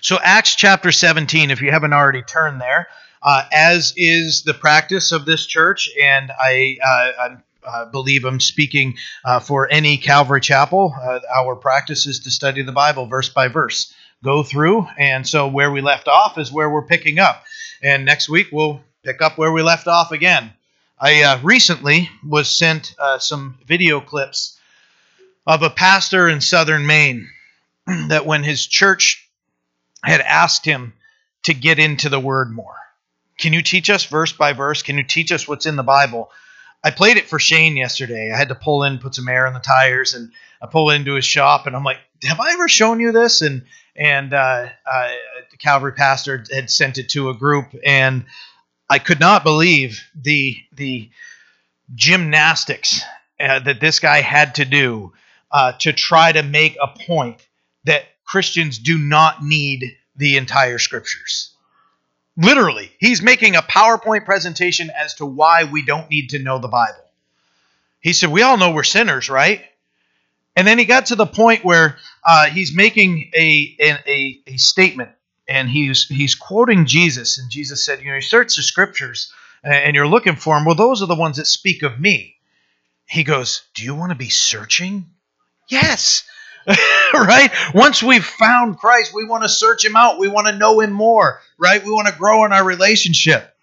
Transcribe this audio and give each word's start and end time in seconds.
So, 0.00 0.18
Acts 0.22 0.54
chapter 0.54 0.92
17, 0.92 1.50
if 1.50 1.60
you 1.60 1.70
haven't 1.70 1.92
already 1.92 2.22
turned 2.22 2.60
there, 2.60 2.88
uh, 3.22 3.44
as 3.52 3.92
is 3.96 4.42
the 4.42 4.54
practice 4.54 5.12
of 5.12 5.24
this 5.24 5.46
church, 5.46 5.90
and 6.00 6.30
I, 6.38 6.78
uh, 6.82 7.36
I 7.68 7.84
believe 7.90 8.24
I'm 8.24 8.40
speaking 8.40 8.96
uh, 9.24 9.40
for 9.40 9.68
any 9.70 9.96
Calvary 9.96 10.40
Chapel, 10.40 10.94
uh, 11.00 11.20
our 11.34 11.56
practice 11.56 12.06
is 12.06 12.20
to 12.20 12.30
study 12.30 12.62
the 12.62 12.72
Bible 12.72 13.06
verse 13.06 13.28
by 13.28 13.48
verse, 13.48 13.92
go 14.22 14.42
through, 14.42 14.86
and 14.98 15.26
so 15.26 15.48
where 15.48 15.70
we 15.70 15.80
left 15.80 16.08
off 16.08 16.38
is 16.38 16.52
where 16.52 16.70
we're 16.70 16.86
picking 16.86 17.18
up. 17.18 17.44
And 17.82 18.04
next 18.04 18.28
week 18.28 18.48
we'll 18.52 18.80
pick 19.02 19.20
up 19.22 19.38
where 19.38 19.52
we 19.52 19.62
left 19.62 19.86
off 19.86 20.12
again. 20.12 20.52
I 20.98 21.22
uh, 21.22 21.40
recently 21.42 22.08
was 22.26 22.48
sent 22.48 22.94
uh, 22.98 23.18
some 23.18 23.58
video 23.66 24.00
clips 24.00 24.58
of 25.46 25.62
a 25.62 25.70
pastor 25.70 26.28
in 26.28 26.40
southern 26.40 26.86
Maine 26.86 27.28
that 28.08 28.26
when 28.26 28.42
his 28.42 28.66
church 28.66 29.25
had 30.10 30.20
asked 30.20 30.64
him 30.64 30.94
to 31.44 31.54
get 31.54 31.78
into 31.78 32.08
the 32.08 32.20
word 32.20 32.50
more. 32.50 32.76
Can 33.38 33.52
you 33.52 33.62
teach 33.62 33.90
us 33.90 34.04
verse 34.04 34.32
by 34.32 34.52
verse? 34.52 34.82
Can 34.82 34.96
you 34.96 35.04
teach 35.04 35.30
us 35.32 35.46
what's 35.46 35.66
in 35.66 35.76
the 35.76 35.82
Bible? 35.82 36.30
I 36.82 36.90
played 36.90 37.16
it 37.16 37.28
for 37.28 37.38
Shane 37.38 37.76
yesterday. 37.76 38.30
I 38.32 38.38
had 38.38 38.48
to 38.48 38.54
pull 38.54 38.84
in, 38.84 38.98
put 38.98 39.14
some 39.14 39.28
air 39.28 39.46
in 39.46 39.54
the 39.54 39.60
tires, 39.60 40.14
and 40.14 40.30
I 40.62 40.66
pull 40.66 40.90
into 40.90 41.14
his 41.14 41.24
shop, 41.24 41.66
and 41.66 41.74
I'm 41.74 41.84
like, 41.84 41.98
"Have 42.24 42.40
I 42.40 42.52
ever 42.52 42.68
shown 42.68 43.00
you 43.00 43.12
this?" 43.12 43.42
And 43.42 43.64
and 43.94 44.32
uh, 44.32 44.68
uh, 44.90 45.10
the 45.50 45.56
Calvary 45.56 45.92
pastor 45.92 46.44
had 46.52 46.70
sent 46.70 46.98
it 46.98 47.08
to 47.10 47.30
a 47.30 47.34
group, 47.34 47.74
and 47.84 48.24
I 48.88 48.98
could 48.98 49.20
not 49.20 49.42
believe 49.42 50.02
the 50.14 50.56
the 50.72 51.10
gymnastics 51.94 53.02
uh, 53.40 53.60
that 53.60 53.80
this 53.80 54.00
guy 54.00 54.20
had 54.20 54.56
to 54.56 54.64
do 54.64 55.12
uh, 55.50 55.72
to 55.72 55.92
try 55.92 56.32
to 56.32 56.42
make 56.42 56.76
a 56.80 56.88
point 56.88 57.45
Christians 58.26 58.78
do 58.78 58.98
not 58.98 59.42
need 59.42 59.96
the 60.16 60.36
entire 60.36 60.78
scriptures. 60.78 61.52
Literally, 62.36 62.92
he's 62.98 63.22
making 63.22 63.56
a 63.56 63.62
PowerPoint 63.62 64.24
presentation 64.24 64.90
as 64.90 65.14
to 65.14 65.26
why 65.26 65.64
we 65.64 65.84
don't 65.84 66.10
need 66.10 66.30
to 66.30 66.38
know 66.38 66.58
the 66.58 66.68
Bible. 66.68 67.04
He 68.00 68.12
said, 68.12 68.30
We 68.30 68.42
all 68.42 68.58
know 68.58 68.72
we're 68.72 68.84
sinners, 68.84 69.30
right? 69.30 69.64
And 70.54 70.66
then 70.66 70.78
he 70.78 70.84
got 70.84 71.06
to 71.06 71.16
the 71.16 71.26
point 71.26 71.64
where 71.64 71.96
uh, 72.24 72.46
he's 72.46 72.74
making 72.74 73.30
a, 73.34 73.76
a, 73.78 74.42
a, 74.46 74.56
statement 74.56 75.10
and 75.46 75.68
he's, 75.68 76.08
he's 76.08 76.34
quoting 76.34 76.86
Jesus. 76.86 77.38
And 77.38 77.50
Jesus 77.50 77.84
said, 77.84 78.00
You 78.00 78.08
know, 78.08 78.14
you 78.16 78.22
search 78.22 78.56
the 78.56 78.62
scriptures 78.62 79.32
and 79.62 79.94
you're 79.94 80.08
looking 80.08 80.36
for 80.36 80.56
them. 80.56 80.64
Well, 80.64 80.74
those 80.74 81.02
are 81.02 81.06
the 81.06 81.14
ones 81.14 81.36
that 81.36 81.46
speak 81.46 81.82
of 81.82 82.00
me. 82.00 82.36
He 83.06 83.22
goes, 83.22 83.62
Do 83.74 83.84
you 83.84 83.94
want 83.94 84.10
to 84.10 84.16
be 84.16 84.30
searching? 84.30 85.06
Yes. 85.68 86.24
right? 87.14 87.50
Once 87.74 88.02
we've 88.02 88.24
found 88.24 88.78
Christ, 88.78 89.14
we 89.14 89.24
want 89.24 89.44
to 89.44 89.48
search 89.48 89.84
him 89.84 89.96
out. 89.96 90.18
We 90.18 90.28
want 90.28 90.48
to 90.48 90.56
know 90.56 90.80
him 90.80 90.92
more, 90.92 91.40
right? 91.58 91.82
We 91.84 91.90
want 91.90 92.08
to 92.08 92.14
grow 92.14 92.44
in 92.44 92.52
our 92.52 92.64
relationship. 92.64 93.54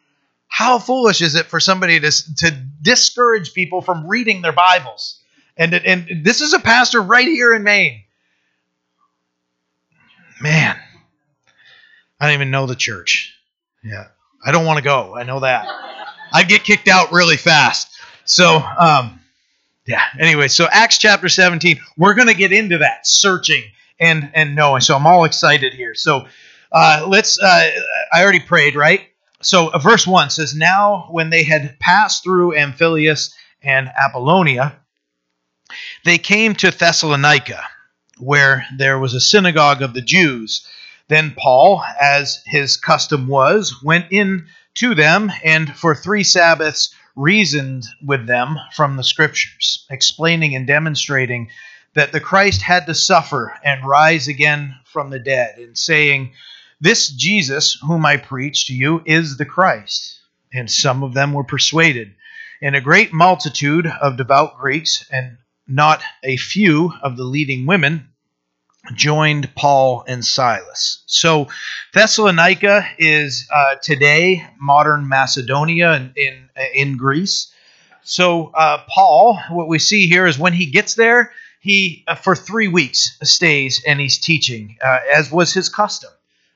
How 0.48 0.80
foolish 0.80 1.22
is 1.22 1.36
it 1.36 1.48
for 1.48 1.60
somebody 1.60 2.00
to, 2.00 2.36
to 2.38 2.52
discourage 2.82 3.54
people 3.54 3.82
from 3.82 4.08
reading 4.08 4.42
their 4.42 4.52
Bibles? 4.52 5.20
And, 5.58 5.74
and 5.74 6.24
this 6.24 6.42
is 6.42 6.54
a 6.54 6.60
pastor 6.60 7.02
right 7.02 7.28
here 7.28 7.54
in 7.54 7.64
Maine. 7.64 8.04
Man, 10.42 10.78
I 12.20 12.26
don't 12.26 12.34
even 12.36 12.52
know 12.52 12.68
the 12.68 12.76
church. 12.76 13.36
Yeah, 13.84 14.08
I 14.46 14.52
don't 14.52 14.66
want 14.66 14.78
to 14.78 14.84
go. 14.84 15.16
I 15.16 15.24
know 15.24 15.42
that. 15.42 15.68
I'd 16.32 16.48
get 16.48 16.64
kicked 16.64 16.88
out 16.88 17.12
really 17.12 17.38
fast. 17.38 17.90
So, 18.26 18.58
um, 18.58 19.20
yeah. 19.86 20.04
Anyway, 20.20 20.48
so 20.48 20.68
Acts 20.72 20.98
chapter 20.98 21.30
17, 21.30 21.80
we're 21.98 22.14
going 22.14 22.28
to 22.28 22.34
get 22.34 22.52
into 22.52 22.80
that 22.80 23.06
searching 23.06 23.64
and 24.00 24.32
and 24.34 24.56
knowing. 24.56 24.82
So 24.82 24.96
I'm 24.96 25.08
all 25.08 25.26
excited 25.26 25.74
here. 25.74 25.96
So 25.96 26.28
uh, 26.72 27.06
let's. 27.08 27.40
Uh, 27.40 27.72
I 28.12 28.22
already 28.22 28.40
prayed, 28.40 28.76
right? 28.76 29.02
So 29.42 29.72
uh, 29.72 29.80
verse 29.80 30.08
one 30.08 30.30
says, 30.30 30.56
"Now 30.56 31.08
when 31.12 31.30
they 31.30 31.44
had 31.44 31.80
passed 31.80 32.24
through 32.24 32.56
Amphipolis 32.56 33.34
and 33.62 33.90
Apollonia, 33.90 34.76
they 36.06 36.18
came 36.18 36.56
to 36.56 36.72
Thessalonica, 36.72 37.64
where 38.18 38.66
there 38.78 39.00
was 39.00 39.14
a 39.14 39.22
synagogue 39.22 39.82
of 39.82 39.94
the 39.94 40.02
Jews." 40.02 40.68
Then 41.10 41.36
Paul, 41.38 41.84
as 42.02 42.42
his 42.46 42.78
custom 42.78 43.28
was, 43.28 43.84
went 43.84 44.12
in 44.12 44.48
to 44.76 44.96
them, 44.96 45.32
and 45.44 45.76
for 45.76 45.94
three 45.94 46.24
Sabbaths 46.24 46.96
reasoned 47.16 47.86
with 48.04 48.26
them 48.28 48.58
from 48.74 48.98
the 48.98 49.04
scriptures, 49.04 49.86
explaining 49.90 50.56
and 50.56 50.66
demonstrating 50.66 51.50
that 51.94 52.12
the 52.12 52.20
Christ 52.20 52.62
had 52.62 52.88
to 52.88 52.96
suffer 52.96 53.58
and 53.64 53.86
rise 53.86 54.28
again 54.28 54.76
from 54.86 55.10
the 55.10 55.20
dead, 55.20 55.58
and 55.58 55.78
saying, 55.78 56.34
This 56.82 57.08
Jesus, 57.08 57.78
whom 57.86 58.06
I 58.06 58.18
preach 58.18 58.68
to 58.68 58.74
you, 58.74 59.02
is 59.06 59.38
the 59.38 59.46
Christ. 59.46 60.20
And 60.52 60.70
some 60.70 61.04
of 61.04 61.14
them 61.14 61.34
were 61.34 61.44
persuaded. 61.44 62.14
And 62.62 62.76
a 62.76 62.82
great 62.82 63.14
multitude 63.14 63.88
of 63.88 64.18
devout 64.18 64.58
Greeks, 64.58 65.06
and 65.12 65.38
not 65.68 66.02
a 66.24 66.38
few 66.38 66.94
of 67.02 67.18
the 67.18 67.24
leading 67.24 67.66
women, 67.66 68.10
joined 68.94 69.54
Paul 69.56 70.04
and 70.08 70.26
Silas. 70.26 71.04
So 71.06 71.48
Thessalonica 71.94 72.86
is 72.98 73.48
uh, 73.54 73.76
today 73.76 74.46
modern 74.60 75.08
Macedonia 75.08 75.94
in, 75.94 76.14
in, 76.18 76.50
in 76.74 76.98
Greece. 76.98 77.54
So 78.04 78.52
uh, 78.54 78.80
Paul, 78.90 79.40
what 79.50 79.70
we 79.70 79.80
see 79.80 80.08
here 80.08 80.28
is 80.28 80.38
when 80.38 80.54
he 80.54 80.66
gets 80.66 80.96
there, 80.96 81.32
he 81.62 82.04
uh, 82.08 82.16
for 82.16 82.36
three 82.36 82.68
weeks 82.68 83.18
stays 83.24 83.82
and 83.88 84.00
he's 84.00 84.18
teaching, 84.18 84.78
uh, 84.84 85.00
as 85.14 85.32
was 85.32 85.54
his 85.54 85.70
custom. 85.70 86.12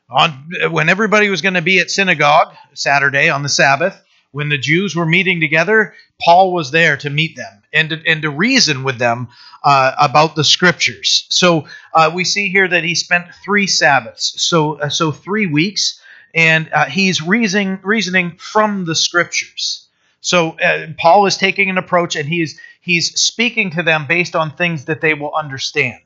On 0.09 0.49
when 0.71 0.87
everybody 0.89 1.29
was 1.29 1.41
going 1.41 1.53
to 1.55 1.61
be 1.61 1.79
at 1.79 1.91
synagogue 1.91 2.53
Saturday 2.73 3.29
on 3.29 3.43
the 3.43 3.49
Sabbath, 3.49 4.01
when 4.31 4.49
the 4.49 4.57
Jews 4.57 4.95
were 4.95 5.05
meeting 5.05 5.39
together, 5.39 5.93
Paul 6.21 6.53
was 6.53 6.71
there 6.71 6.97
to 6.97 7.09
meet 7.09 7.35
them 7.35 7.56
and 7.73 7.89
to, 7.89 8.01
and 8.05 8.21
to 8.21 8.29
reason 8.29 8.83
with 8.83 8.97
them 8.97 9.27
uh, 9.63 9.93
about 9.99 10.35
the 10.35 10.43
scriptures. 10.43 11.25
So 11.29 11.67
uh, 11.93 12.11
we 12.13 12.23
see 12.23 12.49
here 12.49 12.67
that 12.67 12.83
he 12.83 12.95
spent 12.95 13.25
three 13.43 13.67
Sabbaths, 13.67 14.41
so 14.41 14.79
uh, 14.79 14.89
so 14.89 15.11
three 15.11 15.47
weeks, 15.47 16.01
and 16.33 16.69
uh, 16.73 16.85
he's 16.85 17.21
reasoning 17.21 17.79
reasoning 17.83 18.37
from 18.37 18.85
the 18.85 18.95
scriptures. 18.95 19.87
So 20.21 20.51
uh, 20.59 20.87
Paul 20.97 21.25
is 21.25 21.37
taking 21.37 21.69
an 21.69 21.77
approach, 21.77 22.15
and 22.15 22.27
he's 22.27 22.59
he's 22.81 23.19
speaking 23.19 23.71
to 23.71 23.83
them 23.83 24.05
based 24.07 24.35
on 24.35 24.51
things 24.51 24.85
that 24.85 25.01
they 25.01 25.13
will 25.13 25.33
understand. 25.33 26.01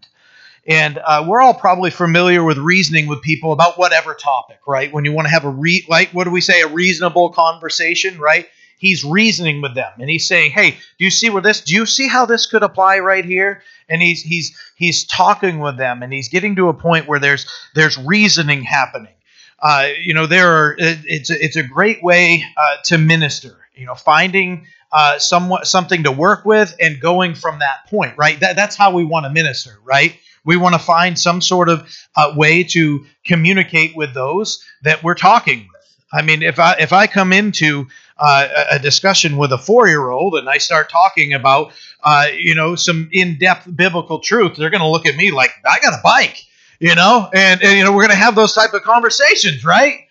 And 0.68 1.00
uh, 1.00 1.26
we're 1.28 1.42
all 1.42 1.56
probably 1.56 1.90
familiar 1.90 2.44
with 2.44 2.60
reasoning 2.60 3.08
with 3.08 3.24
people 3.24 3.52
about 3.52 3.80
whatever 3.80 4.14
topic, 4.14 4.60
right? 4.68 4.94
When 4.94 5.06
you 5.06 5.12
want 5.12 5.26
to 5.26 5.32
have 5.32 5.44
a 5.46 5.50
re 5.50 5.86
like 5.90 6.10
what 6.12 6.26
do 6.26 6.32
we 6.32 6.42
say, 6.42 6.62
a 6.62 6.68
reasonable 6.68 7.30
conversation, 7.30 8.20
right? 8.20 8.48
He's 8.82 9.06
reasoning 9.06 9.62
with 9.62 9.76
them, 9.76 9.92
and 10.00 10.10
he's 10.10 10.28
saying, 10.28 10.54
"Hey, 10.54 10.72
do 10.72 11.06
you 11.06 11.12
see 11.12 11.30
where 11.30 11.44
this? 11.44 11.62
Do 11.62 11.76
you 11.76 11.86
see 11.86 12.08
how 12.08 12.26
this 12.26 12.48
could 12.48 12.64
apply 12.64 12.98
right 12.98 13.24
here?" 13.24 13.62
And 13.88 14.02
he's 14.02 14.24
he's 14.24 14.58
he's 14.76 15.06
talking 15.06 15.60
with 15.60 15.78
them, 15.78 16.02
and 16.02 16.12
he's 16.12 16.30
getting 16.30 16.56
to 16.56 16.68
a 16.70 16.74
point 16.74 17.08
where 17.08 17.20
there's 17.20 17.46
there's 17.76 17.96
reasoning 18.00 18.64
happening. 18.64 19.14
Uh, 19.60 19.90
you 20.02 20.16
know, 20.16 20.26
there 20.26 20.50
are 20.50 20.76
it's 20.80 21.30
a, 21.30 21.46
it's 21.46 21.58
a 21.58 21.64
great 21.64 22.02
way 22.02 22.44
uh, 22.58 22.78
to 22.86 22.98
minister. 22.98 23.56
You 23.76 23.86
know, 23.86 23.94
finding 23.94 24.66
uh, 24.92 25.20
something 25.20 26.02
to 26.02 26.12
work 26.12 26.44
with 26.44 26.76
and 26.80 27.00
going 27.00 27.36
from 27.36 27.60
that 27.60 27.86
point, 27.88 28.18
right? 28.18 28.40
That, 28.40 28.56
that's 28.56 28.76
how 28.76 28.96
we 28.96 29.06
want 29.06 29.26
to 29.26 29.30
minister, 29.30 29.78
right? 29.84 30.18
We 30.44 30.58
want 30.58 30.74
to 30.74 30.80
find 30.80 31.20
some 31.20 31.40
sort 31.40 31.70
of 31.70 31.88
uh, 32.16 32.34
way 32.36 32.64
to 32.64 33.06
communicate 33.24 33.96
with 33.96 34.16
those 34.16 34.66
that 34.82 35.04
we're 35.04 35.14
talking 35.14 35.60
with. 35.60 35.71
I 36.12 36.22
mean, 36.22 36.44
if 36.44 36.60
I 36.60 36.76
if 36.80 36.94
I 36.94 37.08
come 37.08 37.32
into 37.32 37.88
uh, 38.18 38.48
a 38.72 38.80
discussion 38.80 39.38
with 39.38 39.52
a 39.52 39.58
four 39.58 39.88
year 39.88 40.10
old 40.10 40.36
and 40.36 40.50
I 40.50 40.58
start 40.58 40.90
talking 40.90 41.34
about 41.34 41.72
uh, 42.04 42.28
you 42.34 42.56
know 42.56 42.76
some 42.76 43.10
in 43.12 43.38
depth 43.38 43.74
biblical 43.76 44.20
truth, 44.20 44.56
they're 44.58 44.70
going 44.70 44.82
to 44.82 44.90
look 44.90 45.06
at 45.06 45.16
me 45.16 45.32
like 45.32 45.52
I 45.66 45.80
got 45.80 45.94
a 45.94 46.02
bike, 46.04 46.46
you 46.80 46.96
know, 46.96 47.30
and, 47.34 47.62
and 47.64 47.78
you 47.78 47.84
know 47.84 47.92
we're 47.92 48.08
going 48.08 48.18
to 48.18 48.24
have 48.24 48.36
those 48.36 48.54
type 48.54 48.74
of 48.74 48.84
conversations, 48.84 49.64
right? 49.64 50.08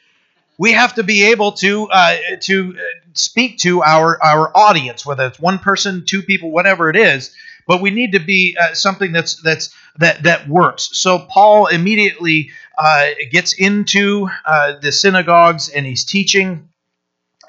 We 0.58 0.72
have 0.72 0.94
to 0.94 1.02
be 1.02 1.30
able 1.30 1.52
to 1.52 1.88
uh, 1.90 2.16
to 2.42 2.74
uh, 2.76 2.80
speak 3.14 3.58
to 3.58 3.82
our 3.82 4.22
our 4.22 4.56
audience, 4.56 5.04
whether 5.04 5.26
it's 5.26 5.38
one 5.38 5.58
person, 5.58 6.04
two 6.06 6.22
people, 6.22 6.50
whatever 6.50 6.88
it 6.90 6.96
is, 6.96 7.34
but 7.70 7.80
we 7.80 7.90
need 7.90 8.10
to 8.10 8.18
be 8.18 8.56
uh, 8.60 8.74
something 8.74 9.12
that's 9.12 9.40
that's 9.42 9.72
that 9.98 10.24
that 10.24 10.48
works. 10.48 10.90
So 10.94 11.20
Paul 11.20 11.68
immediately 11.68 12.50
uh, 12.76 13.10
gets 13.30 13.52
into 13.52 14.28
uh, 14.44 14.80
the 14.82 14.90
synagogues 14.90 15.68
and 15.68 15.86
he's 15.86 16.04
teaching, 16.04 16.68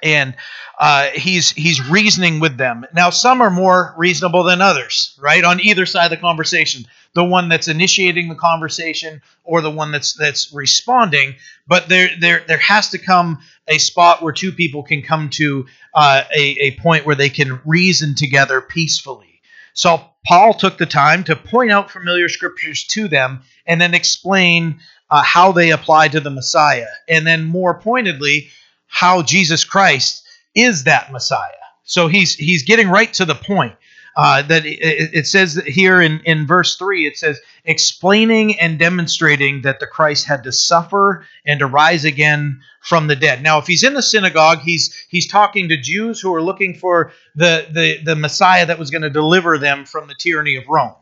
and 0.04 0.36
uh, 0.80 1.08
he's 1.08 1.50
he's 1.50 1.90
reasoning 1.90 2.40
with 2.40 2.56
them. 2.56 2.86
Now 2.94 3.10
some 3.10 3.42
are 3.42 3.50
more 3.50 3.96
reasonable 3.98 4.44
than 4.44 4.62
others, 4.62 5.18
right? 5.20 5.44
On 5.44 5.60
either 5.60 5.88
side 5.88 6.06
of 6.06 6.12
the 6.12 6.18
conversation, 6.18 6.86
the 7.16 7.24
one 7.24 7.50
that's 7.50 7.68
initiating 7.68 8.30
the 8.30 8.36
conversation 8.36 9.24
or 9.44 9.62
the 9.62 9.72
one 9.72 9.92
that's 9.92 10.14
that's 10.14 10.54
responding. 10.54 11.34
But 11.68 11.90
there 11.90 12.10
there 12.20 12.44
there 12.48 12.60
has 12.60 12.90
to 12.90 13.00
come 13.00 13.40
a 13.68 13.80
spot 13.80 14.22
where 14.22 14.34
two 14.34 14.52
people 14.52 14.84
can 14.84 15.02
come 15.02 15.30
to 15.30 15.66
uh, 15.96 16.26
a, 16.32 16.42
a 16.60 16.72
point 16.80 17.08
where 17.08 17.16
they 17.16 17.30
can 17.30 17.60
reason 17.66 18.14
together 18.14 18.62
peacefully. 18.62 19.31
So 19.74 20.04
Paul 20.26 20.54
took 20.54 20.78
the 20.78 20.86
time 20.86 21.24
to 21.26 21.36
point 21.36 21.72
out 21.72 21.92
familiar 21.92 22.30
scriptures 22.30 22.86
to 22.90 23.08
them 23.08 23.42
and 23.66 23.80
then 23.80 23.94
explain 23.94 24.80
uh, 25.10 25.22
how 25.22 25.52
they 25.52 25.72
apply 25.72 26.08
to 26.10 26.20
the 26.20 26.30
Messiah, 26.30 26.88
and 27.08 27.28
then 27.28 27.44
more 27.44 27.80
pointedly, 27.80 28.50
how 28.88 29.22
Jesus 29.22 29.64
Christ 29.64 30.24
is 30.56 30.86
that 30.86 31.12
Messiah. 31.12 31.50
So 31.84 32.08
he's 32.08 32.36
he's 32.36 32.64
getting 32.64 32.88
right 32.88 33.12
to 33.14 33.26
the 33.26 33.36
point. 33.36 33.76
Uh, 34.16 34.42
that 34.42 34.64
it, 34.66 35.26
says 35.26 35.56
here 35.66 36.02
in, 36.02 36.20
in 36.26 36.46
verse 36.46 36.76
3 36.76 37.08
it 37.08 37.18
says 37.18 37.40
explaining 37.64 38.60
and 38.60 38.78
demonstrating 38.78 39.62
that 39.62 39.80
the 39.80 39.88
christ 39.88 40.26
had 40.26 40.44
to 40.44 40.52
suffer 40.52 41.26
and 41.46 41.60
to 41.60 41.66
rise 41.66 42.04
again 42.04 42.60
from 42.82 43.08
the 43.08 43.16
dead. 43.16 43.42
Now 43.42 43.60
if 43.60 43.68
he's 43.68 43.84
in 43.84 43.94
the 43.94 44.02
synagogue 44.02 44.60
he's 44.60 44.94
he's 45.10 45.28
talking 45.28 45.70
to 45.70 45.78
jews 45.78 46.20
who 46.20 46.36
are 46.36 46.42
looking 46.42 46.74
for 46.74 47.14
the 47.36 47.66
the, 47.72 48.04
the 48.04 48.16
messiah 48.18 48.66
that 48.66 48.78
was 48.78 48.92
going 48.92 49.04
to 49.04 49.10
deliver 49.10 49.58
them 49.58 49.86
from 49.86 50.08
the 50.08 50.16
tyranny 50.16 50.58
of 50.58 50.68
rome 50.68 50.96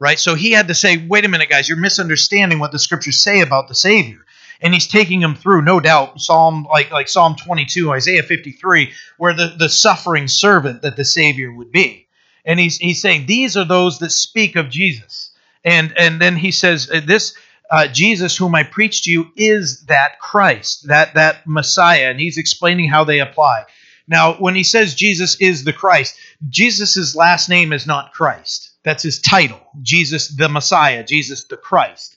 right? 0.00 0.18
So 0.18 0.34
he 0.34 0.50
had 0.50 0.66
to 0.66 0.74
say 0.74 1.06
wait 1.06 1.24
a 1.24 1.28
minute 1.28 1.48
guys 1.48 1.68
you're 1.68 1.78
misunderstanding 1.78 2.58
what 2.58 2.72
the 2.72 2.80
scriptures 2.80 3.22
say 3.22 3.40
about 3.40 3.68
the 3.68 3.74
savior. 3.76 4.24
And 4.60 4.74
he's 4.74 4.88
taking 4.88 5.20
them 5.20 5.36
through 5.36 5.62
no 5.62 5.78
doubt 5.78 6.20
psalm 6.20 6.66
like 6.68 6.90
like 6.90 7.06
psalm 7.08 7.36
22 7.36 7.92
isaiah 7.92 8.24
53 8.24 8.90
where 9.16 9.32
the 9.32 9.54
the 9.56 9.68
suffering 9.68 10.26
servant 10.26 10.82
that 10.82 10.96
the 10.96 11.04
savior 11.04 11.52
would 11.52 11.70
be 11.70 12.07
and 12.48 12.58
he's 12.58 12.78
he's 12.78 13.00
saying 13.00 13.26
these 13.26 13.56
are 13.56 13.64
those 13.64 13.98
that 14.00 14.10
speak 14.10 14.56
of 14.56 14.70
Jesus. 14.70 15.30
And 15.64 15.96
and 15.96 16.20
then 16.20 16.34
he 16.34 16.50
says 16.50 16.90
uh, 16.90 17.00
this 17.04 17.36
uh, 17.70 17.86
Jesus, 17.86 18.36
whom 18.36 18.54
I 18.54 18.62
preach 18.62 19.02
to 19.02 19.10
you, 19.10 19.30
is 19.36 19.84
that 19.84 20.18
Christ, 20.18 20.88
that 20.88 21.14
that 21.14 21.46
Messiah, 21.46 22.10
and 22.10 22.18
he's 22.18 22.38
explaining 22.38 22.88
how 22.88 23.04
they 23.04 23.20
apply. 23.20 23.66
Now, 24.08 24.34
when 24.34 24.54
he 24.54 24.64
says 24.64 24.94
Jesus 24.94 25.38
is 25.38 25.64
the 25.64 25.74
Christ, 25.74 26.16
Jesus' 26.48 27.14
last 27.14 27.50
name 27.50 27.74
is 27.74 27.86
not 27.86 28.14
Christ. 28.14 28.70
That's 28.82 29.02
his 29.02 29.20
title, 29.20 29.60
Jesus 29.82 30.28
the 30.28 30.48
Messiah, 30.48 31.04
Jesus 31.04 31.44
the 31.44 31.58
Christ. 31.58 32.16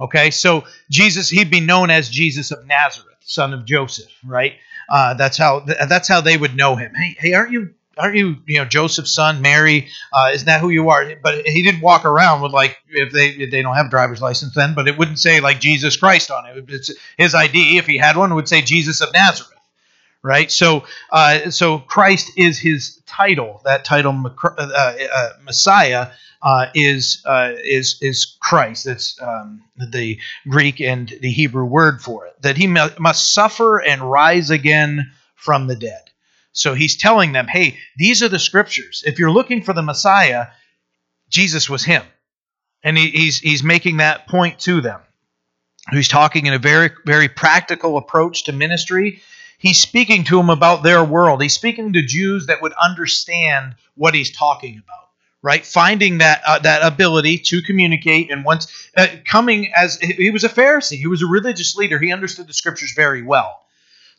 Okay, 0.00 0.30
so 0.30 0.64
Jesus, 0.90 1.28
he'd 1.28 1.50
be 1.50 1.60
known 1.60 1.90
as 1.90 2.08
Jesus 2.08 2.50
of 2.50 2.66
Nazareth, 2.66 3.18
son 3.20 3.52
of 3.52 3.64
Joseph, 3.64 4.10
right? 4.24 4.54
Uh, 4.90 5.14
that's 5.14 5.36
how 5.36 5.60
that's 5.60 6.08
how 6.08 6.20
they 6.20 6.36
would 6.36 6.56
know 6.56 6.74
him. 6.74 6.92
Hey, 6.96 7.16
hey, 7.18 7.34
aren't 7.34 7.52
you 7.52 7.74
aren't 7.98 8.16
you 8.16 8.36
you 8.46 8.58
know 8.58 8.64
Joseph's 8.64 9.12
son 9.12 9.40
Mary 9.42 9.88
uh, 10.12 10.30
isn't 10.32 10.46
that 10.46 10.60
who 10.60 10.70
you 10.70 10.88
are 10.90 11.14
but 11.22 11.46
he 11.46 11.62
didn't 11.62 11.80
walk 11.80 12.04
around 12.04 12.42
with 12.42 12.52
like 12.52 12.78
if 12.88 13.12
they 13.12 13.28
if 13.28 13.50
they 13.50 13.62
don't 13.62 13.74
have 13.74 13.90
driver's 13.90 14.22
license 14.22 14.54
then 14.54 14.74
but 14.74 14.88
it 14.88 14.98
wouldn't 14.98 15.18
say 15.18 15.40
like 15.40 15.60
Jesus 15.60 15.96
Christ 15.96 16.30
on 16.30 16.46
it 16.46 16.64
it's 16.68 16.90
his 17.16 17.34
ID 17.34 17.78
if 17.78 17.86
he 17.86 17.98
had 17.98 18.16
one 18.16 18.34
would 18.34 18.48
say 18.48 18.62
Jesus 18.62 19.00
of 19.00 19.12
Nazareth 19.12 19.52
right 20.22 20.50
so 20.50 20.84
uh, 21.10 21.50
so 21.50 21.78
Christ 21.78 22.32
is 22.36 22.58
his 22.58 23.00
title 23.06 23.60
that 23.64 23.84
title 23.84 24.12
uh, 24.44 24.50
uh, 24.58 25.28
Messiah 25.42 26.08
uh, 26.42 26.66
is 26.74 27.22
uh, 27.26 27.52
is 27.64 27.98
is 28.00 28.36
Christ. 28.40 28.84
That's 28.84 29.20
um, 29.20 29.62
the 29.76 30.18
Greek 30.48 30.80
and 30.80 31.12
the 31.20 31.30
Hebrew 31.30 31.64
word 31.64 32.00
for 32.00 32.26
it. 32.26 32.40
That 32.42 32.56
he 32.56 32.66
must 32.66 33.34
suffer 33.34 33.80
and 33.80 34.00
rise 34.02 34.50
again 34.50 35.10
from 35.34 35.66
the 35.66 35.76
dead. 35.76 36.07
So 36.58 36.74
he's 36.74 36.96
telling 36.96 37.32
them, 37.32 37.46
hey, 37.46 37.78
these 37.96 38.22
are 38.22 38.28
the 38.28 38.38
scriptures. 38.38 39.04
If 39.06 39.18
you're 39.18 39.30
looking 39.30 39.62
for 39.62 39.72
the 39.72 39.82
Messiah, 39.82 40.48
Jesus 41.30 41.70
was 41.70 41.84
him. 41.84 42.02
And 42.82 42.98
he, 42.98 43.10
he's, 43.10 43.38
he's 43.38 43.62
making 43.62 43.98
that 43.98 44.26
point 44.26 44.58
to 44.60 44.80
them. 44.80 45.00
He's 45.90 46.08
talking 46.08 46.46
in 46.46 46.52
a 46.52 46.58
very, 46.58 46.90
very 47.06 47.28
practical 47.28 47.96
approach 47.96 48.44
to 48.44 48.52
ministry. 48.52 49.20
He's 49.58 49.80
speaking 49.80 50.24
to 50.24 50.36
them 50.36 50.50
about 50.50 50.82
their 50.82 51.02
world. 51.02 51.42
He's 51.42 51.54
speaking 51.54 51.92
to 51.92 52.02
Jews 52.02 52.46
that 52.46 52.60
would 52.60 52.72
understand 52.72 53.74
what 53.94 54.14
he's 54.14 54.30
talking 54.30 54.82
about 54.84 55.08
right 55.42 55.64
finding 55.64 56.18
that 56.18 56.42
uh, 56.46 56.58
that 56.58 56.82
ability 56.82 57.38
to 57.38 57.62
communicate 57.62 58.30
and 58.30 58.44
once 58.44 58.90
uh, 58.96 59.06
coming 59.24 59.72
as 59.76 59.96
he 60.00 60.30
was 60.30 60.42
a 60.42 60.48
pharisee 60.48 60.98
he 60.98 61.06
was 61.06 61.22
a 61.22 61.26
religious 61.26 61.76
leader 61.76 61.96
he 61.98 62.12
understood 62.12 62.48
the 62.48 62.52
scriptures 62.52 62.92
very 62.96 63.22
well 63.22 63.60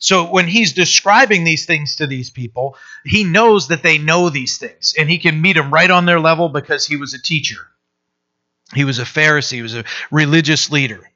so 0.00 0.24
when 0.24 0.48
he's 0.48 0.72
describing 0.72 1.44
these 1.44 1.66
things 1.66 1.96
to 1.96 2.06
these 2.06 2.30
people, 2.30 2.76
he 3.04 3.22
knows 3.22 3.68
that 3.68 3.82
they 3.82 3.98
know 3.98 4.30
these 4.30 4.56
things 4.56 4.94
and 4.98 5.10
he 5.10 5.18
can 5.18 5.42
meet 5.42 5.56
them 5.56 5.72
right 5.72 5.90
on 5.90 6.06
their 6.06 6.18
level 6.18 6.48
because 6.48 6.86
he 6.86 6.96
was 6.96 7.12
a 7.12 7.22
teacher. 7.22 7.68
He 8.74 8.84
was 8.84 8.98
a 8.98 9.04
Pharisee, 9.04 9.56
he 9.56 9.62
was 9.62 9.76
a 9.76 9.84
religious 10.10 10.70
leader. 10.70 11.10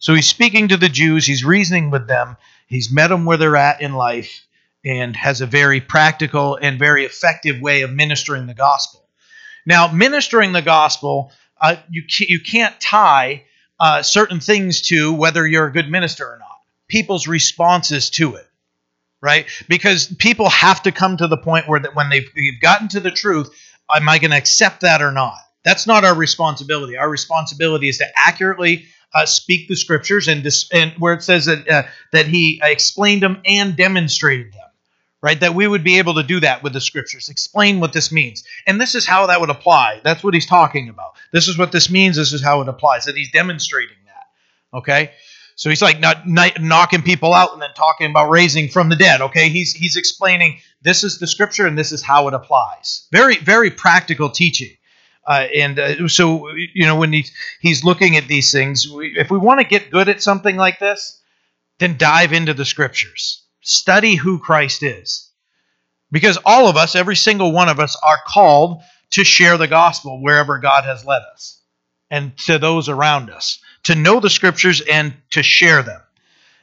So 0.00 0.14
he's 0.14 0.28
speaking 0.28 0.68
to 0.68 0.76
the 0.76 0.88
Jews, 0.88 1.24
he's 1.24 1.44
reasoning 1.44 1.90
with 1.90 2.08
them, 2.08 2.36
he's 2.66 2.90
met 2.90 3.08
them 3.08 3.24
where 3.24 3.36
they're 3.36 3.56
at 3.56 3.80
in 3.80 3.92
life, 3.92 4.44
and 4.84 5.14
has 5.14 5.40
a 5.40 5.46
very 5.46 5.80
practical 5.80 6.56
and 6.60 6.76
very 6.76 7.04
effective 7.04 7.60
way 7.60 7.82
of 7.82 7.92
ministering 7.92 8.46
the 8.46 8.54
gospel. 8.54 9.08
Now, 9.64 9.92
ministering 9.92 10.52
the 10.52 10.60
gospel, 10.60 11.30
uh, 11.60 11.76
you, 11.88 12.02
you 12.18 12.40
can't 12.40 12.78
tie 12.80 13.44
uh, 13.78 14.02
certain 14.02 14.40
things 14.40 14.80
to 14.88 15.12
whether 15.12 15.46
you're 15.46 15.66
a 15.68 15.72
good 15.72 15.88
minister 15.88 16.26
or 16.26 16.38
not 16.38 16.53
people's 16.94 17.26
responses 17.26 18.10
to 18.10 18.36
it 18.36 18.46
right? 19.24 19.46
Because 19.70 20.06
people 20.18 20.50
have 20.50 20.82
to 20.82 20.92
come 20.92 21.16
to 21.16 21.26
the 21.26 21.38
point 21.38 21.66
where 21.66 21.80
that 21.80 21.94
when 21.94 22.10
they've, 22.10 22.28
they've 22.36 22.60
gotten 22.60 22.88
to 22.88 23.00
the 23.00 23.10
truth 23.10 23.48
am 23.90 24.06
i 24.08 24.18
going 24.18 24.30
to 24.30 24.36
accept 24.36 24.82
that 24.82 25.00
or 25.00 25.12
not? 25.12 25.38
That's 25.64 25.86
not 25.86 26.04
our 26.04 26.14
responsibility. 26.14 26.98
Our 26.98 27.08
responsibility 27.08 27.88
is 27.88 27.98
to 27.98 28.06
accurately 28.14 28.84
uh, 29.14 29.24
speak 29.24 29.66
the 29.66 29.76
scriptures 29.76 30.28
and, 30.28 30.42
dis- 30.42 30.68
and 30.72 30.92
where 30.98 31.14
it 31.14 31.22
says 31.22 31.46
that 31.46 31.68
uh, 31.68 31.82
that 32.12 32.26
he 32.26 32.60
explained 32.62 33.22
them 33.22 33.40
and 33.46 33.76
demonstrated 33.76 34.52
them 34.52 34.60
right? 35.22 35.40
That 35.40 35.54
we 35.54 35.66
would 35.66 35.84
be 35.84 35.96
able 35.96 36.16
to 36.16 36.22
do 36.22 36.40
that 36.40 36.62
with 36.62 36.74
the 36.74 36.82
scriptures. 36.82 37.30
Explain 37.30 37.80
what 37.80 37.94
this 37.94 38.12
means. 38.12 38.44
And 38.66 38.78
this 38.78 38.94
is 38.94 39.06
how 39.06 39.28
that 39.28 39.40
would 39.40 39.48
apply. 39.48 40.02
That's 40.04 40.22
what 40.22 40.34
he's 40.34 40.44
talking 40.44 40.90
about. 40.90 41.16
This 41.32 41.48
is 41.48 41.56
what 41.56 41.72
this 41.72 41.88
means. 41.88 42.16
This 42.16 42.34
is 42.34 42.42
how 42.42 42.60
it 42.60 42.68
applies. 42.68 43.06
That 43.06 43.16
he's 43.16 43.32
demonstrating 43.32 43.96
that 44.04 44.78
okay 44.78 45.12
so 45.56 45.70
he's 45.70 45.82
like 45.82 46.00
not, 46.00 46.28
not, 46.28 46.60
knocking 46.60 47.02
people 47.02 47.32
out 47.32 47.52
and 47.52 47.62
then 47.62 47.70
talking 47.74 48.10
about 48.10 48.30
raising 48.30 48.68
from 48.68 48.88
the 48.88 48.96
dead. 48.96 49.20
Okay, 49.20 49.48
he's 49.48 49.72
he's 49.72 49.96
explaining 49.96 50.58
this 50.82 51.04
is 51.04 51.18
the 51.18 51.26
scripture 51.26 51.66
and 51.66 51.78
this 51.78 51.92
is 51.92 52.02
how 52.02 52.28
it 52.28 52.34
applies. 52.34 53.06
Very 53.12 53.36
very 53.36 53.70
practical 53.70 54.30
teaching. 54.30 54.76
Uh, 55.26 55.46
and 55.56 55.78
uh, 55.78 56.08
so 56.08 56.50
you 56.54 56.86
know 56.86 56.96
when 56.96 57.12
he's 57.12 57.32
he's 57.60 57.84
looking 57.84 58.16
at 58.16 58.28
these 58.28 58.52
things, 58.52 58.88
we, 58.88 59.16
if 59.16 59.30
we 59.30 59.38
want 59.38 59.60
to 59.60 59.66
get 59.66 59.90
good 59.90 60.08
at 60.08 60.22
something 60.22 60.56
like 60.56 60.78
this, 60.78 61.20
then 61.78 61.96
dive 61.96 62.32
into 62.32 62.54
the 62.54 62.64
scriptures. 62.64 63.42
Study 63.60 64.16
who 64.16 64.38
Christ 64.38 64.82
is, 64.82 65.30
because 66.10 66.36
all 66.44 66.68
of 66.68 66.76
us, 66.76 66.94
every 66.94 67.16
single 67.16 67.52
one 67.52 67.70
of 67.70 67.80
us, 67.80 67.96
are 68.02 68.18
called 68.26 68.82
to 69.10 69.24
share 69.24 69.56
the 69.56 69.68
gospel 69.68 70.20
wherever 70.20 70.58
God 70.58 70.84
has 70.84 71.04
led 71.06 71.22
us 71.32 71.62
and 72.10 72.36
to 72.38 72.58
those 72.58 72.88
around 72.88 73.30
us 73.30 73.60
to 73.84 73.94
know 73.94 74.20
the 74.20 74.30
scriptures 74.30 74.80
and 74.80 75.14
to 75.30 75.42
share 75.42 75.82
them. 75.82 76.00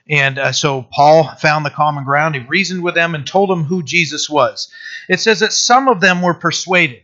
And 0.10 0.40
uh, 0.40 0.52
so 0.52 0.86
Paul 0.92 1.36
found 1.40 1.66
the 1.66 1.70
common 1.70 2.04
ground. 2.04 2.36
He 2.36 2.42
reasoned 2.42 2.84
with 2.84 2.96
them 2.96 3.16
and 3.16 3.26
told 3.26 3.50
them 3.50 3.64
who 3.64 3.84
Jesus 3.84 4.30
was. 4.30 4.72
It 5.08 5.20
says 5.20 5.40
that 5.40 5.54
some 5.54 5.88
of 5.88 6.02
them 6.02 6.22
were 6.22 6.34
persuaded. 6.34 7.04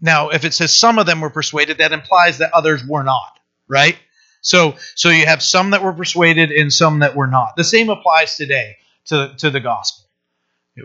Now, 0.00 0.30
if 0.30 0.44
it 0.44 0.54
says 0.54 0.72
some 0.72 0.98
of 0.98 1.06
them 1.06 1.20
were 1.20 1.30
persuaded, 1.30 1.78
that 1.78 1.92
implies 1.92 2.38
that 2.38 2.52
others 2.52 2.84
were 2.84 3.02
not, 3.02 3.38
right? 3.68 3.96
So, 4.40 4.76
so 4.94 5.08
you 5.08 5.26
have 5.26 5.42
some 5.42 5.70
that 5.70 5.82
were 5.82 5.92
persuaded 5.92 6.50
and 6.50 6.72
some 6.72 7.00
that 7.00 7.16
were 7.16 7.26
not. 7.26 7.56
The 7.56 7.64
same 7.64 7.90
applies 7.90 8.36
today 8.36 8.76
to, 9.06 9.34
to 9.38 9.50
the 9.50 9.60
gospel. 9.60 10.04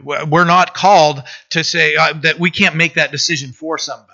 We're 0.03 0.45
not 0.45 0.73
called 0.73 1.23
to 1.49 1.63
say 1.63 1.95
uh, 1.95 2.13
that 2.21 2.39
we 2.39 2.49
can't 2.49 2.75
make 2.75 2.93
that 2.93 3.11
decision 3.11 3.51
for 3.51 3.77
somebody 3.77 4.10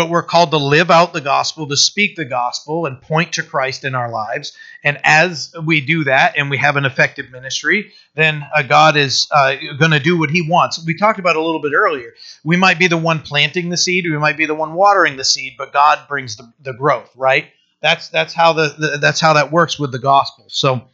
but 0.00 0.08
we're 0.08 0.22
called 0.22 0.50
to 0.52 0.56
live 0.56 0.90
out 0.90 1.12
the 1.12 1.20
gospel, 1.20 1.68
to 1.68 1.76
speak 1.76 2.16
the 2.16 2.24
gospel, 2.24 2.86
and 2.86 3.02
point 3.02 3.34
to 3.34 3.42
Christ 3.42 3.84
in 3.84 3.94
our 3.94 4.10
lives. 4.10 4.56
And 4.82 4.98
as 5.04 5.54
we 5.62 5.82
do 5.82 6.04
that 6.04 6.38
and 6.38 6.48
we 6.48 6.56
have 6.56 6.76
an 6.76 6.86
effective 6.86 7.30
ministry, 7.30 7.92
then 8.14 8.42
uh, 8.56 8.62
God 8.62 8.96
is 8.96 9.28
uh, 9.30 9.56
going 9.78 9.90
to 9.90 10.00
do 10.00 10.18
what 10.18 10.30
He 10.30 10.40
wants. 10.40 10.82
We 10.82 10.96
talked 10.96 11.18
about 11.18 11.36
a 11.36 11.42
little 11.42 11.60
bit 11.60 11.74
earlier. 11.74 12.14
We 12.44 12.56
might 12.56 12.78
be 12.78 12.86
the 12.86 12.96
one 12.96 13.20
planting 13.20 13.68
the 13.68 13.76
seed, 13.76 14.06
we 14.06 14.16
might 14.16 14.38
be 14.38 14.46
the 14.46 14.54
one 14.54 14.72
watering 14.72 15.18
the 15.18 15.24
seed, 15.24 15.56
but 15.58 15.70
God 15.70 16.08
brings 16.08 16.36
the, 16.36 16.50
the 16.62 16.72
growth, 16.72 17.10
right? 17.14 17.48
That's 17.82 18.08
that's 18.08 18.32
how 18.32 18.54
the, 18.54 18.74
the 18.78 18.98
that's 19.02 19.20
how 19.20 19.34
that 19.34 19.52
works 19.52 19.78
with 19.78 19.92
the 19.92 19.98
gospel. 19.98 20.46
So. 20.48 20.88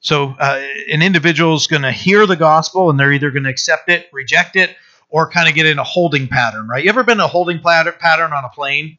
So, 0.00 0.36
uh, 0.38 0.62
an 0.92 1.02
individual 1.02 1.56
is 1.56 1.66
going 1.66 1.82
to 1.82 1.90
hear 1.90 2.24
the 2.24 2.36
gospel 2.36 2.88
and 2.88 3.00
they're 3.00 3.12
either 3.12 3.32
going 3.32 3.42
to 3.42 3.50
accept 3.50 3.88
it, 3.88 4.06
reject 4.12 4.54
it, 4.54 4.76
or 5.08 5.30
kind 5.30 5.48
of 5.48 5.54
get 5.54 5.66
in 5.66 5.78
a 5.78 5.84
holding 5.84 6.28
pattern, 6.28 6.68
right? 6.68 6.84
You 6.84 6.90
ever 6.90 7.04
been 7.04 7.18
in 7.18 7.24
a 7.24 7.28
holding 7.28 7.60
pattern 7.60 8.32
on 8.32 8.44
a 8.44 8.48
plane? 8.50 8.98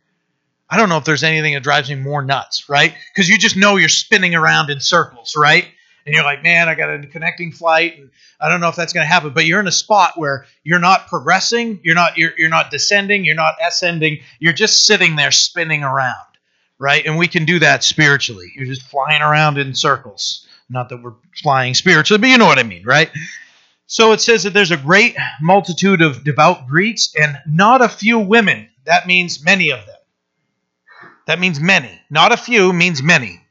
I 0.70 0.78
don't 0.78 0.90
know 0.90 0.98
if 0.98 1.06
there's 1.06 1.24
anything 1.24 1.54
that 1.56 1.64
drives 1.64 1.90
me 1.90 1.96
more 1.96 2.22
nuts, 2.22 2.70
right? 2.70 2.94
Because 3.14 3.28
you 3.28 3.38
just 3.38 3.58
know 3.58 3.78
you're 3.78 3.90
spinning 3.90 4.36
around 4.36 4.70
in 4.70 4.80
circles, 4.80 5.36
right? 5.36 5.66
And 6.06 6.16
you're 6.16 6.24
like, 6.24 6.44
man, 6.44 6.70
I 6.70 6.76
got 6.76 6.90
a 6.90 7.06
connecting 7.08 7.52
flight, 7.52 7.98
and 7.98 8.10
I 8.40 8.50
don't 8.50 8.62
know 8.62 8.70
if 8.70 8.76
that's 8.76 8.94
going 8.94 9.04
to 9.04 9.08
happen. 9.08 9.32
But 9.32 9.46
you're 9.46 9.60
in 9.60 9.68
a 9.68 9.72
spot 9.72 10.14
where 10.16 10.46
you're 10.64 10.80
not 10.80 11.08
progressing, 11.08 11.80
you're 11.84 11.96
not 11.96 12.18
you're, 12.18 12.32
you're 12.38 12.50
not 12.50 12.72
descending, 12.72 13.26
you're 13.26 13.36
not 13.36 13.56
ascending, 13.66 14.20
you're 14.40 14.54
just 14.54 14.86
sitting 14.86 15.16
there 15.16 15.32
spinning 15.32 15.84
around, 15.84 16.16
right? 16.80 17.06
And 17.06 17.18
we 17.18 17.28
can 17.28 17.46
do 17.46 17.60
that 17.60 17.84
spiritually. 17.84 18.52
You're 18.56 18.66
just 18.66 18.84
flying 18.84 19.22
around 19.22 19.58
in 19.58 19.76
circles. 19.76 20.48
Not 20.70 20.90
that 20.90 21.02
we're 21.02 21.14
flying 21.42 21.74
spiritually, 21.74 22.20
but 22.20 22.28
you 22.28 22.38
know 22.38 22.46
what 22.46 22.60
I 22.60 22.64
mean, 22.64 22.84
right? 22.84 23.10
So 23.92 24.12
it 24.12 24.22
says 24.22 24.44
that 24.44 24.54
there's 24.54 24.70
a 24.70 24.78
great 24.78 25.18
multitude 25.42 26.04
of 26.04 26.24
devout 26.24 26.68
Greeks 26.68 27.12
and 27.20 27.40
not 27.48 27.82
a 27.82 27.90
few 27.90 28.20
women. 28.20 28.70
That 28.86 29.08
means 29.08 29.44
many 29.44 29.72
of 29.72 29.84
them. 29.84 29.96
That 31.26 31.40
means 31.40 31.60
many. 31.60 32.00
Not 32.08 32.32
a 32.32 32.38
few 32.38 32.72
means 32.72 33.02
many. 33.02 33.42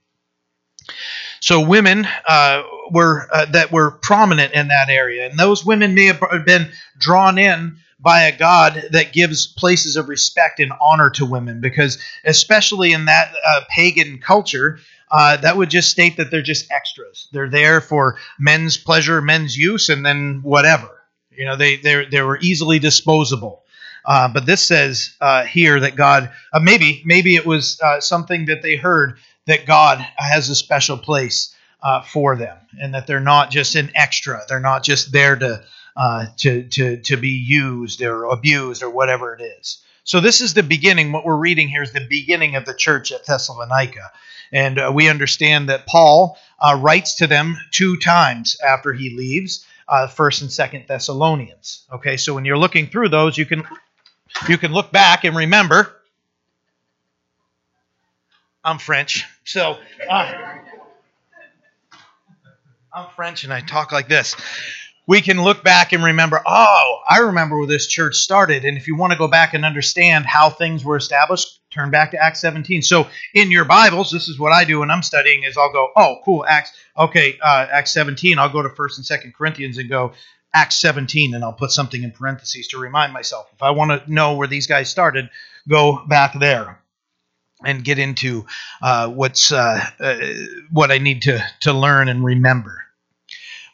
So 1.41 1.61
women 1.61 2.07
uh, 2.29 2.63
were 2.93 3.29
uh, 3.33 3.47
that 3.47 3.73
were 3.73 3.91
prominent 3.91 4.55
in 4.55 4.69
that 4.69 4.89
area, 4.89 5.29
and 5.29 5.39
those 5.39 5.67
women 5.67 5.95
may 5.95 6.07
have 6.07 6.21
been 6.47 6.71
drawn 6.99 7.37
in 7.37 7.79
by 7.99 8.23
a 8.23 8.37
God 8.37 8.91
that 8.93 9.13
gives 9.13 9.47
places 9.47 9.97
of 9.97 10.09
respect 10.09 10.61
and 10.61 10.73
honor 10.81 11.11
to 11.11 11.27
women, 11.27 11.61
because 11.61 11.99
especially 12.25 12.93
in 12.93 13.07
that 13.07 13.33
uh, 13.45 13.63
pagan 13.69 14.19
culture, 14.19 14.79
uh, 15.11 15.37
that 15.39 15.57
would 15.57 15.71
just 15.71 15.91
state 15.91 16.17
that 16.17 16.31
they're 16.31 16.43
just 16.43 16.71
extras. 16.71 17.29
They're 17.33 17.49
there 17.49 17.81
for 17.81 18.19
men's 18.39 18.77
pleasure, 18.77 19.21
men's 19.21 19.57
use, 19.57 19.89
and 19.89 20.05
then 20.05 20.41
whatever. 20.43 20.91
You 21.31 21.45
know, 21.45 21.57
they 21.57 21.77
they 21.77 22.07
they 22.07 22.23
were 22.23 22.39
easily 22.41 22.79
disposable. 22.79 23.65
Uh, 24.05 24.29
but 24.29 24.47
this 24.47 24.63
says 24.63 25.15
uh, 25.21 25.45
here 25.45 25.81
that 25.81 25.97
God, 25.97 26.31
uh, 26.53 26.61
maybe 26.61 27.03
maybe 27.05 27.37
it 27.37 27.47
was 27.47 27.81
uh, 27.81 28.01
something 28.01 28.47
that 28.47 28.63
they 28.63 28.77
heard 28.77 29.19
that 29.47 29.67
God 29.67 29.99
has 30.17 30.49
a 30.49 30.55
special 30.55 30.99
place 30.99 31.55
uh, 31.83 32.03
for 32.03 32.37
them, 32.37 32.57
and 32.81 32.95
that 32.95 33.07
they're 33.07 33.21
not 33.21 33.51
just 33.51 33.75
an 33.75 33.91
extra. 33.95 34.43
They're 34.49 34.61
not 34.61 34.83
just 34.83 35.13
there 35.13 35.37
to 35.37 35.63
to 36.39 36.63
to 36.65 36.97
to 36.97 37.17
be 37.17 37.31
used 37.31 38.03
or 38.03 38.25
abused 38.25 38.83
or 38.83 38.91
whatever 38.91 39.35
it 39.35 39.43
is. 39.43 39.79
So 40.05 40.21
this 40.21 40.41
is 40.41 40.55
the 40.55 40.63
beginning. 40.63 41.13
What 41.13 41.27
we're 41.27 41.37
reading 41.37 41.69
here 41.69 41.83
is 41.83 41.93
the 41.93 42.07
beginning 42.09 42.57
of 42.57 42.65
the 42.65 42.73
church 42.73 43.13
at 43.13 43.27
Thessalonica, 43.27 44.11
and 44.53 44.79
uh, 44.79 44.91
we 44.95 45.09
understand 45.09 45.69
that 45.69 45.87
Paul 45.87 46.39
uh, 46.59 46.79
writes 46.81 47.17
to 47.17 47.27
them 47.27 47.59
two 47.71 47.97
times 47.97 48.57
after 48.61 48.93
he 48.93 49.17
leaves, 49.17 49.67
uh, 49.89 50.07
First 50.07 50.43
and 50.43 50.53
Second 50.53 50.85
Thessalonians. 50.89 51.87
Okay, 51.93 52.17
so 52.17 52.35
when 52.35 52.45
you're 52.45 52.59
looking 52.59 52.87
through 52.89 53.09
those, 53.09 53.37
you 53.37 53.47
can 53.47 53.65
you 54.49 54.59
can 54.59 54.73
look 54.73 54.93
back 54.93 55.25
and 55.25 55.37
remember. 55.37 55.95
I'm 58.65 58.79
French, 58.79 59.25
so 59.45 59.79
uh, 60.11 60.35
I'm 62.93 63.07
French 63.17 63.45
and 63.45 63.53
I 63.53 63.61
talk 63.61 63.93
like 63.93 64.09
this 64.09 64.37
we 65.09 65.23
can 65.23 65.43
look 65.43 65.65
back 65.65 65.95
and 65.95 66.05
remember, 66.05 66.41
oh, 66.47 66.99
I 67.09 67.21
remember 67.21 67.57
where 67.57 67.67
this 67.67 67.87
church 67.87 68.17
started. 68.17 68.67
And 68.67 68.77
if 68.77 68.87
you 68.87 68.95
want 68.95 69.11
to 69.15 69.19
go 69.19 69.27
back 69.27 69.55
and 69.55 69.65
understand 69.65 70.27
how 70.27 70.51
things 70.51 70.85
were 70.85 70.99
established, 70.99 71.61
turn 71.71 71.91
back 71.91 72.13
to 72.13 72.23
Acts 72.23 72.41
17. 72.41 72.83
So 72.83 73.09
in 73.35 73.51
your 73.51 73.65
Bibles, 73.65 74.11
this 74.11 74.29
is 74.29 74.39
what 74.39 74.53
I 74.53 74.65
do 74.65 74.81
when 74.81 74.91
I'm 74.91 75.03
studying 75.03 75.43
is 75.43 75.57
I'll 75.57 75.73
go, 75.73 75.91
oh, 75.97 76.17
cool, 76.25 76.45
Acts, 76.47 76.73
okay, 76.97 77.39
uh, 77.43 77.67
Acts 77.71 77.93
17. 77.93 78.39
I'll 78.39 78.49
go 78.49 78.63
to 78.63 78.69
1st 78.69 78.97
and 78.99 79.07
2nd 79.07 79.35
Corinthians 79.35 79.79
and 79.79 79.89
go, 79.89 80.13
Acts 80.55 80.77
17, 80.81 81.35
and 81.35 81.45
I'll 81.45 81.53
put 81.53 81.71
something 81.71 82.03
in 82.03 82.11
parentheses 82.11 82.69
to 82.69 82.79
remind 82.79 83.13
myself. 83.13 83.49
If 83.53 83.63
I 83.63 83.71
want 83.71 83.91
to 83.91 84.13
know 84.13 84.35
where 84.35 84.49
these 84.49 84.67
guys 84.67 84.89
started, 84.89 85.29
go 85.69 86.05
back 86.07 86.39
there 86.39 86.81
and 87.65 87.85
get 87.85 87.99
into 87.99 88.47
uh, 88.81 89.09
what's 89.09 89.53
uh, 89.53 89.85
uh 90.01 90.19
what 90.71 90.91
I 90.91 90.99
need 90.99 91.23
to 91.23 91.45
to 91.63 91.73
learn 91.73 92.09
and 92.09 92.25
remember. 92.25 92.83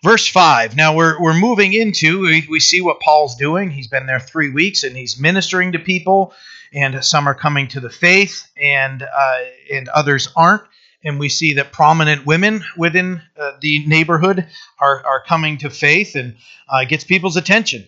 Verse 0.05 0.29
5. 0.29 0.77
Now 0.77 0.95
we're, 0.95 1.19
we're 1.19 1.33
moving 1.33 1.73
into, 1.73 2.21
we, 2.21 2.47
we 2.47 2.61
see 2.61 2.83
what 2.83 3.01
Paul's 3.01 3.37
doing. 3.37 3.71
He's 3.71 3.89
been 3.89 4.05
there 4.05 4.21
three 4.21 4.51
weeks 4.51 4.85
and 4.85 4.95
he's 4.95 5.19
ministering 5.19 5.73
to 5.73 5.79
people, 5.79 6.35
and 6.75 7.03
some 7.03 7.27
are 7.27 7.35
coming 7.35 7.69
to 7.69 7.81
the 7.81 7.89
faith, 7.89 8.47
and, 8.55 9.03
uh, 9.03 9.39
and 9.73 9.89
others 9.89 10.29
aren't. 10.37 10.65
And 11.03 11.19
we 11.19 11.31
see 11.31 11.55
that 11.55 11.73
prominent 11.73 12.27
women 12.27 12.63
within 12.77 13.23
uh, 13.35 13.53
the 13.63 13.87
neighborhood 13.87 14.47
are, 14.79 15.07
are 15.07 15.25
coming 15.27 15.57
to 15.59 15.71
faith 15.71 16.17
and 16.17 16.37
uh, 16.69 16.85
gets 16.85 17.05
people's 17.05 17.39
attention. 17.39 17.87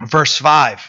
Verse 0.00 0.36
5. 0.36 0.88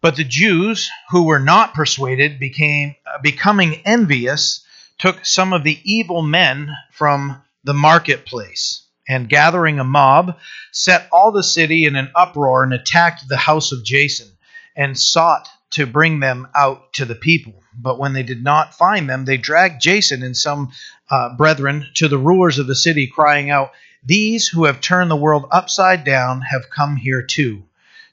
But 0.00 0.14
the 0.14 0.22
Jews 0.22 0.88
who 1.10 1.24
were 1.24 1.40
not 1.40 1.74
persuaded 1.74 2.38
became 2.38 2.94
uh, 3.04 3.18
becoming 3.20 3.82
envious 3.84 4.64
took 4.98 5.26
some 5.26 5.52
of 5.52 5.64
the 5.64 5.80
evil 5.82 6.22
men 6.22 6.70
from 6.92 7.42
the 7.64 7.74
marketplace 7.74 8.83
and 9.08 9.28
gathering 9.28 9.78
a 9.78 9.84
mob, 9.84 10.38
set 10.72 11.08
all 11.12 11.32
the 11.32 11.42
city 11.42 11.84
in 11.84 11.96
an 11.96 12.10
uproar 12.14 12.62
and 12.62 12.72
attacked 12.72 13.28
the 13.28 13.36
house 13.36 13.72
of 13.72 13.84
Jason, 13.84 14.28
and 14.76 14.98
sought 14.98 15.48
to 15.70 15.86
bring 15.86 16.20
them 16.20 16.48
out 16.54 16.92
to 16.94 17.04
the 17.04 17.14
people. 17.14 17.62
But 17.76 17.98
when 17.98 18.12
they 18.12 18.22
did 18.22 18.42
not 18.42 18.74
find 18.74 19.08
them, 19.08 19.24
they 19.24 19.36
dragged 19.36 19.82
Jason 19.82 20.22
and 20.22 20.36
some 20.36 20.72
uh, 21.10 21.36
brethren 21.36 21.86
to 21.94 22.08
the 22.08 22.18
rulers 22.18 22.58
of 22.58 22.66
the 22.66 22.76
city, 22.76 23.06
crying 23.06 23.50
out, 23.50 23.72
These 24.04 24.48
who 24.48 24.64
have 24.64 24.80
turned 24.80 25.10
the 25.10 25.16
world 25.16 25.46
upside 25.50 26.04
down 26.04 26.42
have 26.42 26.70
come 26.70 26.96
here 26.96 27.22
too. 27.22 27.64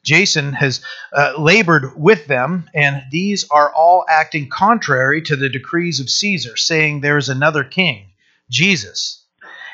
Jason 0.03 0.53
has 0.53 0.81
uh, 1.13 1.33
labored 1.37 1.95
with 1.95 2.25
them, 2.25 2.67
and 2.73 3.03
these 3.11 3.47
are 3.51 3.71
all 3.73 4.03
acting 4.09 4.49
contrary 4.49 5.21
to 5.21 5.35
the 5.35 5.49
decrees 5.49 5.99
of 5.99 6.09
Caesar, 6.09 6.57
saying 6.57 7.01
there 7.01 7.17
is 7.17 7.29
another 7.29 7.63
king, 7.63 8.07
Jesus. 8.49 9.20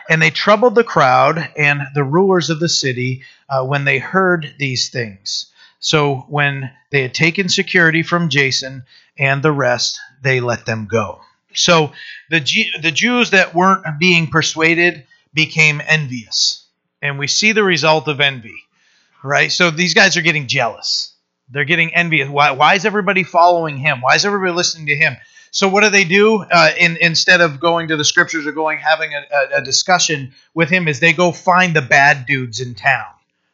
And 0.10 0.22
they 0.22 0.30
troubled 0.30 0.76
the 0.76 0.84
crowd 0.84 1.50
and 1.58 1.82
the 1.94 2.04
rulers 2.04 2.50
of 2.50 2.60
the 2.60 2.70
city 2.70 3.24
uh, 3.50 3.64
when 3.66 3.86
they 3.86 4.00
heard 4.00 4.54
these 4.58 4.90
things. 4.90 5.48
So 5.80 6.26
when 6.30 6.72
they 6.92 7.02
had 7.02 7.14
taken 7.14 7.50
security 7.50 8.04
from 8.04 8.30
Jason 8.30 8.84
and 9.18 9.44
the 9.44 9.52
rest, 9.52 10.00
they 10.22 10.40
let 10.40 10.66
them 10.66 10.88
go. 10.88 11.22
So 11.54 11.92
the 12.30 12.40
G- 12.40 12.72
the 12.82 12.92
Jews 12.92 13.32
that 13.32 13.54
weren't 13.56 14.00
being 14.00 14.28
persuaded 14.28 15.06
became 15.34 15.82
envious, 15.88 16.66
and 17.02 17.20
we 17.20 17.28
see 17.28 17.52
the 17.52 17.64
result 17.64 18.08
of 18.08 18.22
envy, 18.22 18.56
right? 19.24 19.52
So 19.52 19.72
these 19.72 19.94
guys 19.94 20.18
are 20.18 20.22
getting 20.22 20.48
jealous. 20.48 21.14
They're 21.50 21.66
getting 21.66 21.94
envious. 21.96 22.30
Why, 22.30 22.52
why 22.52 22.76
is 22.76 22.86
everybody 22.86 23.24
following 23.24 23.78
him? 23.78 24.02
Why 24.02 24.16
is 24.16 24.26
everybody 24.26 24.52
listening 24.52 24.88
to 24.88 24.96
him? 24.96 25.16
So 25.58 25.68
what 25.68 25.82
do 25.82 25.90
they 25.90 26.04
do 26.04 26.44
uh, 26.44 26.70
in, 26.78 26.98
instead 27.02 27.42
of 27.42 27.60
going 27.60 27.88
to 27.88 27.98
the 27.98 28.06
scriptures 28.06 28.46
or 28.46 28.52
going 28.52 28.78
having 28.78 29.16
a, 29.16 29.56
a, 29.56 29.62
discussion 29.64 30.36
with 30.54 30.70
him? 30.70 30.88
Is 30.88 31.00
they 31.00 31.14
go 31.14 31.32
find 31.32 31.76
the 31.76 31.82
bad 31.82 32.28
dudes 32.28 32.60
in 32.60 32.76
town. 32.76 33.08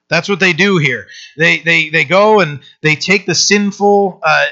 That's 0.10 0.28
what 0.28 0.42
they 0.42 0.52
do 0.52 0.80
here. 0.80 1.08
They 1.38 1.60
they 1.60 1.88
they 1.92 2.04
go 2.04 2.42
and 2.42 2.60
they 2.82 2.98
take 2.98 3.26
the 3.26 3.34
sinful, 3.34 4.20
uh, 4.22 4.46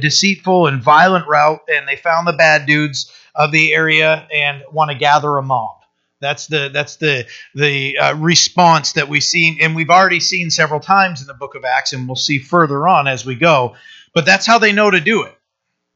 deceitful, 0.00 0.66
and 0.66 0.82
violent 0.82 1.28
route, 1.28 1.60
and 1.68 1.86
they 1.86 1.96
found 1.96 2.26
the 2.26 2.32
bad 2.32 2.64
dudes 2.64 3.12
of 3.34 3.52
the 3.52 3.74
area 3.74 4.26
and 4.32 4.62
want 4.72 4.90
to 4.90 4.96
gather 4.96 5.36
a 5.36 5.42
mob. 5.42 5.76
That's 6.20 6.46
the 6.46 6.70
that's 6.72 6.96
the 6.96 7.26
the 7.54 7.98
uh, 7.98 8.14
response 8.14 8.92
that 8.92 9.10
we 9.10 9.20
see, 9.20 9.58
and 9.60 9.76
we've 9.76 9.90
already 9.90 10.20
seen 10.20 10.48
several 10.48 10.80
times 10.80 11.20
in 11.20 11.26
the 11.26 11.34
Book 11.34 11.54
of 11.54 11.66
Acts, 11.66 11.92
and 11.92 12.08
we'll 12.08 12.16
see 12.16 12.38
further 12.38 12.88
on 12.88 13.06
as 13.06 13.26
we 13.26 13.34
go. 13.34 13.74
But 14.14 14.24
that's 14.24 14.46
how 14.46 14.58
they 14.58 14.72
know 14.72 14.90
to 14.90 15.00
do 15.00 15.24
it, 15.24 15.36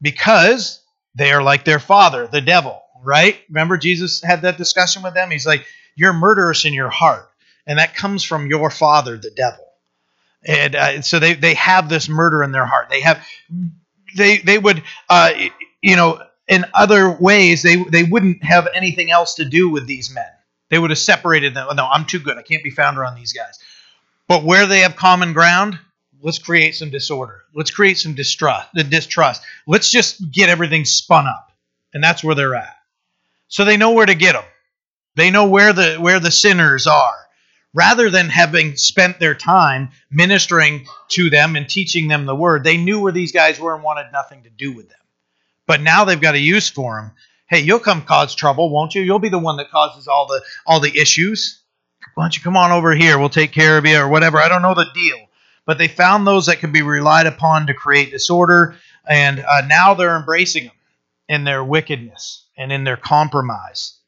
because 0.03 0.79
they 1.15 1.31
are 1.31 1.43
like 1.43 1.65
their 1.65 1.79
father, 1.79 2.27
the 2.27 2.41
devil, 2.41 2.81
right? 3.03 3.37
Remember, 3.49 3.77
Jesus 3.77 4.21
had 4.21 4.43
that 4.43 4.57
discussion 4.57 5.03
with 5.03 5.13
them? 5.13 5.31
He's 5.31 5.45
like, 5.45 5.65
You're 5.95 6.13
murderous 6.13 6.65
in 6.65 6.73
your 6.73 6.89
heart. 6.89 7.29
And 7.65 7.79
that 7.79 7.95
comes 7.95 8.23
from 8.23 8.47
your 8.47 8.69
father, 8.69 9.17
the 9.17 9.31
devil. 9.31 9.65
And 10.43 10.75
uh, 10.75 11.01
so 11.01 11.19
they, 11.19 11.33
they 11.33 11.53
have 11.55 11.89
this 11.89 12.09
murder 12.09 12.43
in 12.43 12.51
their 12.51 12.65
heart. 12.65 12.89
They 12.89 13.01
have, 13.01 13.25
they, 14.15 14.37
they 14.37 14.57
would, 14.57 14.81
uh, 15.09 15.33
you 15.81 15.95
know, 15.95 16.21
in 16.47 16.65
other 16.73 17.11
ways, 17.11 17.61
they, 17.61 17.75
they 17.75 18.03
wouldn't 18.03 18.43
have 18.43 18.67
anything 18.73 19.11
else 19.11 19.35
to 19.35 19.45
do 19.45 19.69
with 19.69 19.85
these 19.85 20.13
men. 20.13 20.25
They 20.69 20.79
would 20.79 20.89
have 20.89 20.99
separated 20.99 21.53
them. 21.53 21.67
No, 21.75 21.85
I'm 21.85 22.05
too 22.05 22.19
good. 22.19 22.37
I 22.37 22.41
can't 22.41 22.63
be 22.63 22.69
found 22.69 22.97
around 22.97 23.15
these 23.15 23.33
guys. 23.33 23.59
But 24.27 24.43
where 24.43 24.65
they 24.65 24.79
have 24.79 24.95
common 24.95 25.33
ground, 25.33 25.79
let's 26.21 26.39
create 26.39 26.75
some 26.75 26.89
disorder. 26.89 27.43
Let's 27.53 27.71
create 27.71 27.97
some 27.97 28.13
distrust, 28.13 28.69
the 28.73 28.83
distrust. 28.83 29.41
Let's 29.67 29.91
just 29.91 30.31
get 30.31 30.49
everything 30.49 30.85
spun 30.85 31.27
up. 31.27 31.51
And 31.93 32.03
that's 32.03 32.23
where 32.23 32.35
they're 32.35 32.55
at. 32.55 32.75
So 33.47 33.65
they 33.65 33.77
know 33.77 33.91
where 33.91 34.05
to 34.05 34.15
get 34.15 34.33
them. 34.33 34.43
They 35.15 35.31
know 35.31 35.47
where 35.47 35.73
the 35.73 35.95
where 35.95 36.19
the 36.19 36.31
sinners 36.31 36.87
are. 36.87 37.15
Rather 37.73 38.09
than 38.09 38.29
having 38.29 38.75
spent 38.77 39.19
their 39.19 39.35
time 39.35 39.89
ministering 40.09 40.87
to 41.09 41.29
them 41.29 41.55
and 41.55 41.69
teaching 41.69 42.07
them 42.07 42.25
the 42.25 42.35
word, 42.35 42.63
they 42.63 42.77
knew 42.77 42.99
where 42.99 43.11
these 43.11 43.31
guys 43.31 43.59
were 43.59 43.75
and 43.75 43.83
wanted 43.83 44.11
nothing 44.11 44.43
to 44.43 44.49
do 44.49 44.71
with 44.71 44.89
them. 44.89 44.97
But 45.67 45.81
now 45.81 46.03
they've 46.03 46.19
got 46.19 46.33
a 46.33 46.39
use 46.39 46.69
for 46.69 46.95
them. 46.95 47.11
Hey, 47.47 47.59
you'll 47.59 47.79
come 47.79 48.03
cause 48.03 48.33
trouble, 48.33 48.71
won't 48.71 48.95
you? 48.95 49.03
You'll 49.03 49.19
be 49.19 49.29
the 49.29 49.37
one 49.37 49.57
that 49.57 49.69
causes 49.69 50.07
all 50.07 50.25
the 50.27 50.41
all 50.65 50.79
the 50.79 50.99
issues. 50.99 51.59
Why 52.15 52.23
don't 52.23 52.35
you 52.35 52.43
come 52.43 52.57
on 52.57 52.71
over 52.71 52.95
here? 52.95 53.19
We'll 53.19 53.29
take 53.29 53.51
care 53.51 53.77
of 53.77 53.85
you 53.85 53.97
or 53.97 54.09
whatever. 54.09 54.39
I 54.39 54.49
don't 54.49 54.61
know 54.61 54.73
the 54.73 54.87
deal 54.93 55.28
but 55.69 55.77
they 55.77 55.87
found 55.87 56.25
those 56.25 56.47
that 56.47 56.57
could 56.57 56.73
be 56.73 56.81
relied 56.81 57.27
upon 57.27 57.67
to 57.67 57.75
create 57.75 58.09
disorder, 58.09 58.75
and 59.07 59.39
uh, 59.39 59.61
now 59.67 59.93
they're 59.93 60.17
embracing 60.17 60.63
them 60.63 60.73
in 61.27 61.43
their 61.43 61.63
wickedness 61.63 62.43
and 62.57 62.71
in 62.71 62.85
their 62.85 62.97
compromise. 62.97 63.99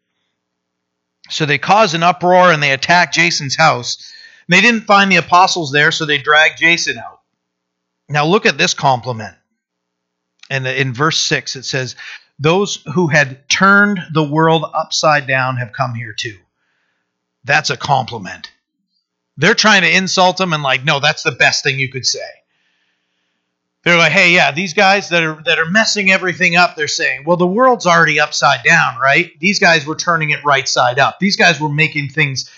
So 1.30 1.46
they 1.46 1.60
cause 1.60 1.94
an 1.94 2.02
uproar 2.02 2.52
and 2.52 2.64
they 2.64 2.72
attack 2.72 3.14
Jason's 3.14 3.56
house. 3.56 4.12
They 4.50 4.60
didn't 4.60 4.88
find 4.88 5.12
the 5.12 5.18
apostles 5.18 5.72
there, 5.72 5.92
so 5.92 6.08
they 6.08 6.18
dragged 6.18 6.58
Jason 6.58 6.98
out. 6.98 7.20
Now 8.10 8.26
look 8.26 8.48
at 8.48 8.58
this 8.58 8.74
compliment. 8.74 9.36
And 10.50 10.66
in 10.66 10.96
verse 10.96 11.20
6, 11.20 11.58
it 11.58 11.66
says, 11.66 11.96
Those 12.40 12.84
who 12.96 13.06
had 13.06 13.48
turned 13.50 14.00
the 14.12 14.28
world 14.28 14.66
upside 14.74 15.28
down 15.28 15.58
have 15.58 15.74
come 15.74 15.94
here 15.94 16.14
too. 16.14 16.40
That's 17.44 17.70
a 17.70 17.78
compliment. 17.78 18.50
They're 19.38 19.56
trying 19.56 19.82
to 19.82 19.96
insult 19.96 20.40
him 20.40 20.54
and 20.54 20.64
like, 20.64 20.84
no, 20.84 21.00
that's 21.00 21.24
the 21.24 21.32
best 21.32 21.64
thing 21.64 21.80
you 21.80 21.90
could 21.90 22.06
say. 22.06 22.20
They're 23.84 23.98
like, 23.98 24.12
hey, 24.12 24.32
yeah, 24.32 24.52
these 24.52 24.74
guys 24.74 25.10
that 25.10 25.24
are 25.24 25.42
that 25.46 25.58
are 25.58 25.66
messing 25.66 26.12
everything 26.12 26.56
up, 26.56 26.76
they're 26.76 26.88
saying, 26.88 27.24
well, 27.26 27.38
the 27.38 27.48
world's 27.48 27.88
already 27.88 28.20
upside 28.20 28.64
down, 28.64 29.00
right? 29.00 29.32
These 29.40 29.58
guys 29.58 29.86
were 29.88 29.96
turning 29.96 30.30
it 30.30 30.44
right 30.44 30.68
side 30.68 31.00
up. 31.00 31.18
These 31.20 31.36
guys 31.36 31.60
were 31.60 31.70
making 31.70 32.10
things 32.10 32.50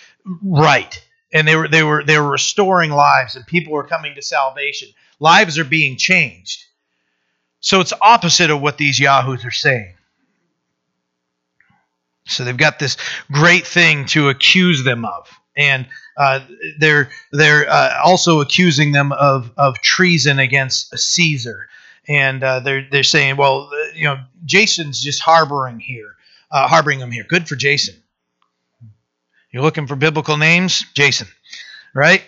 right. 0.44 1.02
And 1.32 1.48
they 1.48 1.56
were 1.56 1.68
they 1.70 1.84
were 1.84 2.04
they 2.04 2.20
were 2.20 2.30
restoring 2.30 2.92
lives 2.92 3.36
and 3.36 3.48
people 3.48 3.72
were 3.72 3.86
coming 3.86 4.16
to 4.16 4.22
salvation. 4.22 4.90
Lives 5.20 5.58
are 5.58 5.64
being 5.64 5.96
changed. 5.96 6.66
So 7.62 7.80
it's 7.80 7.94
opposite 8.02 8.50
of 8.50 8.62
what 8.62 8.78
these 8.78 9.00
yahoos 9.00 9.46
are 9.46 9.52
saying. 9.52 9.94
So 12.26 12.44
they've 12.44 12.58
got 12.58 12.80
this 12.80 12.98
great 13.32 13.66
thing 13.66 14.06
to 14.08 14.28
accuse 14.28 14.84
them 14.84 15.06
of. 15.06 15.30
And 15.56 15.88
uh, 16.18 16.42
they're 16.80 17.10
they're 17.32 17.70
uh, 17.70 18.02
also 18.04 18.42
accusing 18.42 18.92
them 18.92 19.12
of, 19.12 19.52
of 19.58 19.80
treason 19.82 20.40
against 20.40 20.98
Caesar, 20.98 21.68
and 22.08 22.44
uh, 22.44 22.60
they're 22.60 22.88
they're 22.90 23.04
saying, 23.04 23.38
well, 23.38 23.70
uh, 23.74 23.88
you 23.96 24.06
know, 24.06 24.18
Jason's 24.46 25.02
just 25.02 25.22
harboring 25.22 25.80
here, 25.80 26.16
uh, 26.52 26.68
harboring 26.68 27.00
them 27.00 27.12
here. 27.12 27.26
Good 27.28 27.48
for 27.48 27.56
Jason. 27.56 27.96
You're 29.52 29.64
looking 29.64 29.88
for 29.88 29.96
biblical 29.96 30.38
names, 30.38 30.84
Jason, 30.96 31.28
right? 31.94 32.24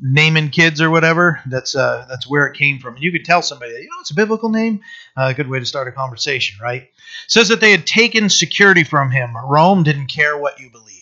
naming 0.00 0.48
kids 0.48 0.80
or 0.80 0.88
whatever, 0.88 1.40
that's 1.46 1.74
uh, 1.74 2.06
that's 2.08 2.28
where 2.28 2.46
it 2.46 2.56
came 2.56 2.78
from. 2.78 2.94
And 2.94 3.02
you 3.02 3.12
could 3.12 3.24
tell 3.24 3.42
somebody, 3.42 3.72
you 3.72 3.82
know, 3.82 4.00
it's 4.00 4.10
a 4.10 4.14
biblical 4.14 4.48
name. 4.48 4.80
a 5.16 5.34
good 5.34 5.48
way 5.48 5.58
to 5.58 5.66
start 5.66 5.88
a 5.88 5.92
conversation, 5.92 6.58
right? 6.62 6.88
Says 7.26 7.48
that 7.48 7.60
they 7.60 7.70
had 7.70 7.86
taken 7.86 8.28
security 8.28 8.84
from 8.84 9.10
him. 9.10 9.36
Rome 9.36 9.82
didn't 9.82 10.06
care 10.06 10.38
what 10.38 10.58
you 10.58 10.70
believe. 10.70 10.99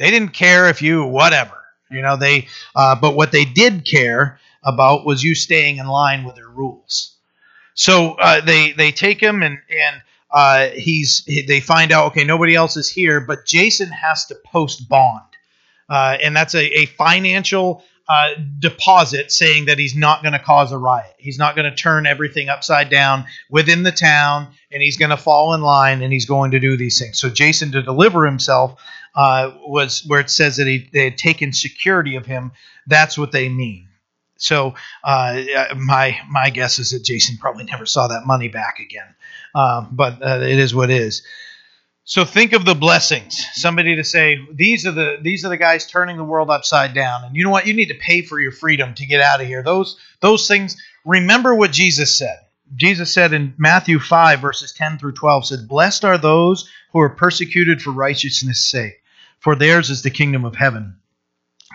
They 0.00 0.10
didn't 0.10 0.30
care 0.30 0.70
if 0.70 0.80
you 0.80 1.04
whatever, 1.04 1.62
you 1.90 2.00
know. 2.00 2.16
They, 2.16 2.48
uh, 2.74 2.96
but 2.98 3.14
what 3.14 3.32
they 3.32 3.44
did 3.44 3.84
care 3.84 4.40
about 4.64 5.04
was 5.04 5.22
you 5.22 5.34
staying 5.34 5.76
in 5.76 5.86
line 5.86 6.24
with 6.24 6.36
their 6.36 6.48
rules. 6.48 7.14
So 7.74 8.12
uh, 8.12 8.40
they 8.40 8.72
they 8.72 8.92
take 8.92 9.22
him 9.22 9.42
and 9.42 9.58
and 9.68 10.02
uh, 10.30 10.68
he's 10.68 11.24
they 11.26 11.60
find 11.60 11.92
out 11.92 12.06
okay 12.06 12.24
nobody 12.24 12.54
else 12.54 12.78
is 12.78 12.88
here, 12.88 13.20
but 13.20 13.44
Jason 13.44 13.90
has 13.90 14.24
to 14.26 14.36
post 14.46 14.88
bond, 14.88 15.20
uh, 15.90 16.16
and 16.22 16.34
that's 16.34 16.54
a, 16.54 16.64
a 16.80 16.86
financial 16.86 17.84
uh, 18.08 18.30
deposit 18.58 19.30
saying 19.30 19.66
that 19.66 19.78
he's 19.78 19.94
not 19.94 20.22
going 20.22 20.32
to 20.32 20.38
cause 20.38 20.72
a 20.72 20.78
riot. 20.78 21.14
He's 21.18 21.38
not 21.38 21.56
going 21.56 21.70
to 21.70 21.76
turn 21.76 22.06
everything 22.06 22.48
upside 22.48 22.88
down 22.88 23.26
within 23.50 23.82
the 23.82 23.92
town, 23.92 24.48
and 24.72 24.82
he's 24.82 24.96
going 24.96 25.10
to 25.10 25.16
fall 25.18 25.52
in 25.52 25.60
line, 25.60 26.02
and 26.02 26.10
he's 26.12 26.26
going 26.26 26.52
to 26.52 26.58
do 26.58 26.78
these 26.78 26.98
things. 26.98 27.18
So 27.18 27.28
Jason, 27.28 27.70
to 27.72 27.82
deliver 27.82 28.24
himself, 28.24 28.80
uh, 29.14 29.52
was 29.66 30.04
where 30.06 30.20
it 30.20 30.30
says 30.30 30.56
that 30.56 30.66
he, 30.66 30.88
they 30.92 31.04
had 31.04 31.18
taken 31.18 31.52
security 31.52 32.16
of 32.16 32.26
him. 32.26 32.52
That's 32.86 33.18
what 33.18 33.32
they 33.32 33.48
mean. 33.48 33.88
So 34.36 34.74
uh, 35.04 35.42
my 35.76 36.18
my 36.28 36.50
guess 36.50 36.78
is 36.78 36.92
that 36.92 37.04
Jason 37.04 37.36
probably 37.36 37.64
never 37.64 37.84
saw 37.84 38.08
that 38.08 38.26
money 38.26 38.48
back 38.48 38.78
again. 38.78 39.14
Um, 39.54 39.88
but 39.92 40.22
uh, 40.22 40.40
it 40.42 40.58
is 40.58 40.74
what 40.74 40.90
it 40.90 40.96
is. 40.96 41.22
So 42.04 42.24
think 42.24 42.54
of 42.54 42.64
the 42.64 42.74
blessings. 42.74 43.44
Somebody 43.52 43.96
to 43.96 44.04
say 44.04 44.38
these 44.52 44.86
are 44.86 44.92
the 44.92 45.18
these 45.20 45.44
are 45.44 45.48
the 45.48 45.56
guys 45.56 45.86
turning 45.86 46.16
the 46.16 46.24
world 46.24 46.50
upside 46.50 46.94
down, 46.94 47.24
and 47.24 47.36
you 47.36 47.44
know 47.44 47.50
what? 47.50 47.66
You 47.66 47.74
need 47.74 47.88
to 47.88 47.94
pay 47.94 48.22
for 48.22 48.40
your 48.40 48.50
freedom 48.50 48.94
to 48.94 49.06
get 49.06 49.20
out 49.20 49.40
of 49.40 49.46
here. 49.46 49.62
Those 49.62 49.98
those 50.20 50.48
things. 50.48 50.76
Remember 51.04 51.54
what 51.54 51.72
Jesus 51.72 52.16
said. 52.16 52.38
Jesus 52.76 53.12
said 53.12 53.32
in 53.32 53.54
Matthew 53.58 53.98
5 53.98 54.40
verses 54.40 54.72
10 54.72 54.98
through 54.98 55.12
12 55.12 55.46
said, 55.46 55.68
"Blessed 55.68 56.04
are 56.04 56.18
those 56.18 56.68
who 56.92 57.00
are 57.00 57.10
persecuted 57.10 57.82
for 57.82 57.90
righteousness' 57.90 58.68
sake, 58.70 58.99
for 59.40 59.56
theirs 59.56 59.90
is 59.90 60.02
the 60.02 60.10
kingdom 60.10 60.44
of 60.44 60.54
heaven. 60.54 60.96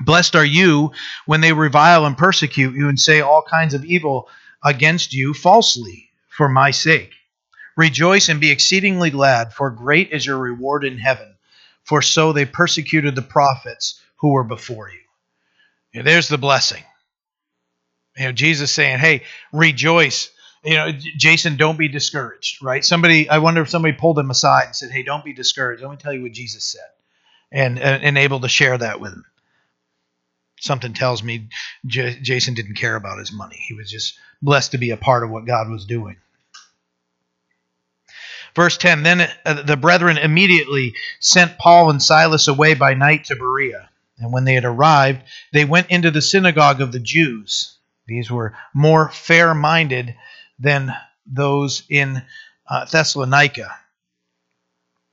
Blessed 0.01 0.35
are 0.35 0.45
you 0.45 0.91
when 1.25 1.41
they 1.41 1.53
revile 1.53 2.05
and 2.05 2.17
persecute 2.17 2.75
you 2.75 2.89
and 2.89 2.99
say 2.99 3.21
all 3.21 3.41
kinds 3.41 3.73
of 3.73 3.83
evil 3.85 4.29
against 4.63 5.13
you 5.13 5.33
falsely 5.33 6.09
for 6.29 6.47
my 6.47 6.71
sake. 6.71 7.11
Rejoice 7.75 8.29
and 8.29 8.39
be 8.39 8.51
exceedingly 8.51 9.09
glad, 9.09 9.53
for 9.53 9.69
great 9.69 10.11
is 10.11 10.25
your 10.25 10.37
reward 10.37 10.83
in 10.83 10.97
heaven. 10.97 11.35
For 11.83 12.01
so 12.01 12.33
they 12.33 12.45
persecuted 12.45 13.15
the 13.15 13.21
prophets 13.21 13.99
who 14.17 14.29
were 14.29 14.43
before 14.43 14.89
you. 14.89 15.01
Yeah, 15.93 16.01
there's 16.03 16.27
the 16.27 16.37
blessing. 16.37 16.83
You 18.17 18.25
know, 18.25 18.31
Jesus 18.31 18.71
saying, 18.71 18.99
"Hey, 18.99 19.23
rejoice." 19.51 20.29
You 20.63 20.75
know, 20.75 20.91
Jason, 20.91 21.57
don't 21.57 21.77
be 21.77 21.87
discouraged. 21.87 22.63
Right? 22.63 22.83
Somebody, 22.83 23.29
I 23.29 23.37
wonder 23.37 23.61
if 23.61 23.69
somebody 23.69 23.93
pulled 23.93 24.17
him 24.17 24.31
aside 24.31 24.67
and 24.67 24.75
said, 24.75 24.91
"Hey, 24.91 25.03
don't 25.03 25.23
be 25.23 25.33
discouraged." 25.33 25.81
Let 25.81 25.91
me 25.91 25.97
tell 25.97 26.13
you 26.13 26.23
what 26.23 26.31
Jesus 26.31 26.63
said 26.63 26.94
and, 27.55 27.79
and 27.79 28.17
able 28.17 28.41
to 28.41 28.49
share 28.49 28.77
that 28.77 28.99
with 28.99 29.13
him. 29.13 29.25
Something 30.59 30.93
tells 30.93 31.23
me 31.23 31.47
J- 31.85 32.19
Jason 32.21 32.53
didn't 32.53 32.75
care 32.75 32.95
about 32.95 33.17
his 33.17 33.31
money. 33.31 33.63
He 33.67 33.73
was 33.73 33.89
just 33.89 34.19
blessed 34.41 34.71
to 34.71 34.77
be 34.77 34.91
a 34.91 34.97
part 34.97 35.23
of 35.23 35.29
what 35.29 35.45
God 35.45 35.69
was 35.69 35.85
doing. 35.85 36.17
Verse 38.55 38.77
10 38.77 39.03
Then 39.03 39.29
uh, 39.45 39.63
the 39.63 39.77
brethren 39.77 40.17
immediately 40.17 40.95
sent 41.19 41.57
Paul 41.57 41.89
and 41.89 42.03
Silas 42.03 42.49
away 42.49 42.73
by 42.73 42.93
night 42.93 43.25
to 43.25 43.35
Berea. 43.35 43.89
And 44.17 44.33
when 44.33 44.43
they 44.43 44.53
had 44.53 44.65
arrived, 44.65 45.23
they 45.53 45.65
went 45.65 45.89
into 45.89 46.11
the 46.11 46.21
synagogue 46.21 46.81
of 46.81 46.91
the 46.91 46.99
Jews. 46.99 47.77
These 48.05 48.29
were 48.29 48.53
more 48.73 49.09
fair 49.09 49.53
minded 49.53 50.15
than 50.59 50.93
those 51.25 51.83
in 51.89 52.21
uh, 52.69 52.85
Thessalonica 52.85 53.75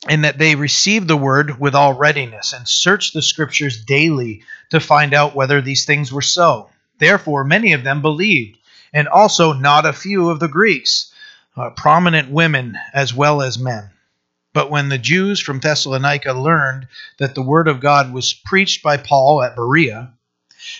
and 0.08 0.24
that 0.24 0.38
they 0.38 0.54
received 0.54 1.08
the 1.08 1.16
word 1.16 1.60
with 1.60 1.74
all 1.74 1.94
readiness 1.94 2.52
and 2.52 2.68
searched 2.68 3.14
the 3.14 3.22
scriptures 3.22 3.84
daily 3.84 4.42
to 4.70 4.80
find 4.80 5.14
out 5.14 5.34
whether 5.34 5.60
these 5.60 5.84
things 5.84 6.12
were 6.12 6.22
so. 6.22 6.70
Therefore, 6.98 7.44
many 7.44 7.72
of 7.72 7.84
them 7.84 8.02
believed, 8.02 8.58
and 8.92 9.08
also 9.08 9.52
not 9.52 9.86
a 9.86 9.92
few 9.92 10.30
of 10.30 10.40
the 10.40 10.48
Greeks, 10.48 11.12
uh, 11.56 11.70
prominent 11.70 12.30
women 12.30 12.76
as 12.92 13.14
well 13.14 13.42
as 13.42 13.58
men. 13.58 13.90
But 14.52 14.70
when 14.70 14.88
the 14.88 14.98
Jews 14.98 15.40
from 15.40 15.60
Thessalonica 15.60 16.32
learned 16.32 16.88
that 17.18 17.34
the 17.34 17.42
word 17.42 17.68
of 17.68 17.80
God 17.80 18.12
was 18.12 18.34
preached 18.34 18.82
by 18.82 18.96
Paul 18.98 19.42
at 19.42 19.56
Berea, 19.56 20.12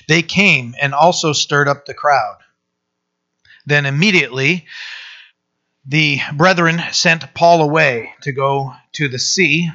they 0.09 0.23
came 0.23 0.75
and 0.81 0.95
also 0.95 1.33
stirred 1.33 1.69
up 1.69 1.87
the 1.87 1.95
crowd. 1.95 2.39
Then 3.65 3.87
immediately 3.87 4.67
the 5.87 6.21
brethren 6.35 6.81
sent 6.93 7.35
Paul 7.35 7.63
away 7.63 8.13
to 8.23 8.33
go 8.33 8.73
to 8.93 9.09
the 9.09 9.19
sea, 9.19 9.71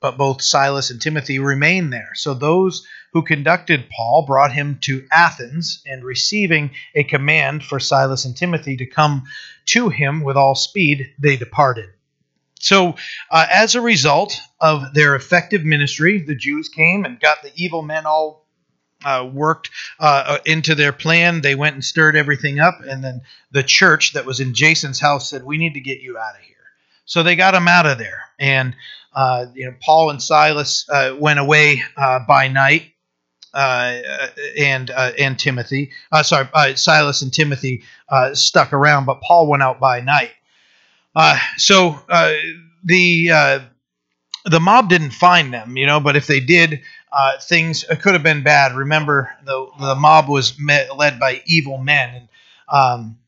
but 0.00 0.16
both 0.16 0.42
Silas 0.42 0.90
and 0.90 1.00
Timothy 1.00 1.38
remained 1.38 1.92
there. 1.92 2.10
So 2.14 2.34
those 2.34 2.86
who 3.12 3.22
conducted 3.22 3.90
Paul 3.90 4.24
brought 4.26 4.52
him 4.52 4.78
to 4.82 5.06
Athens, 5.10 5.82
and 5.86 6.04
receiving 6.04 6.70
a 6.94 7.04
command 7.04 7.64
for 7.64 7.80
Silas 7.80 8.24
and 8.24 8.36
Timothy 8.36 8.76
to 8.76 8.86
come 8.86 9.24
to 9.66 9.88
him 9.88 10.22
with 10.22 10.36
all 10.36 10.54
speed, 10.54 11.14
they 11.18 11.36
departed. 11.36 11.88
So, 12.60 12.96
uh, 13.30 13.46
as 13.52 13.74
a 13.74 13.80
result 13.80 14.40
of 14.60 14.92
their 14.92 15.14
effective 15.14 15.64
ministry, 15.64 16.20
the 16.20 16.34
Jews 16.34 16.68
came 16.68 17.04
and 17.04 17.20
got 17.20 17.42
the 17.42 17.52
evil 17.54 17.82
men 17.82 18.04
all 18.04 18.47
uh, 19.04 19.28
worked 19.32 19.70
uh, 20.00 20.24
uh, 20.26 20.38
into 20.44 20.74
their 20.74 20.92
plan. 20.92 21.40
They 21.40 21.54
went 21.54 21.74
and 21.74 21.84
stirred 21.84 22.16
everything 22.16 22.58
up, 22.58 22.80
and 22.80 23.02
then 23.02 23.20
the 23.52 23.62
church 23.62 24.12
that 24.14 24.26
was 24.26 24.40
in 24.40 24.54
Jason's 24.54 25.00
house 25.00 25.30
said, 25.30 25.44
"We 25.44 25.58
need 25.58 25.74
to 25.74 25.80
get 25.80 26.00
you 26.00 26.18
out 26.18 26.34
of 26.34 26.40
here." 26.42 26.56
So 27.04 27.22
they 27.22 27.36
got 27.36 27.54
him 27.54 27.68
out 27.68 27.86
of 27.86 27.98
there, 27.98 28.22
and 28.38 28.74
uh, 29.14 29.46
you 29.54 29.66
know 29.66 29.74
Paul 29.80 30.10
and 30.10 30.22
Silas 30.22 30.84
uh, 30.90 31.14
went 31.18 31.38
away 31.38 31.82
uh, 31.96 32.20
by 32.26 32.48
night, 32.48 32.92
and 33.54 34.90
and 34.90 35.38
Timothy, 35.38 35.92
sorry, 36.22 36.48
Silas 36.76 37.22
and 37.22 37.32
Timothy 37.32 37.84
stuck 38.32 38.72
around, 38.72 39.04
but 39.04 39.20
Paul 39.20 39.46
went 39.46 39.62
out 39.62 39.78
by 39.78 40.00
night. 40.00 40.32
so 41.56 42.00
the 42.84 43.68
the 44.44 44.60
mob 44.60 44.88
didn't 44.88 45.10
find 45.10 45.52
them, 45.52 45.76
you 45.76 45.86
know, 45.86 46.00
but 46.00 46.16
if 46.16 46.26
they 46.26 46.40
did, 46.40 46.80
uh, 47.12 47.38
things 47.40 47.84
could 48.00 48.14
have 48.14 48.22
been 48.22 48.42
bad. 48.42 48.74
Remember, 48.74 49.32
the 49.44 49.66
the 49.78 49.94
mob 49.94 50.28
was 50.28 50.58
met, 50.58 50.96
led 50.96 51.18
by 51.18 51.42
evil 51.46 51.78
men, 51.78 52.14
and 52.14 52.28
um, 52.68 53.18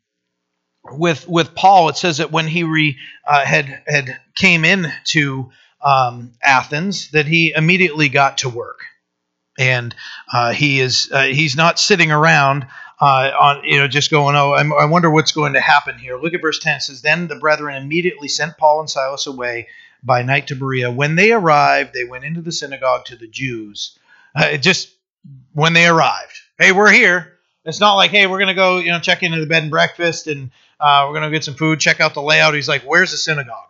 with 0.84 1.28
with 1.28 1.54
Paul, 1.54 1.88
it 1.88 1.96
says 1.96 2.18
that 2.18 2.32
when 2.32 2.46
he 2.46 2.64
re, 2.64 2.98
uh, 3.26 3.44
had 3.44 3.82
had 3.86 4.20
came 4.34 4.64
into 4.64 5.50
um, 5.82 6.32
Athens, 6.42 7.10
that 7.12 7.26
he 7.26 7.52
immediately 7.56 8.08
got 8.08 8.38
to 8.38 8.48
work, 8.48 8.80
and 9.58 9.94
uh, 10.32 10.52
he 10.52 10.80
is 10.80 11.10
uh, 11.12 11.24
he's 11.24 11.56
not 11.56 11.78
sitting 11.78 12.10
around. 12.10 12.66
Uh, 13.02 13.32
on 13.40 13.64
you 13.64 13.78
know 13.78 13.88
just 13.88 14.10
going 14.10 14.36
oh 14.36 14.52
I'm, 14.52 14.74
i 14.74 14.84
wonder 14.84 15.10
what's 15.10 15.32
going 15.32 15.54
to 15.54 15.60
happen 15.62 15.96
here 15.96 16.18
look 16.18 16.34
at 16.34 16.42
verse 16.42 16.58
10 16.58 16.76
it 16.76 16.80
says 16.82 17.00
then 17.00 17.28
the 17.28 17.36
brethren 17.36 17.74
immediately 17.82 18.28
sent 18.28 18.58
paul 18.58 18.80
and 18.80 18.90
silas 18.90 19.26
away 19.26 19.68
by 20.02 20.22
night 20.22 20.48
to 20.48 20.56
Berea. 20.56 20.90
When 20.90 21.14
they 21.14 21.32
arrived, 21.32 21.92
they 21.92 22.04
went 22.04 22.24
into 22.24 22.40
the 22.42 22.52
synagogue 22.52 23.06
to 23.06 23.16
the 23.16 23.26
Jews. 23.26 23.98
Uh, 24.34 24.56
just 24.56 24.90
when 25.52 25.72
they 25.72 25.86
arrived, 25.86 26.32
hey, 26.58 26.72
we're 26.72 26.90
here. 26.90 27.36
It's 27.64 27.80
not 27.80 27.94
like, 27.94 28.10
hey, 28.10 28.26
we're 28.26 28.38
gonna 28.38 28.54
go, 28.54 28.78
you 28.78 28.90
know, 28.90 29.00
check 29.00 29.22
into 29.22 29.40
the 29.40 29.46
bed 29.46 29.62
and 29.62 29.70
breakfast, 29.70 30.26
and 30.26 30.50
uh, 30.78 31.06
we're 31.06 31.14
gonna 31.14 31.30
get 31.30 31.44
some 31.44 31.54
food, 31.54 31.80
check 31.80 32.00
out 32.00 32.14
the 32.14 32.22
layout. 32.22 32.54
He's 32.54 32.68
like, 32.68 32.82
where's 32.82 33.10
the 33.10 33.18
synagogue? 33.18 33.68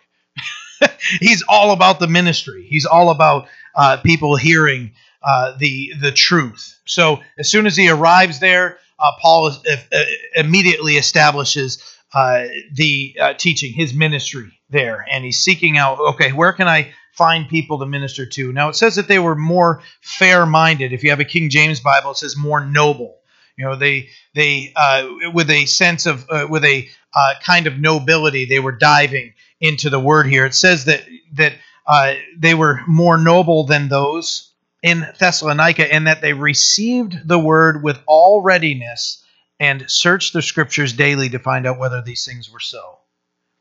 He's 1.21 1.43
all 1.49 1.73
about 1.73 1.99
the 1.99 2.07
ministry. 2.07 2.67
He's 2.69 2.87
all 2.87 3.11
about 3.11 3.49
uh, 3.75 3.99
people 3.99 4.37
hearing 4.37 4.93
uh, 5.23 5.57
the 5.59 5.93
the 6.01 6.13
truth. 6.13 6.79
So 6.87 7.21
as 7.39 7.51
soon 7.51 7.67
as 7.67 7.77
he 7.77 7.91
arrives 7.91 8.39
there, 8.39 8.79
uh, 8.99 9.13
Paul 9.21 9.49
is, 9.49 9.59
uh, 9.67 10.05
immediately 10.37 10.97
establishes 10.97 11.99
uh, 12.13 12.45
the 12.73 13.17
uh, 13.21 13.35
teaching, 13.35 13.73
his 13.73 13.95
ministry 13.95 14.59
there, 14.69 15.05
and 15.11 15.25
he's 15.25 15.41
seeking 15.41 15.79
out. 15.79 15.99
Okay, 16.15 16.33
where 16.33 16.53
can 16.53 16.69
I 16.69 16.93
find 17.13 17.49
people 17.49 17.79
to 17.79 17.87
minister 17.87 18.27
to? 18.27 18.53
Now 18.53 18.69
it 18.69 18.77
says 18.77 18.97
that 18.97 19.09
they 19.09 19.19
were 19.19 19.37
more 19.37 19.83
fair-minded. 20.01 20.93
If 20.93 21.05
you 21.05 21.11
have 21.11 21.21
a 21.21 21.25
King 21.25 21.51
James 21.51 21.81
Bible, 21.81 22.13
it 22.13 22.17
says 22.17 22.37
more 22.37 22.65
noble. 22.65 23.19
You 23.57 23.67
know, 23.67 23.77
they 23.77 24.09
they 24.35 24.73
uh, 24.75 25.09
with 25.35 25.51
a 25.51 25.67
sense 25.67 26.07
of 26.07 26.27
uh, 26.31 26.47
with 26.49 26.65
a 26.65 26.89
uh, 27.15 27.35
kind 27.43 27.67
of 27.67 27.79
nobility, 27.79 28.45
they 28.47 28.61
were 28.61 28.73
diving 28.73 29.35
into 29.61 29.91
the 29.91 30.01
word 30.01 30.27
here. 30.27 30.47
It 30.47 30.55
says 30.55 30.87
that 30.87 31.05
that 31.35 31.55
uh, 31.87 32.15
they 32.39 32.55
were 32.55 32.81
more 32.87 33.19
noble 33.19 33.65
than 33.67 33.89
those 33.89 34.53
in 34.83 35.07
Thessalonica, 35.19 35.93
and 35.93 36.07
that 36.07 36.23
they 36.23 36.33
received 36.33 37.29
the 37.29 37.39
word 37.39 37.83
with 37.83 37.99
all 38.07 38.41
readiness 38.41 39.20
and 39.61 39.89
search 39.91 40.33
the 40.33 40.43
scriptures 40.43 40.95
daily 40.95 41.29
to 41.29 41.39
find 41.39 41.67
out 41.67 41.79
whether 41.79 42.01
these 42.01 42.25
things 42.25 42.51
were 42.51 42.61
so. 42.61 42.99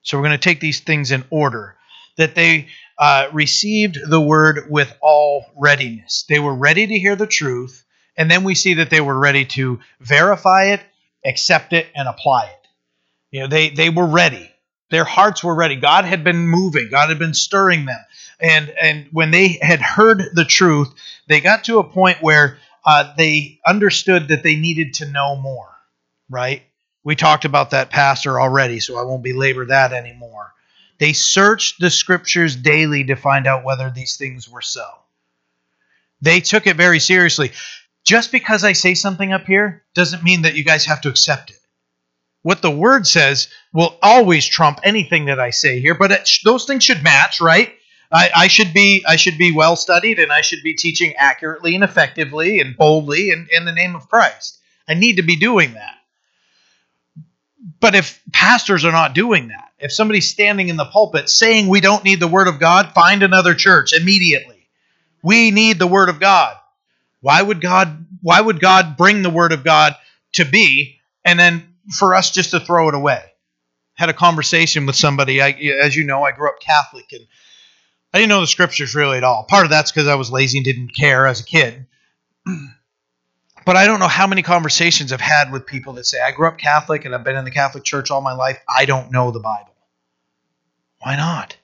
So 0.01 0.17
we're 0.17 0.23
going 0.23 0.39
to 0.39 0.43
take 0.43 0.61
these 0.61 0.79
things 0.79 1.11
in 1.11 1.25
order. 1.29 1.75
That 2.17 2.35
they 2.35 2.67
uh, 2.97 3.29
received 3.31 3.97
the 4.09 4.19
word 4.19 4.67
with 4.69 4.93
all 5.01 5.45
readiness. 5.55 6.25
They 6.27 6.39
were 6.39 6.55
ready 6.55 6.85
to 6.87 6.99
hear 6.99 7.15
the 7.15 7.27
truth, 7.27 7.85
and 8.17 8.29
then 8.29 8.43
we 8.43 8.55
see 8.55 8.75
that 8.75 8.89
they 8.89 8.99
were 8.99 9.17
ready 9.17 9.45
to 9.45 9.79
verify 10.01 10.71
it, 10.73 10.81
accept 11.23 11.71
it, 11.71 11.87
and 11.95 12.09
apply 12.09 12.47
it. 12.47 12.67
You 13.31 13.41
know, 13.41 13.47
they 13.47 13.69
they 13.69 13.89
were 13.89 14.07
ready. 14.07 14.51
Their 14.89 15.05
hearts 15.05 15.43
were 15.43 15.55
ready. 15.55 15.75
God 15.75 16.03
had 16.03 16.23
been 16.23 16.47
moving. 16.47 16.89
God 16.89 17.09
had 17.09 17.19
been 17.19 17.33
stirring 17.33 17.85
them. 17.85 18.03
And 18.39 18.69
and 18.69 19.07
when 19.11 19.31
they 19.31 19.59
had 19.61 19.81
heard 19.81 20.23
the 20.33 20.45
truth, 20.45 20.93
they 21.27 21.39
got 21.39 21.65
to 21.65 21.79
a 21.79 21.83
point 21.83 22.21
where 22.21 22.57
uh, 22.85 23.13
they 23.17 23.59
understood 23.65 24.29
that 24.29 24.43
they 24.43 24.55
needed 24.55 24.95
to 24.95 25.09
know 25.09 25.35
more. 25.35 25.69
Right? 26.29 26.63
We 27.03 27.15
talked 27.15 27.45
about 27.45 27.71
that 27.71 27.89
pastor 27.89 28.39
already, 28.39 28.79
so 28.79 28.97
I 28.97 29.03
won't 29.03 29.23
belabor 29.23 29.65
that 29.65 29.93
anymore. 29.93 30.53
They 30.99 31.13
searched 31.13 31.79
the 31.79 31.89
scriptures 31.89 32.55
daily 32.55 33.05
to 33.05 33.15
find 33.15 33.47
out 33.47 33.63
whether 33.63 33.89
these 33.89 34.17
things 34.17 34.49
were 34.49 34.61
so. 34.61 34.85
They 36.21 36.41
took 36.41 36.67
it 36.67 36.75
very 36.75 36.99
seriously. 36.99 37.51
Just 38.03 38.31
because 38.31 38.63
I 38.63 38.73
say 38.73 38.93
something 38.95 39.31
up 39.31 39.45
here 39.45 39.83
doesn't 39.93 40.23
mean 40.23 40.41
that 40.43 40.55
you 40.55 40.63
guys 40.63 40.85
have 40.85 41.01
to 41.01 41.09
accept 41.09 41.51
it. 41.51 41.59
What 42.41 42.61
the 42.61 42.71
word 42.71 43.05
says 43.05 43.49
will 43.73 43.97
always 44.01 44.45
trump 44.45 44.79
anything 44.83 45.25
that 45.25 45.39
I 45.39 45.49
say 45.49 45.79
here, 45.79 45.95
but 45.95 46.11
it, 46.11 46.29
those 46.43 46.65
things 46.65 46.83
should 46.83 47.03
match, 47.03 47.41
right? 47.41 47.73
I, 48.11 48.29
I, 48.35 48.47
should 48.47 48.73
be 48.73 49.05
I 49.07 49.17
should 49.17 49.37
be 49.37 49.51
well 49.51 49.75
studied 49.75 50.19
and 50.19 50.31
I 50.31 50.41
should 50.41 50.63
be 50.63 50.73
teaching 50.73 51.15
accurately 51.15 51.75
and 51.75 51.83
effectively 51.83 52.59
and 52.59 52.75
boldly 52.75 53.29
in, 53.29 53.47
in 53.55 53.65
the 53.65 53.71
name 53.71 53.95
of 53.95 54.09
Christ. 54.09 54.57
I 54.87 54.95
need 54.95 55.17
to 55.17 55.21
be 55.21 55.35
doing 55.35 55.73
that. 55.73 55.98
But 57.79 57.95
if 57.95 58.21
pastors 58.31 58.85
are 58.85 58.91
not 58.91 59.13
doing 59.13 59.49
that, 59.49 59.71
if 59.79 59.91
somebody's 59.93 60.29
standing 60.29 60.69
in 60.69 60.75
the 60.75 60.85
pulpit 60.85 61.29
saying 61.29 61.67
we 61.67 61.81
don't 61.81 62.03
need 62.03 62.19
the 62.19 62.27
word 62.27 62.47
of 62.47 62.59
God, 62.59 62.93
find 62.93 63.23
another 63.23 63.55
church 63.55 63.93
immediately. 63.93 64.67
We 65.23 65.51
need 65.51 65.79
the 65.79 65.87
word 65.87 66.09
of 66.09 66.19
God. 66.19 66.57
Why 67.21 67.41
would 67.41 67.61
God 67.61 68.05
why 68.21 68.39
would 68.39 68.59
God 68.59 68.97
bring 68.97 69.21
the 69.21 69.29
word 69.29 69.53
of 69.53 69.63
God 69.63 69.95
to 70.33 70.45
be 70.45 70.99
and 71.23 71.39
then 71.39 71.73
for 71.97 72.15
us 72.15 72.31
just 72.31 72.51
to 72.51 72.59
throw 72.59 72.89
it 72.89 72.95
away? 72.95 73.23
Had 73.93 74.09
a 74.09 74.13
conversation 74.13 74.85
with 74.85 74.95
somebody. 74.95 75.41
I, 75.41 75.51
as 75.51 75.95
you 75.95 76.05
know, 76.05 76.23
I 76.23 76.31
grew 76.31 76.49
up 76.49 76.59
Catholic 76.59 77.05
and 77.11 77.25
I 78.13 78.17
didn't 78.17 78.29
know 78.29 78.41
the 78.41 78.47
scriptures 78.47 78.95
really 78.95 79.17
at 79.17 79.23
all. 79.23 79.43
Part 79.43 79.65
of 79.65 79.69
that's 79.69 79.91
because 79.91 80.07
I 80.07 80.15
was 80.15 80.31
lazy 80.31 80.57
and 80.57 80.65
didn't 80.65 80.95
care 80.95 81.27
as 81.27 81.41
a 81.41 81.45
kid. 81.45 81.85
but 83.69 83.77
I 83.77 83.85
don't 83.85 83.99
know 83.99 84.07
how 84.07 84.25
many 84.25 84.41
conversations 84.41 85.13
I've 85.13 85.21
had 85.21 85.51
with 85.51 85.67
people 85.67 85.93
that 85.93 86.07
say, 86.07 86.19
I 86.19 86.31
grew 86.31 86.47
up 86.47 86.57
Catholic 86.57 87.05
and 87.05 87.13
I've 87.13 87.23
been 87.23 87.35
in 87.35 87.45
the 87.45 87.51
Catholic 87.51 87.83
Church 87.83 88.09
all 88.09 88.19
my 88.19 88.33
life. 88.33 88.59
I 88.67 88.85
don't 88.85 89.11
know 89.11 89.29
the 89.29 89.39
Bible. 89.39 89.75
Why 91.01 91.15
not? 91.15 91.55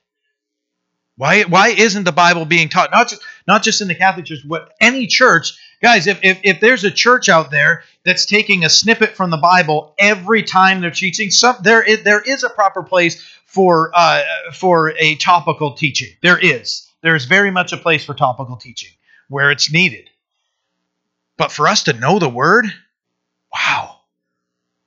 Why, 1.18 1.46
why 1.46 1.70
isn't 1.70 2.04
the 2.04 2.12
Bible 2.12 2.46
being 2.46 2.70
taught? 2.70 2.91
Not 2.91 3.10
just, 3.10 3.24
not 3.48 3.63
just 3.63 3.82
in 3.82 3.88
the 3.88 3.96
Catholic 3.96 4.26
Church, 4.28 4.48
but 4.48 4.76
any 4.80 5.08
church. 5.08 5.58
Guys, 5.82 6.06
if, 6.06 6.20
if, 6.22 6.39
if 6.44 6.60
there's 6.60 6.84
a 6.84 6.91
church 6.91 7.28
out 7.28 7.50
there 7.50 7.82
that's 8.04 8.28
taking 8.28 8.63
a 8.63 8.70
snippet 8.70 9.15
from 9.15 9.32
the 9.32 9.38
Bible 9.38 9.96
every 9.98 10.44
time 10.44 10.82
they're 10.82 10.91
teaching, 10.91 11.32
some, 11.32 11.56
there, 11.63 11.82
is, 11.82 12.04
there 12.04 12.22
is 12.22 12.44
a 12.44 12.52
proper 12.52 12.84
place 12.84 13.20
for, 13.48 13.89
uh, 13.96 14.22
for 14.54 14.94
a 15.00 15.15
topical 15.15 15.74
teaching. 15.74 16.10
There 16.22 16.38
is. 16.38 16.88
There 17.02 17.15
is 17.15 17.26
very 17.26 17.50
much 17.50 17.74
a 17.74 17.78
place 17.78 18.06
for 18.06 18.13
topical 18.13 18.58
teaching 18.58 18.91
where 19.28 19.50
it's 19.50 19.74
needed. 19.74 20.12
But 21.38 21.52
for 21.52 21.67
us 21.67 21.84
to 21.84 21.93
know 21.93 22.19
the 22.19 22.30
word, 22.30 22.65
wow. 23.54 23.98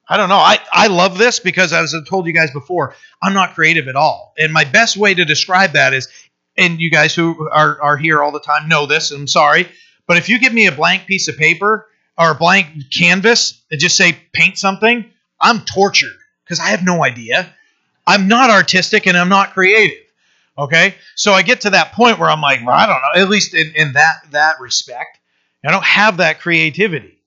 I 0.09 0.17
don't 0.17 0.31
know. 0.31 0.37
I, 0.37 0.59
I 0.73 0.87
love 0.87 1.19
this 1.19 1.39
because, 1.39 1.73
as 1.73 1.95
I 1.95 1.99
told 2.03 2.27
you 2.27 2.33
guys 2.33 2.51
before, 2.51 2.95
I'm 3.23 3.35
not 3.35 3.55
creative 3.55 3.89
at 3.89 3.97
all. 3.97 4.33
And 4.39 4.53
my 4.53 4.65
best 4.65 4.97
way 4.97 5.13
to 5.13 5.25
describe 5.25 5.73
that 5.73 5.93
is, 5.93 6.09
and 6.57 6.81
you 6.81 6.91
guys 6.91 7.15
who 7.15 7.49
are, 7.51 7.81
are 7.83 7.97
here 7.97 8.23
all 8.23 8.33
the 8.33 8.41
time 8.41 8.69
know 8.69 8.87
this, 8.87 9.11
I'm 9.11 9.29
sorry, 9.29 9.69
but 10.07 10.17
if 10.17 10.29
you 10.31 10.41
give 10.41 10.55
me 10.55 10.67
a 10.67 10.73
blank 10.73 11.07
piece 11.07 11.29
of 11.29 11.37
paper 11.37 11.87
or 12.17 12.31
a 12.31 12.35
blank 12.35 12.91
canvas 12.91 13.63
and 13.71 13.79
just 13.79 13.97
say 13.97 14.17
paint 14.33 14.57
something, 14.57 15.05
I'm 15.39 15.61
tortured 15.61 16.17
because 16.45 16.59
I 16.59 16.69
have 16.69 16.83
no 16.83 17.05
idea. 17.05 17.55
I'm 18.07 18.27
not 18.27 18.49
artistic 18.49 19.07
and 19.07 19.17
I'm 19.17 19.29
not 19.29 19.53
creative. 19.53 20.05
Okay? 20.57 20.95
So 21.15 21.33
I 21.33 21.43
get 21.43 21.61
to 21.61 21.71
that 21.71 21.93
point 21.93 22.19
where 22.19 22.31
I'm 22.31 22.41
like, 22.41 22.65
well, 22.65 22.75
I 22.75 22.87
don't 22.87 23.01
know, 23.01 23.23
at 23.23 23.29
least 23.29 23.55
in, 23.55 23.71
in 23.77 23.93
that 23.93 24.17
that 24.31 24.59
respect. 24.59 25.18
I 25.65 25.71
don't 25.71 25.85
have 25.85 26.19
that 26.19 26.41
creativity. 26.41 27.19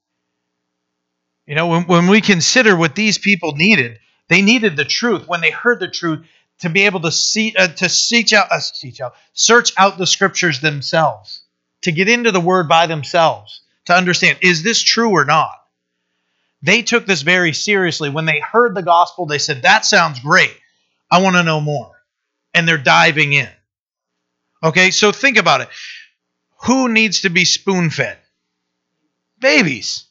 You 1.45 1.55
know, 1.55 1.67
when, 1.67 1.83
when 1.83 2.07
we 2.07 2.21
consider 2.21 2.75
what 2.77 2.95
these 2.95 3.17
people 3.17 3.53
needed, 3.53 3.99
they 4.29 4.41
needed 4.41 4.77
the 4.77 4.85
truth. 4.85 5.27
When 5.27 5.41
they 5.41 5.51
heard 5.51 5.79
the 5.79 5.89
truth, 5.89 6.25
to 6.59 6.69
be 6.69 6.85
able 6.85 7.01
to 7.01 7.11
see, 7.11 7.53
uh, 7.57 7.67
to 7.67 7.89
seek 7.89 8.31
out, 8.33 8.51
uh, 8.51 8.59
seek 8.59 9.01
out, 9.01 9.15
search 9.33 9.73
out 9.77 9.97
the 9.97 10.07
scriptures 10.07 10.61
themselves, 10.61 11.41
to 11.81 11.91
get 11.91 12.07
into 12.07 12.31
the 12.31 12.39
word 12.39 12.69
by 12.69 12.87
themselves, 12.87 13.61
to 13.85 13.93
understand 13.93 14.37
is 14.41 14.63
this 14.63 14.81
true 14.81 15.09
or 15.09 15.25
not. 15.25 15.57
They 16.61 16.83
took 16.83 17.07
this 17.07 17.23
very 17.23 17.53
seriously. 17.53 18.09
When 18.09 18.25
they 18.25 18.39
heard 18.39 18.75
the 18.75 18.83
gospel, 18.83 19.25
they 19.25 19.39
said, 19.39 19.63
"That 19.63 19.85
sounds 19.85 20.19
great. 20.19 20.55
I 21.09 21.21
want 21.21 21.35
to 21.35 21.43
know 21.43 21.59
more," 21.59 21.99
and 22.53 22.67
they're 22.67 22.77
diving 22.77 23.33
in. 23.33 23.49
Okay, 24.63 24.91
so 24.91 25.11
think 25.11 25.37
about 25.37 25.61
it. 25.61 25.69
Who 26.65 26.87
needs 26.87 27.21
to 27.21 27.29
be 27.29 27.43
spoon 27.45 27.89
fed? 27.89 28.19
Babies. 29.41 30.05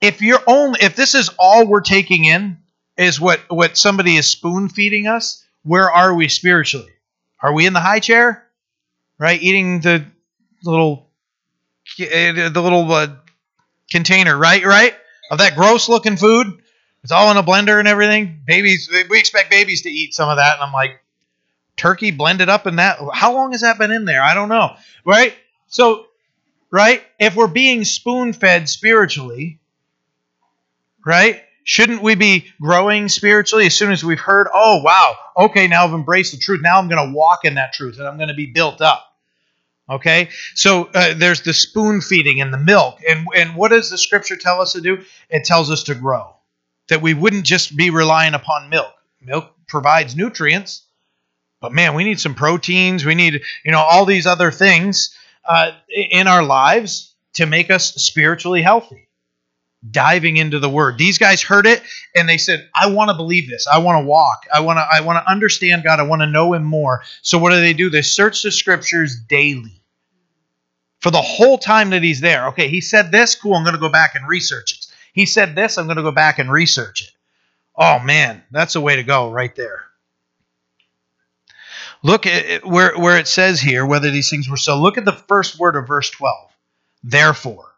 If 0.00 0.22
you're 0.22 0.42
only 0.46 0.80
if 0.82 0.96
this 0.96 1.14
is 1.14 1.30
all 1.38 1.66
we're 1.66 1.80
taking 1.80 2.24
in 2.24 2.58
is 2.96 3.20
what 3.20 3.40
what 3.48 3.76
somebody 3.76 4.16
is 4.16 4.26
spoon 4.26 4.68
feeding 4.68 5.06
us, 5.06 5.44
where 5.62 5.90
are 5.90 6.14
we 6.14 6.28
spiritually? 6.28 6.92
Are 7.40 7.52
we 7.52 7.66
in 7.66 7.72
the 7.72 7.80
high 7.80 8.00
chair? 8.00 8.46
Right, 9.18 9.40
eating 9.40 9.80
the 9.80 10.04
little 10.64 11.08
the 11.96 12.50
little 12.54 12.90
uh, 12.92 13.08
container, 13.90 14.36
right? 14.36 14.64
Right? 14.64 14.94
Of 15.30 15.38
that 15.38 15.54
gross 15.54 15.88
looking 15.88 16.16
food. 16.16 16.62
It's 17.02 17.12
all 17.12 17.30
in 17.30 17.36
a 17.36 17.42
blender 17.42 17.78
and 17.78 17.88
everything. 17.88 18.42
Babies, 18.46 18.90
we 19.08 19.18
expect 19.18 19.50
babies 19.50 19.82
to 19.82 19.90
eat 19.90 20.12
some 20.12 20.28
of 20.28 20.36
that, 20.36 20.54
and 20.54 20.62
I'm 20.62 20.72
like, 20.72 21.00
turkey 21.76 22.10
blended 22.10 22.48
up 22.48 22.66
in 22.66 22.76
that. 22.76 22.98
How 23.12 23.32
long 23.32 23.52
has 23.52 23.60
that 23.60 23.78
been 23.78 23.92
in 23.92 24.04
there? 24.04 24.22
I 24.22 24.34
don't 24.34 24.48
know. 24.48 24.74
Right? 25.04 25.34
So 25.68 26.06
right? 26.70 27.02
If 27.18 27.36
we're 27.36 27.46
being 27.46 27.84
spoon 27.84 28.32
fed 28.32 28.68
spiritually, 28.68 29.60
right? 31.04 31.42
Shouldn't 31.64 32.02
we 32.02 32.14
be 32.14 32.46
growing 32.60 33.08
spiritually 33.08 33.66
as 33.66 33.76
soon 33.76 33.90
as 33.90 34.04
we've 34.04 34.20
heard, 34.20 34.46
oh, 34.52 34.82
wow, 34.82 35.16
okay, 35.36 35.66
now 35.66 35.84
I've 35.84 35.94
embraced 35.94 36.32
the 36.32 36.38
truth. 36.38 36.60
Now 36.62 36.78
I'm 36.78 36.88
going 36.88 37.08
to 37.08 37.16
walk 37.16 37.44
in 37.44 37.54
that 37.54 37.72
truth 37.72 37.98
and 37.98 38.06
I'm 38.06 38.16
going 38.16 38.28
to 38.28 38.34
be 38.34 38.46
built 38.46 38.80
up. 38.80 39.04
Okay? 39.88 40.28
So 40.54 40.90
uh, 40.94 41.14
there's 41.14 41.42
the 41.42 41.52
spoon 41.52 42.00
feeding 42.00 42.40
and 42.40 42.52
the 42.52 42.58
milk. 42.58 43.00
And, 43.08 43.26
and 43.34 43.56
what 43.56 43.70
does 43.70 43.90
the 43.90 43.98
scripture 43.98 44.36
tell 44.36 44.60
us 44.60 44.72
to 44.72 44.80
do? 44.80 45.04
It 45.28 45.44
tells 45.44 45.70
us 45.70 45.84
to 45.84 45.94
grow, 45.94 46.34
that 46.88 47.02
we 47.02 47.14
wouldn't 47.14 47.44
just 47.44 47.76
be 47.76 47.90
relying 47.90 48.34
upon 48.34 48.68
milk. 48.68 48.92
Milk 49.20 49.52
provides 49.66 50.14
nutrients, 50.14 50.82
but 51.60 51.72
man, 51.72 51.94
we 51.94 52.04
need 52.04 52.20
some 52.20 52.34
proteins. 52.34 53.04
We 53.04 53.16
need, 53.16 53.42
you 53.64 53.72
know, 53.72 53.80
all 53.80 54.04
these 54.04 54.26
other 54.26 54.52
things 54.52 55.16
uh, 55.48 55.72
in 55.88 56.26
our 56.26 56.42
lives 56.42 57.14
to 57.34 57.46
make 57.46 57.70
us 57.70 57.94
spiritually 57.94 58.62
healthy. 58.62 59.08
Diving 59.88 60.36
into 60.36 60.58
the 60.58 60.70
Word. 60.70 60.98
These 60.98 61.18
guys 61.18 61.42
heard 61.42 61.64
it 61.64 61.80
and 62.16 62.28
they 62.28 62.38
said, 62.38 62.68
"I 62.74 62.90
want 62.90 63.10
to 63.10 63.14
believe 63.14 63.48
this. 63.48 63.68
I 63.68 63.78
want 63.78 64.02
to 64.02 64.06
walk. 64.06 64.46
I 64.52 64.60
want 64.60 64.78
to. 64.78 64.88
I 64.90 65.02
want 65.02 65.24
to 65.24 65.30
understand 65.30 65.84
God. 65.84 66.00
I 66.00 66.04
want 66.04 66.22
to 66.22 66.26
know 66.26 66.54
Him 66.54 66.64
more." 66.64 67.02
So 67.22 67.38
what 67.38 67.50
do 67.50 67.60
they 67.60 67.72
do? 67.72 67.88
They 67.88 68.02
search 68.02 68.42
the 68.42 68.50
Scriptures 68.50 69.14
daily 69.28 69.80
for 71.00 71.12
the 71.12 71.22
whole 71.22 71.56
time 71.56 71.90
that 71.90 72.02
He's 72.02 72.20
there. 72.20 72.48
Okay, 72.48 72.68
He 72.68 72.80
said 72.80 73.12
this. 73.12 73.36
Cool. 73.36 73.54
I'm 73.54 73.62
going 73.62 73.76
to 73.76 73.80
go 73.80 73.90
back 73.90 74.16
and 74.16 74.26
research 74.26 74.72
it. 74.72 74.86
He 75.12 75.24
said 75.24 75.54
this. 75.54 75.78
I'm 75.78 75.86
going 75.86 75.98
to 75.98 76.02
go 76.02 76.10
back 76.10 76.40
and 76.40 76.50
research 76.50 77.02
it. 77.02 77.10
Oh 77.76 78.00
man, 78.00 78.42
that's 78.50 78.74
a 78.74 78.80
way 78.80 78.96
to 78.96 79.04
go 79.04 79.30
right 79.30 79.54
there. 79.54 79.85
Look 82.06 82.24
at 82.24 82.64
where, 82.64 82.96
where 82.96 83.18
it 83.18 83.26
says 83.26 83.60
here 83.60 83.84
whether 83.84 84.12
these 84.12 84.30
things 84.30 84.48
were 84.48 84.56
so. 84.56 84.80
Look 84.80 84.96
at 84.96 85.04
the 85.04 85.10
first 85.10 85.58
word 85.58 85.74
of 85.74 85.88
verse 85.88 86.08
12. 86.08 86.52
Therefore. 87.02 87.72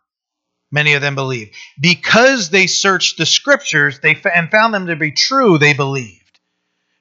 Many 0.70 0.92
of 0.92 1.00
them 1.00 1.14
believed. 1.14 1.54
Because 1.80 2.50
they 2.50 2.66
searched 2.66 3.16
the 3.16 3.24
scriptures 3.24 4.00
they 4.00 4.20
and 4.34 4.50
found 4.50 4.74
them 4.74 4.88
to 4.88 4.96
be 4.96 5.12
true, 5.12 5.56
they 5.56 5.72
believed. 5.72 6.40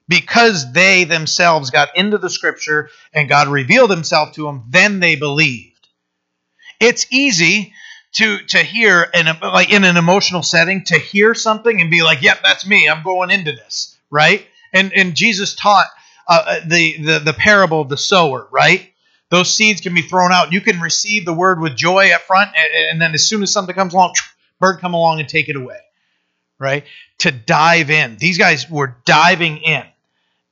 Because 0.08 0.72
they 0.72 1.04
themselves 1.04 1.68
got 1.68 1.94
into 1.94 2.16
the 2.16 2.30
scripture 2.30 2.88
and 3.12 3.28
God 3.28 3.48
revealed 3.48 3.90
himself 3.90 4.32
to 4.36 4.44
them, 4.44 4.64
then 4.70 5.00
they 5.00 5.14
believed. 5.14 5.86
It's 6.80 7.06
easy 7.10 7.74
to 8.14 8.38
to 8.38 8.58
hear 8.60 9.02
in 9.12 9.26
a, 9.26 9.38
like 9.42 9.70
in 9.70 9.84
an 9.84 9.98
emotional 9.98 10.42
setting 10.42 10.82
to 10.84 10.98
hear 10.98 11.34
something 11.34 11.78
and 11.78 11.90
be 11.90 12.02
like, 12.02 12.22
"Yep, 12.22 12.40
that's 12.42 12.66
me. 12.66 12.88
I'm 12.88 13.02
going 13.02 13.30
into 13.30 13.52
this." 13.52 13.98
Right? 14.10 14.46
And 14.72 14.94
and 14.94 15.14
Jesus 15.14 15.54
taught 15.54 15.88
uh, 16.28 16.60
the, 16.66 17.02
the 17.02 17.18
the 17.20 17.32
parable 17.32 17.80
of 17.80 17.88
the 17.88 17.96
sower, 17.96 18.48
right? 18.50 18.92
those 19.30 19.54
seeds 19.54 19.80
can 19.80 19.94
be 19.94 20.02
thrown 20.02 20.32
out. 20.32 20.52
You 20.52 20.60
can 20.60 20.80
receive 20.80 21.24
the 21.24 21.32
word 21.32 21.60
with 21.60 21.76
joy 21.76 22.12
up 22.12 22.22
front, 22.22 22.50
and 22.56 23.00
then 23.00 23.14
as 23.14 23.28
soon 23.28 23.42
as 23.42 23.52
something 23.52 23.74
comes 23.74 23.92
along, 23.92 24.14
bird 24.60 24.80
come 24.80 24.94
along 24.94 25.20
and 25.20 25.28
take 25.28 25.48
it 25.48 25.56
away. 25.56 25.78
Right? 26.58 26.84
To 27.18 27.30
dive 27.30 27.90
in. 27.90 28.16
These 28.16 28.38
guys 28.38 28.68
were 28.68 28.96
diving 29.04 29.58
in. 29.58 29.84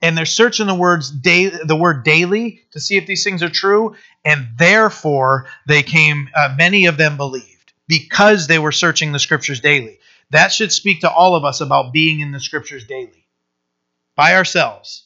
And 0.03 0.17
they're 0.17 0.27
searching 0.27 0.67
the 0.67 0.75
words 0.75 1.11
daily, 1.11 1.59
the 1.65 1.75
word 1.75 2.05
daily 2.05 2.61
to 2.73 2.81
see 2.81 2.97
if 2.97 3.07
these 3.07 3.25
things 3.25 3.43
are 3.43 3.49
true, 3.49 3.97
and 4.25 4.47
therefore 4.57 5.47
they 5.67 5.83
came. 5.83 6.29
Uh, 6.37 6.55
many 6.57 6.87
of 6.87 6.99
them 6.99 7.17
believed 7.17 7.73
because 7.89 8.47
they 8.47 8.59
were 8.59 8.73
searching 8.73 9.13
the 9.13 9.19
scriptures 9.19 9.61
daily. 9.61 9.99
That 10.31 10.53
should 10.53 10.71
speak 10.71 11.01
to 11.01 11.11
all 11.11 11.35
of 11.35 11.45
us 11.45 11.61
about 11.61 11.95
being 11.95 12.21
in 12.21 12.31
the 12.31 12.41
scriptures 12.41 12.87
daily, 12.87 13.27
by 14.17 14.35
ourselves, 14.35 15.06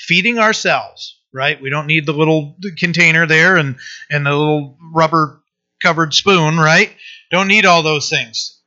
feeding 0.00 0.38
ourselves, 0.38 1.20
right? 1.32 1.60
We 1.60 1.70
don't 1.70 1.86
need 1.86 2.06
the 2.06 2.12
little 2.12 2.56
container 2.76 3.26
there 3.26 3.56
and 3.56 3.76
and 4.10 4.24
the 4.24 4.30
little 4.30 4.78
rubber 4.92 5.42
covered 5.82 6.14
spoon, 6.14 6.58
right? 6.58 6.94
Don't 7.30 7.48
need 7.48 7.66
all 7.66 7.82
those 7.82 8.08
things. 8.08 8.58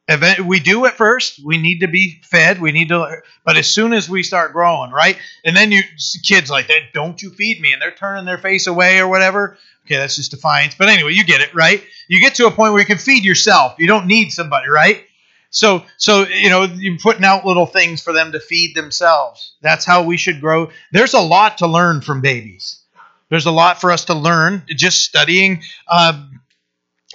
We 0.45 0.59
do 0.59 0.85
at 0.85 0.97
first. 0.97 1.39
We 1.43 1.57
need 1.57 1.79
to 1.79 1.87
be 1.87 2.19
fed. 2.23 2.59
We 2.61 2.71
need 2.71 2.89
to, 2.89 3.21
but 3.45 3.57
as 3.57 3.67
soon 3.67 3.93
as 3.93 4.09
we 4.09 4.21
start 4.21 4.51
growing, 4.51 4.91
right? 4.91 5.17
And 5.45 5.55
then 5.55 5.71
you 5.71 5.81
kids 6.23 6.49
like 6.49 6.67
that, 6.67 6.93
don't 6.93 7.21
you 7.21 7.29
feed 7.31 7.61
me? 7.61 7.73
And 7.73 7.81
they're 7.81 7.91
turning 7.91 8.25
their 8.25 8.37
face 8.37 8.67
away 8.67 8.99
or 8.99 9.07
whatever. 9.07 9.57
Okay, 9.85 9.95
that's 9.95 10.17
just 10.17 10.31
defiance. 10.31 10.75
But 10.75 10.89
anyway, 10.89 11.13
you 11.13 11.23
get 11.23 11.41
it, 11.41 11.55
right? 11.55 11.83
You 12.07 12.19
get 12.19 12.35
to 12.35 12.47
a 12.47 12.51
point 12.51 12.73
where 12.73 12.81
you 12.81 12.85
can 12.85 12.97
feed 12.97 13.23
yourself. 13.23 13.75
You 13.79 13.87
don't 13.87 14.07
need 14.07 14.31
somebody, 14.31 14.69
right? 14.69 15.03
So, 15.53 15.85
so 15.97 16.27
you 16.27 16.49
know, 16.49 16.63
you're 16.63 16.97
putting 16.97 17.23
out 17.23 17.45
little 17.45 17.67
things 17.67 18.01
for 18.01 18.11
them 18.11 18.31
to 18.31 18.39
feed 18.39 18.75
themselves. 18.75 19.53
That's 19.61 19.85
how 19.85 20.03
we 20.03 20.17
should 20.17 20.41
grow. 20.41 20.71
There's 20.91 21.13
a 21.13 21.21
lot 21.21 21.59
to 21.59 21.67
learn 21.67 22.01
from 22.01 22.21
babies. 22.21 22.79
There's 23.29 23.45
a 23.45 23.51
lot 23.51 23.79
for 23.79 23.91
us 23.91 24.05
to 24.05 24.15
learn 24.15 24.63
just 24.67 25.03
studying 25.03 25.61
uh, 25.87 26.25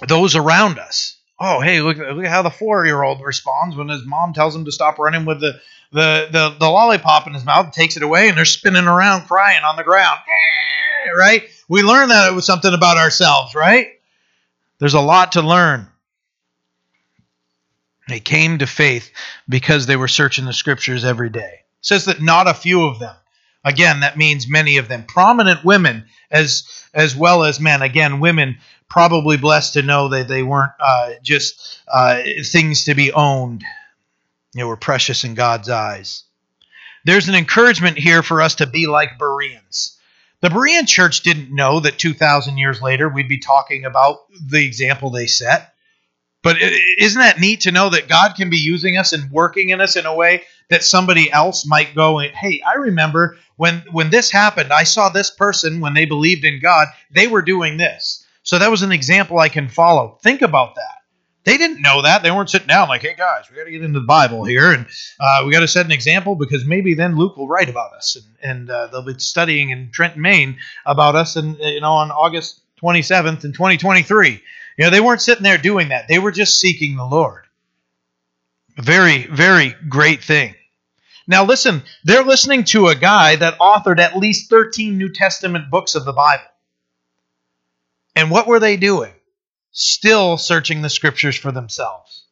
those 0.07 0.37
around 0.37 0.79
us. 0.79 1.17
Oh, 1.37 1.59
hey, 1.59 1.81
look, 1.81 1.97
look 1.97 2.25
at 2.25 2.31
how 2.31 2.41
the 2.41 2.49
four-year-old 2.49 3.21
responds 3.21 3.75
when 3.75 3.89
his 3.89 4.05
mom 4.05 4.33
tells 4.33 4.55
him 4.55 4.65
to 4.65 4.71
stop 4.71 4.99
running 4.99 5.25
with 5.25 5.41
the, 5.41 5.59
the, 5.91 6.29
the, 6.31 6.55
the 6.59 6.69
lollipop 6.69 7.27
in 7.27 7.33
his 7.33 7.45
mouth, 7.45 7.73
takes 7.73 7.97
it 7.97 8.03
away, 8.03 8.29
and 8.29 8.37
they're 8.37 8.45
spinning 8.45 8.85
around 8.85 9.27
crying 9.27 9.63
on 9.63 9.75
the 9.75 9.83
ground. 9.83 10.19
Right? 11.17 11.43
We 11.67 11.81
learn 11.81 12.07
that 12.09 12.31
it 12.31 12.35
was 12.35 12.45
something 12.45 12.73
about 12.73 12.97
ourselves, 12.97 13.53
right? 13.53 13.99
There's 14.79 14.93
a 14.93 15.01
lot 15.01 15.33
to 15.33 15.41
learn. 15.41 15.88
They 18.09 18.19
came 18.19 18.57
to 18.59 18.67
faith 18.67 19.11
because 19.47 19.85
they 19.85 19.95
were 19.95 20.07
searching 20.07 20.45
the 20.45 20.53
scriptures 20.53 21.05
every 21.05 21.29
day. 21.29 21.61
It 21.61 21.85
says 21.85 22.05
that 22.05 22.21
not 22.21 22.47
a 22.47 22.53
few 22.53 22.85
of 22.85 22.99
them. 22.99 23.15
Again, 23.63 24.01
that 24.01 24.17
means 24.17 24.47
many 24.47 24.77
of 24.77 24.87
them. 24.87 25.03
Prominent 25.05 25.63
women 25.63 26.05
as 26.31 26.63
as 26.93 27.15
well 27.15 27.43
as 27.43 27.59
men. 27.59 27.81
Again, 27.81 28.19
women 28.19 28.57
probably 28.89 29.37
blessed 29.37 29.73
to 29.73 29.81
know 29.81 30.07
that 30.09 30.27
they 30.27 30.43
weren't 30.43 30.71
uh, 30.79 31.11
just 31.21 31.79
uh, 31.87 32.21
things 32.43 32.85
to 32.85 32.95
be 32.95 33.11
owned. 33.11 33.63
They 34.55 34.63
were 34.63 34.77
precious 34.77 35.23
in 35.23 35.35
God's 35.35 35.69
eyes. 35.69 36.23
There's 37.05 37.29
an 37.29 37.35
encouragement 37.35 37.97
here 37.97 38.23
for 38.23 38.41
us 38.41 38.55
to 38.55 38.65
be 38.65 38.87
like 38.87 39.19
Bereans. 39.19 39.97
The 40.41 40.49
Berean 40.49 40.87
church 40.87 41.21
didn't 41.21 41.53
know 41.53 41.81
that 41.81 41.99
2,000 41.99 42.57
years 42.57 42.81
later 42.81 43.09
we'd 43.09 43.27
be 43.27 43.39
talking 43.39 43.85
about 43.85 44.19
the 44.41 44.65
example 44.65 45.09
they 45.09 45.27
set. 45.27 45.73
But 46.41 46.57
isn't 46.97 47.19
that 47.19 47.39
neat 47.39 47.61
to 47.61 47.71
know 47.71 47.89
that 47.89 48.07
God 48.07 48.35
can 48.35 48.49
be 48.49 48.57
using 48.57 48.97
us 48.97 49.11
and 49.11 49.29
working 49.29 49.69
in 49.69 49.81
us 49.81 49.95
in 49.97 50.05
a 50.05 50.15
way 50.15 50.43
that 50.69 50.83
somebody 50.83 51.29
else 51.31 51.65
might 51.65 51.95
go 51.95 52.19
hey, 52.19 52.61
I 52.65 52.75
remember 52.75 53.37
when 53.57 53.83
when 53.91 54.09
this 54.09 54.31
happened, 54.31 54.71
I 54.71 54.83
saw 54.83 55.09
this 55.09 55.29
person 55.29 55.81
when 55.81 55.93
they 55.93 56.05
believed 56.05 56.45
in 56.45 56.61
God, 56.61 56.87
they 57.11 57.27
were 57.27 57.41
doing 57.41 57.77
this. 57.77 58.25
So 58.43 58.57
that 58.57 58.71
was 58.71 58.83
an 58.83 58.91
example 58.91 59.39
I 59.39 59.49
can 59.49 59.67
follow. 59.67 60.17
Think 60.23 60.41
about 60.41 60.75
that. 60.75 60.99
They 61.43 61.57
didn't 61.57 61.81
know 61.81 62.01
that. 62.01 62.23
They 62.23 62.31
weren't 62.31 62.49
sitting 62.49 62.67
down 62.67 62.89
like, 62.89 63.01
hey 63.01 63.15
guys, 63.17 63.49
we 63.49 63.57
got 63.57 63.63
to 63.63 63.71
get 63.71 63.83
into 63.83 63.99
the 63.99 64.05
Bible 64.05 64.43
here, 64.43 64.71
and 64.71 64.85
uh, 65.19 65.43
we 65.45 65.51
got 65.51 65.61
to 65.61 65.67
set 65.67 65.85
an 65.85 65.91
example 65.91 66.35
because 66.35 66.65
maybe 66.65 66.93
then 66.93 67.17
Luke 67.17 67.37
will 67.37 67.47
write 67.47 67.69
about 67.69 67.93
us, 67.93 68.15
and, 68.15 68.25
and 68.51 68.69
uh, 68.69 68.87
they'll 68.87 69.01
be 69.01 69.17
studying 69.17 69.69
in 69.69 69.89
Trenton, 69.91 70.21
Maine, 70.21 70.57
about 70.85 71.15
us, 71.15 71.35
and 71.35 71.57
you 71.59 71.81
know 71.81 71.93
on 71.93 72.11
August 72.11 72.61
27th 72.83 73.43
in 73.45 73.53
2023. 73.53 74.41
You 74.79 74.85
know, 74.85 74.91
they 74.91 75.01
weren't 75.01 75.21
sitting 75.21 75.43
there 75.43 75.57
doing 75.57 75.89
that. 75.89 76.07
They 76.07 76.19
were 76.19 76.31
just 76.31 76.57
seeking 76.57 76.95
the 76.95 77.03
Lord. 77.03 77.43
A 78.77 78.81
very, 78.81 79.27
very 79.27 79.75
great 79.89 80.23
thing. 80.23 80.55
Now, 81.27 81.43
listen, 81.43 81.83
they're 82.05 82.23
listening 82.23 82.63
to 82.65 82.87
a 82.87 82.95
guy 82.95 83.35
that 83.35 83.59
authored 83.59 83.99
at 83.99 84.15
least 84.15 84.49
13 84.49 84.97
New 84.97 85.11
Testament 85.11 85.69
books 85.69 85.95
of 85.95 86.05
the 86.05 86.13
Bible. 86.13 86.45
And 88.15 88.31
what 88.31 88.47
were 88.47 88.61
they 88.61 88.77
doing? 88.77 89.11
Still 89.71 90.37
searching 90.37 90.81
the 90.81 90.89
scriptures 90.89 91.35
for 91.35 91.51
themselves. 91.51 92.23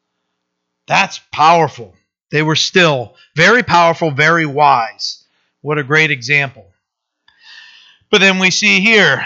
That's 0.88 1.20
powerful. 1.34 1.96
They 2.32 2.44
were 2.44 2.56
still 2.56 3.16
very 3.36 3.62
powerful, 3.62 4.10
very 4.10 4.46
wise. 4.46 5.22
What 5.60 5.80
a 5.80 5.84
great 5.84 6.12
example. 6.12 6.66
But 8.10 8.22
then 8.22 8.40
we 8.40 8.52
see 8.52 8.80
here 8.80 9.22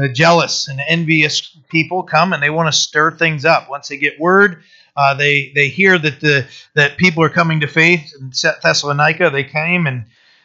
uh, 0.00 0.06
jealous 0.06 0.68
and 0.68 0.80
envious 0.86 1.56
people 1.70 2.02
come 2.02 2.32
and 2.32 2.42
they 2.42 2.50
want 2.50 2.72
to 2.72 2.78
stir 2.78 3.12
things 3.12 3.44
up. 3.44 3.70
Once 3.70 3.88
they 3.88 3.96
get 3.96 4.20
word, 4.20 4.62
uh, 4.96 5.14
they 5.14 5.52
they 5.54 5.68
hear 5.68 5.98
that 5.98 6.20
the 6.20 6.46
that 6.74 6.96
people 6.98 7.22
are 7.22 7.30
coming 7.30 7.60
to 7.60 7.66
faith 7.66 8.12
in 8.20 8.32
Thessalonica. 8.62 9.30
They 9.30 9.44
came 9.44 9.86
and, 9.86 10.04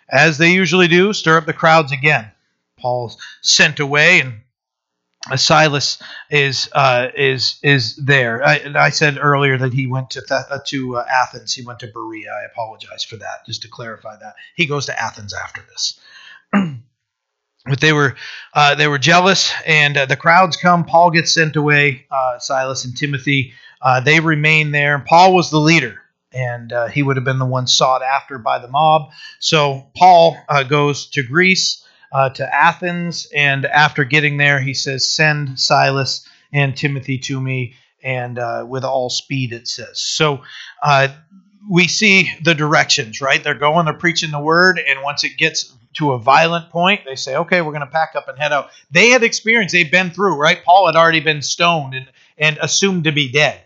as 0.09 0.37
they 0.37 0.53
usually 0.53 0.87
do, 0.87 1.13
stir 1.13 1.37
up 1.37 1.45
the 1.45 1.53
crowds 1.53 1.91
again. 1.91 2.31
Paul's 2.77 3.17
sent 3.41 3.79
away 3.79 4.19
and 4.19 4.41
Silas 5.35 6.01
is 6.29 6.69
uh, 6.73 7.07
is 7.17 7.57
is 7.63 7.95
there. 7.95 8.45
I, 8.45 8.73
I, 8.75 8.89
said 8.89 9.17
earlier 9.19 9.57
that 9.57 9.73
he 9.73 9.87
went 9.87 10.11
to 10.11 10.21
uh, 10.29 10.59
to 10.67 10.97
uh, 10.97 11.05
Athens. 11.09 11.53
He 11.53 11.65
went 11.65 11.79
to 11.79 11.87
Berea. 11.87 12.29
I 12.29 12.45
apologize 12.45 13.03
for 13.03 13.17
that. 13.17 13.45
Just 13.45 13.63
to 13.63 13.67
clarify 13.67 14.17
that 14.17 14.35
he 14.55 14.67
goes 14.67 14.85
to 14.85 15.01
Athens 15.01 15.33
after 15.33 15.61
this. 15.61 15.99
but 17.65 17.79
they 17.79 17.93
were 17.93 18.15
uh, 18.53 18.75
they 18.75 18.87
were 18.87 18.99
jealous, 18.99 19.51
and 19.65 19.97
uh, 19.97 20.05
the 20.05 20.15
crowds 20.15 20.55
come. 20.55 20.85
Paul 20.85 21.11
gets 21.11 21.33
sent 21.33 21.55
away. 21.55 22.05
Uh, 22.11 22.39
Silas 22.39 22.85
and 22.85 22.95
Timothy 22.95 23.53
uh, 23.81 23.99
they 23.99 24.19
remain 24.19 24.71
there. 24.71 24.99
Paul 24.99 25.33
was 25.33 25.49
the 25.49 25.59
leader, 25.59 26.01
and 26.31 26.71
uh, 26.71 26.87
he 26.87 27.03
would 27.03 27.17
have 27.17 27.25
been 27.25 27.39
the 27.39 27.45
one 27.45 27.67
sought 27.67 28.01
after 28.01 28.37
by 28.37 28.59
the 28.59 28.67
mob. 28.67 29.11
So 29.39 29.89
Paul 29.97 30.37
uh, 30.47 30.63
goes 30.63 31.07
to 31.11 31.23
Greece, 31.23 31.83
to 32.35 32.55
Athens, 32.55 33.27
and 33.35 33.65
after 33.65 34.05
getting 34.05 34.37
there, 34.37 34.59
he 34.59 34.73
says, 34.73 35.13
"Send 35.13 35.59
Silas 35.59 36.27
and 36.53 36.75
Timothy 36.77 37.17
to 37.19 37.41
me." 37.41 37.75
And 38.03 38.39
with 38.69 38.83
all 38.83 39.09
speed, 39.09 39.51
it 39.51 39.67
says. 39.67 39.99
So 39.99 40.43
we 41.67 41.87
see 41.87 42.31
the 42.43 42.53
directions, 42.53 43.19
right? 43.19 43.43
They're 43.43 43.55
going, 43.55 43.85
they're 43.85 43.95
preaching 43.95 44.29
the 44.29 44.39
word, 44.39 44.79
and 44.79 45.01
once 45.01 45.23
it 45.23 45.37
gets 45.37 45.73
to 45.95 46.11
a 46.11 46.19
violent 46.19 46.69
point, 46.69 47.01
they 47.05 47.15
say, 47.15 47.35
okay, 47.35 47.61
we're 47.61 47.71
going 47.71 47.81
to 47.81 47.87
pack 47.87 48.13
up 48.15 48.27
and 48.27 48.37
head 48.37 48.53
out. 48.53 48.69
They 48.91 49.09
had 49.09 49.23
experience, 49.23 49.71
they'd 49.71 49.91
been 49.91 50.11
through, 50.11 50.35
right? 50.37 50.63
Paul 50.63 50.85
had 50.85 50.95
already 50.95 51.19
been 51.19 51.41
stoned 51.41 51.93
and, 51.93 52.07
and 52.37 52.57
assumed 52.61 53.05
to 53.05 53.11
be 53.11 53.31
dead, 53.31 53.61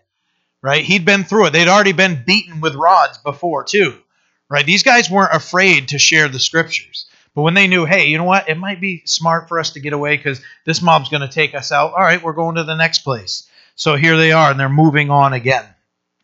right? 0.61 0.83
He'd 0.83 1.05
been 1.05 1.23
through 1.23 1.47
it. 1.47 1.53
They'd 1.53 1.67
already 1.67 1.91
been 1.91 2.23
beaten 2.25 2.61
with 2.61 2.75
rods 2.75 3.17
before, 3.17 3.63
too, 3.63 3.97
right? 4.49 4.65
These 4.65 4.83
guys 4.83 5.09
weren't 5.09 5.35
afraid 5.35 5.89
to 5.89 5.99
share 5.99 6.27
the 6.27 6.39
scriptures. 6.39 7.07
But 7.35 7.43
when 7.43 7.53
they 7.53 7.67
knew, 7.67 7.85
hey, 7.85 8.07
you 8.07 8.17
know 8.17 8.23
what? 8.23 8.49
It 8.49 8.57
might 8.57 8.81
be 8.81 9.03
smart 9.05 9.47
for 9.47 9.59
us 9.59 9.71
to 9.71 9.79
get 9.79 9.93
away 9.93 10.17
because 10.17 10.41
this 10.65 10.81
mob's 10.81 11.09
going 11.09 11.21
to 11.21 11.33
take 11.33 11.53
us 11.53 11.71
out. 11.71 11.93
All 11.93 11.99
right, 11.99 12.21
we're 12.21 12.33
going 12.33 12.55
to 12.55 12.63
the 12.63 12.75
next 12.75 12.99
place. 12.99 13.47
So 13.75 13.95
here 13.95 14.17
they 14.17 14.31
are, 14.31 14.51
and 14.51 14.59
they're 14.59 14.69
moving 14.69 15.09
on 15.09 15.33
again. 15.33 15.65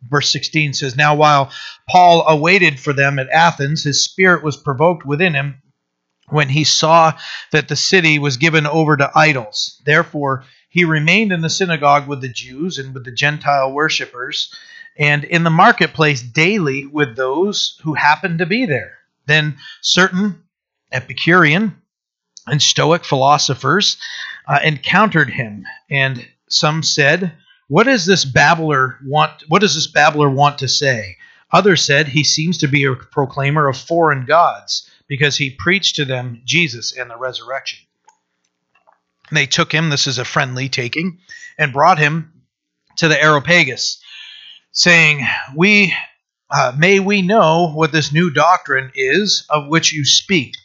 Verse 0.10 0.30
16 0.30 0.74
says, 0.74 0.96
Now 0.96 1.16
while 1.16 1.52
Paul 1.90 2.28
awaited 2.28 2.80
for 2.80 2.94
them 2.94 3.18
at 3.18 3.30
Athens, 3.30 3.84
his 3.84 4.04
spirit 4.04 4.44
was 4.44 4.58
provoked 4.58 5.06
within 5.06 5.34
him 5.34 5.62
when 6.30 6.50
he 6.50 6.64
saw 6.64 7.14
that 7.52 7.68
the 7.68 7.76
city 7.76 8.20
was 8.20 8.38
given 8.38 8.66
over 8.66 8.98
to 8.98 9.12
idols. 9.16 9.82
Therefore, 9.86 10.44
he 10.70 10.84
remained 10.84 11.32
in 11.32 11.42
the 11.42 11.50
synagogue 11.50 12.08
with 12.08 12.22
the 12.22 12.30
Jews 12.30 12.78
and 12.78 12.94
with 12.94 13.06
the 13.06 13.12
Gentile 13.12 13.72
worshippers, 13.72 14.54
and 14.98 15.24
in 15.24 15.44
the 15.44 15.50
marketplace 15.50 16.22
daily 16.22 16.86
with 16.86 17.16
those 17.16 17.80
who 17.84 17.94
happened 17.94 18.40
to 18.40 18.46
be 18.46 18.66
there. 18.66 18.98
Then 19.26 19.58
certain 19.82 20.44
Epicurean 20.92 21.82
and 22.48 22.62
Stoic 22.62 23.06
philosophers 23.06 23.98
uh, 24.48 24.60
encountered 24.64 25.30
him, 25.30 25.66
and 25.90 26.28
some 26.50 26.84
said, 26.84 27.34
What 27.68 27.84
does 27.84 28.06
this 28.06 28.26
babbler 28.26 28.98
want? 29.04 29.44
What 29.48 29.62
does 29.62 29.76
this 29.76 29.88
babbler 29.88 30.30
want 30.30 30.60
to 30.60 30.68
say? 30.68 31.18
Others 31.52 31.86
said 31.86 32.08
he 32.08 32.24
seems 32.24 32.58
to 32.60 32.68
be 32.68 32.84
a 32.84 32.96
proclaimer 32.96 33.68
of 33.68 33.78
foreign 33.78 34.26
gods 34.26 34.90
because 35.08 35.38
he 35.38 35.50
preached 35.50 35.96
to 35.96 36.06
them 36.06 36.42
Jesus 36.46 36.96
and 36.98 37.10
the 37.10 37.18
resurrection. 37.18 37.80
They 39.32 39.46
took 39.46 39.72
him, 39.72 39.90
this 39.90 40.08
is 40.08 40.18
a 40.18 40.26
friendly 40.26 40.70
taking, 40.70 41.20
and 41.58 41.74
brought 41.74 41.98
him 41.98 42.32
to 42.98 43.08
the 43.08 43.22
Areopagus, 43.22 44.02
saying, 44.72 45.28
"We 45.56 45.96
uh, 46.50 46.74
may 46.78 47.00
we 47.00 47.22
know 47.22 47.72
what 47.74 47.92
this 47.92 48.14
new 48.14 48.30
doctrine 48.30 48.92
is 48.96 49.46
of 49.50 49.68
which 49.68 49.94
you 49.94 50.06
speak." 50.06 50.56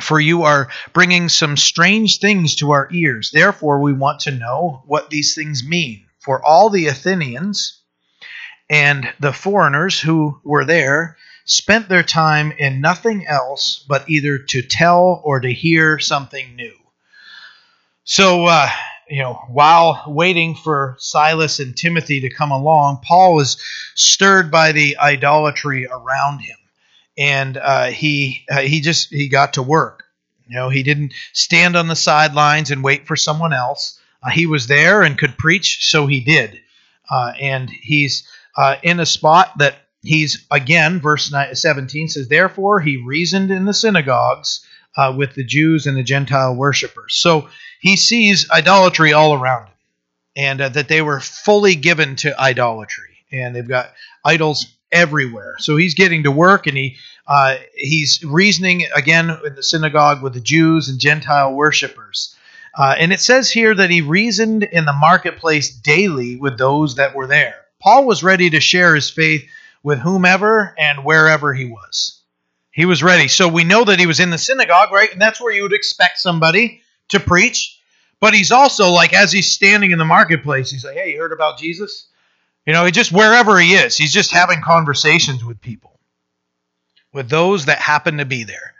For 0.00 0.20
you 0.20 0.44
are 0.44 0.70
bringing 0.92 1.28
some 1.28 1.56
strange 1.56 2.18
things 2.18 2.54
to 2.56 2.70
our 2.70 2.88
ears. 2.92 3.32
Therefore, 3.32 3.80
we 3.80 3.92
want 3.92 4.20
to 4.20 4.30
know 4.30 4.82
what 4.86 5.10
these 5.10 5.34
things 5.34 5.64
mean. 5.64 6.06
For 6.20 6.44
all 6.44 6.70
the 6.70 6.86
Athenians 6.86 7.82
and 8.68 9.12
the 9.18 9.32
foreigners 9.32 9.98
who 9.98 10.40
were 10.44 10.64
there 10.64 11.16
spent 11.50 11.88
their 11.88 12.02
time 12.02 12.52
in 12.52 12.80
nothing 12.80 13.26
else 13.26 13.84
but 13.88 14.08
either 14.08 14.38
to 14.38 14.62
tell 14.62 15.20
or 15.24 15.40
to 15.40 15.52
hear 15.52 15.98
something 15.98 16.54
new. 16.54 16.74
So, 18.04 18.46
uh, 18.46 18.68
you 19.08 19.22
know, 19.22 19.34
while 19.48 20.04
waiting 20.06 20.54
for 20.54 20.96
Silas 20.98 21.58
and 21.58 21.76
Timothy 21.76 22.20
to 22.20 22.30
come 22.30 22.52
along, 22.52 23.00
Paul 23.04 23.34
was 23.34 23.60
stirred 23.94 24.50
by 24.50 24.72
the 24.72 24.96
idolatry 24.98 25.86
around 25.86 26.38
him 26.40 26.56
and 27.18 27.56
uh, 27.56 27.86
he 27.86 28.44
uh, 28.50 28.60
he 28.60 28.80
just 28.80 29.10
he 29.10 29.28
got 29.28 29.54
to 29.54 29.62
work. 29.62 30.04
You 30.48 30.56
know, 30.56 30.68
he 30.68 30.82
didn't 30.82 31.12
stand 31.32 31.76
on 31.76 31.88
the 31.88 31.96
sidelines 31.96 32.70
and 32.70 32.82
wait 32.82 33.06
for 33.06 33.16
someone 33.16 33.52
else. 33.52 34.00
Uh, 34.22 34.30
he 34.30 34.46
was 34.46 34.66
there 34.66 35.02
and 35.02 35.18
could 35.18 35.36
preach, 35.36 35.90
so 35.90 36.06
he 36.06 36.20
did. 36.20 36.60
Uh, 37.10 37.32
and 37.40 37.68
he's 37.68 38.26
uh, 38.56 38.76
in 38.82 39.00
a 39.00 39.06
spot 39.06 39.58
that 39.58 39.76
he's 40.02 40.46
again, 40.50 41.00
verse 41.00 41.32
17 41.52 42.08
says, 42.08 42.28
"Therefore 42.28 42.80
he 42.80 42.96
reasoned 42.96 43.50
in 43.50 43.64
the 43.64 43.74
synagogues 43.74 44.64
uh, 44.96 45.14
with 45.16 45.34
the 45.34 45.44
Jews 45.44 45.86
and 45.86 45.96
the 45.96 46.02
Gentile 46.02 46.54
worshippers." 46.54 47.14
So 47.14 47.48
he 47.80 47.96
sees 47.96 48.50
idolatry 48.50 49.12
all 49.12 49.34
around 49.34 49.66
him, 49.66 49.74
and 50.36 50.60
that 50.60 50.88
they 50.88 51.02
were 51.02 51.20
fully 51.20 51.74
given 51.74 52.16
to 52.16 52.38
idolatry, 52.40 53.18
and 53.32 53.54
they've 53.54 53.66
got 53.66 53.92
idols 54.24 54.66
everywhere. 54.92 55.54
So 55.58 55.76
he's 55.76 55.94
getting 55.94 56.24
to 56.24 56.30
work 56.30 56.66
and 56.66 56.76
he 56.76 56.96
uh, 57.26 57.56
he's 57.74 58.24
reasoning 58.24 58.86
again 58.94 59.30
in 59.44 59.54
the 59.54 59.62
synagogue 59.62 60.22
with 60.22 60.34
the 60.34 60.40
Jews 60.40 60.88
and 60.88 60.98
Gentile 60.98 61.54
worshippers. 61.54 62.34
Uh, 62.76 62.94
and 62.98 63.12
it 63.12 63.20
says 63.20 63.50
here 63.50 63.74
that 63.74 63.90
he 63.90 64.00
reasoned 64.00 64.64
in 64.64 64.84
the 64.84 64.92
marketplace 64.92 65.70
daily 65.70 66.36
with 66.36 66.58
those 66.58 66.96
that 66.96 67.14
were 67.14 67.26
there. 67.26 67.66
Paul 67.80 68.04
was 68.06 68.22
ready 68.22 68.50
to 68.50 68.60
share 68.60 68.94
his 68.94 69.10
faith 69.10 69.44
with 69.82 69.98
whomever 69.98 70.74
and 70.78 71.04
wherever 71.04 71.52
he 71.54 71.64
was. 71.64 72.20
He 72.70 72.84
was 72.84 73.02
ready. 73.02 73.28
So 73.28 73.48
we 73.48 73.64
know 73.64 73.84
that 73.84 73.98
he 73.98 74.06
was 74.06 74.20
in 74.20 74.30
the 74.30 74.38
synagogue, 74.38 74.92
right? 74.92 75.12
And 75.12 75.20
that's 75.20 75.40
where 75.40 75.52
you 75.52 75.62
would 75.62 75.72
expect 75.72 76.18
somebody 76.18 76.82
to 77.08 77.20
preach. 77.20 77.78
But 78.20 78.34
he's 78.34 78.52
also 78.52 78.90
like, 78.90 79.12
as 79.14 79.32
he's 79.32 79.50
standing 79.50 79.90
in 79.90 79.98
the 79.98 80.04
marketplace, 80.04 80.70
he's 80.70 80.84
like, 80.84 80.96
hey, 80.96 81.12
you 81.12 81.18
heard 81.18 81.32
about 81.32 81.58
Jesus? 81.58 82.06
You 82.66 82.74
know, 82.74 82.84
he 82.84 82.92
just 82.92 83.10
wherever 83.12 83.58
he 83.58 83.72
is, 83.72 83.96
he's 83.96 84.12
just 84.12 84.30
having 84.30 84.60
conversations 84.60 85.42
with 85.42 85.60
people, 85.60 85.98
with 87.12 87.28
those 87.28 87.64
that 87.66 87.78
happen 87.78 88.18
to 88.18 88.26
be 88.26 88.44
there. 88.44 88.74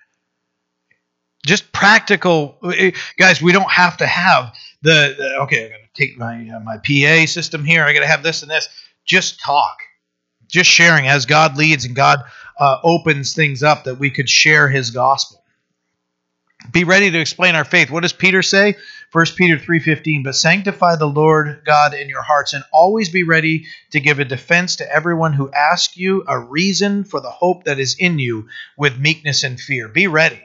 Just 1.47 1.73
practical, 1.73 2.59
eh, 2.63 2.91
guys. 3.17 3.41
We 3.41 3.53
don't 3.53 3.71
have 3.71 3.97
to 3.97 4.07
have 4.07 4.55
the, 4.83 5.39
okay. 5.41 5.67
I 5.67 5.69
got 5.71 5.77
to 5.77 5.89
take 5.95 6.19
my 6.19 6.51
uh, 6.51 6.61
my 6.61 6.77
PA 6.77 7.27
system 7.27 7.65
here. 7.65 7.85
I 7.85 7.95
got 7.95 8.01
to 8.01 8.07
have 8.07 8.23
this 8.23 8.43
and 8.43 8.51
this. 8.51 8.69
Just 9.07 9.41
talk, 9.41 9.79
just 10.51 10.71
sharing 10.71 11.09
as 11.09 11.27
God 11.27 11.57
leads 11.57 11.85
and 11.85 11.97
God 11.97 12.21
uh, 12.59 12.79
opens 12.83 13.35
things 13.35 13.63
up 13.63 13.85
that 13.85 13.99
we 13.99 14.11
could 14.11 14.29
share 14.29 14.69
His 14.69 14.91
gospel. 14.91 15.43
Be 16.73 16.85
ready 16.85 17.11
to 17.11 17.19
explain 17.19 17.55
our 17.55 17.65
faith. 17.65 17.91
What 17.91 18.03
does 18.03 18.13
Peter 18.13 18.43
say? 18.43 18.77
1 19.13 19.27
Peter 19.37 19.59
3:15, 19.59 20.23
but 20.23 20.37
sanctify 20.37 20.97
the 20.97 21.07
Lord 21.07 21.63
God 21.65 21.95
in 21.95 22.09
your 22.09 22.23
hearts 22.23 22.53
and 22.53 22.63
always 22.73 23.09
be 23.09 23.25
ready 23.25 23.67
to 23.91 23.99
give 23.99 24.21
a 24.21 24.25
defense 24.25 24.77
to 24.77 24.93
everyone 24.93 25.33
who 25.33 25.51
asks 25.51 25.97
you 25.97 26.23
a 26.29 26.39
reason 26.39 27.03
for 27.05 27.21
the 27.21 27.31
hope 27.31 27.65
that 27.65 27.81
is 27.81 27.97
in 27.99 28.19
you 28.19 28.49
with 28.77 28.99
meekness 28.99 29.43
and 29.43 29.59
fear. 29.59 29.89
Be 29.89 30.07
ready. 30.07 30.41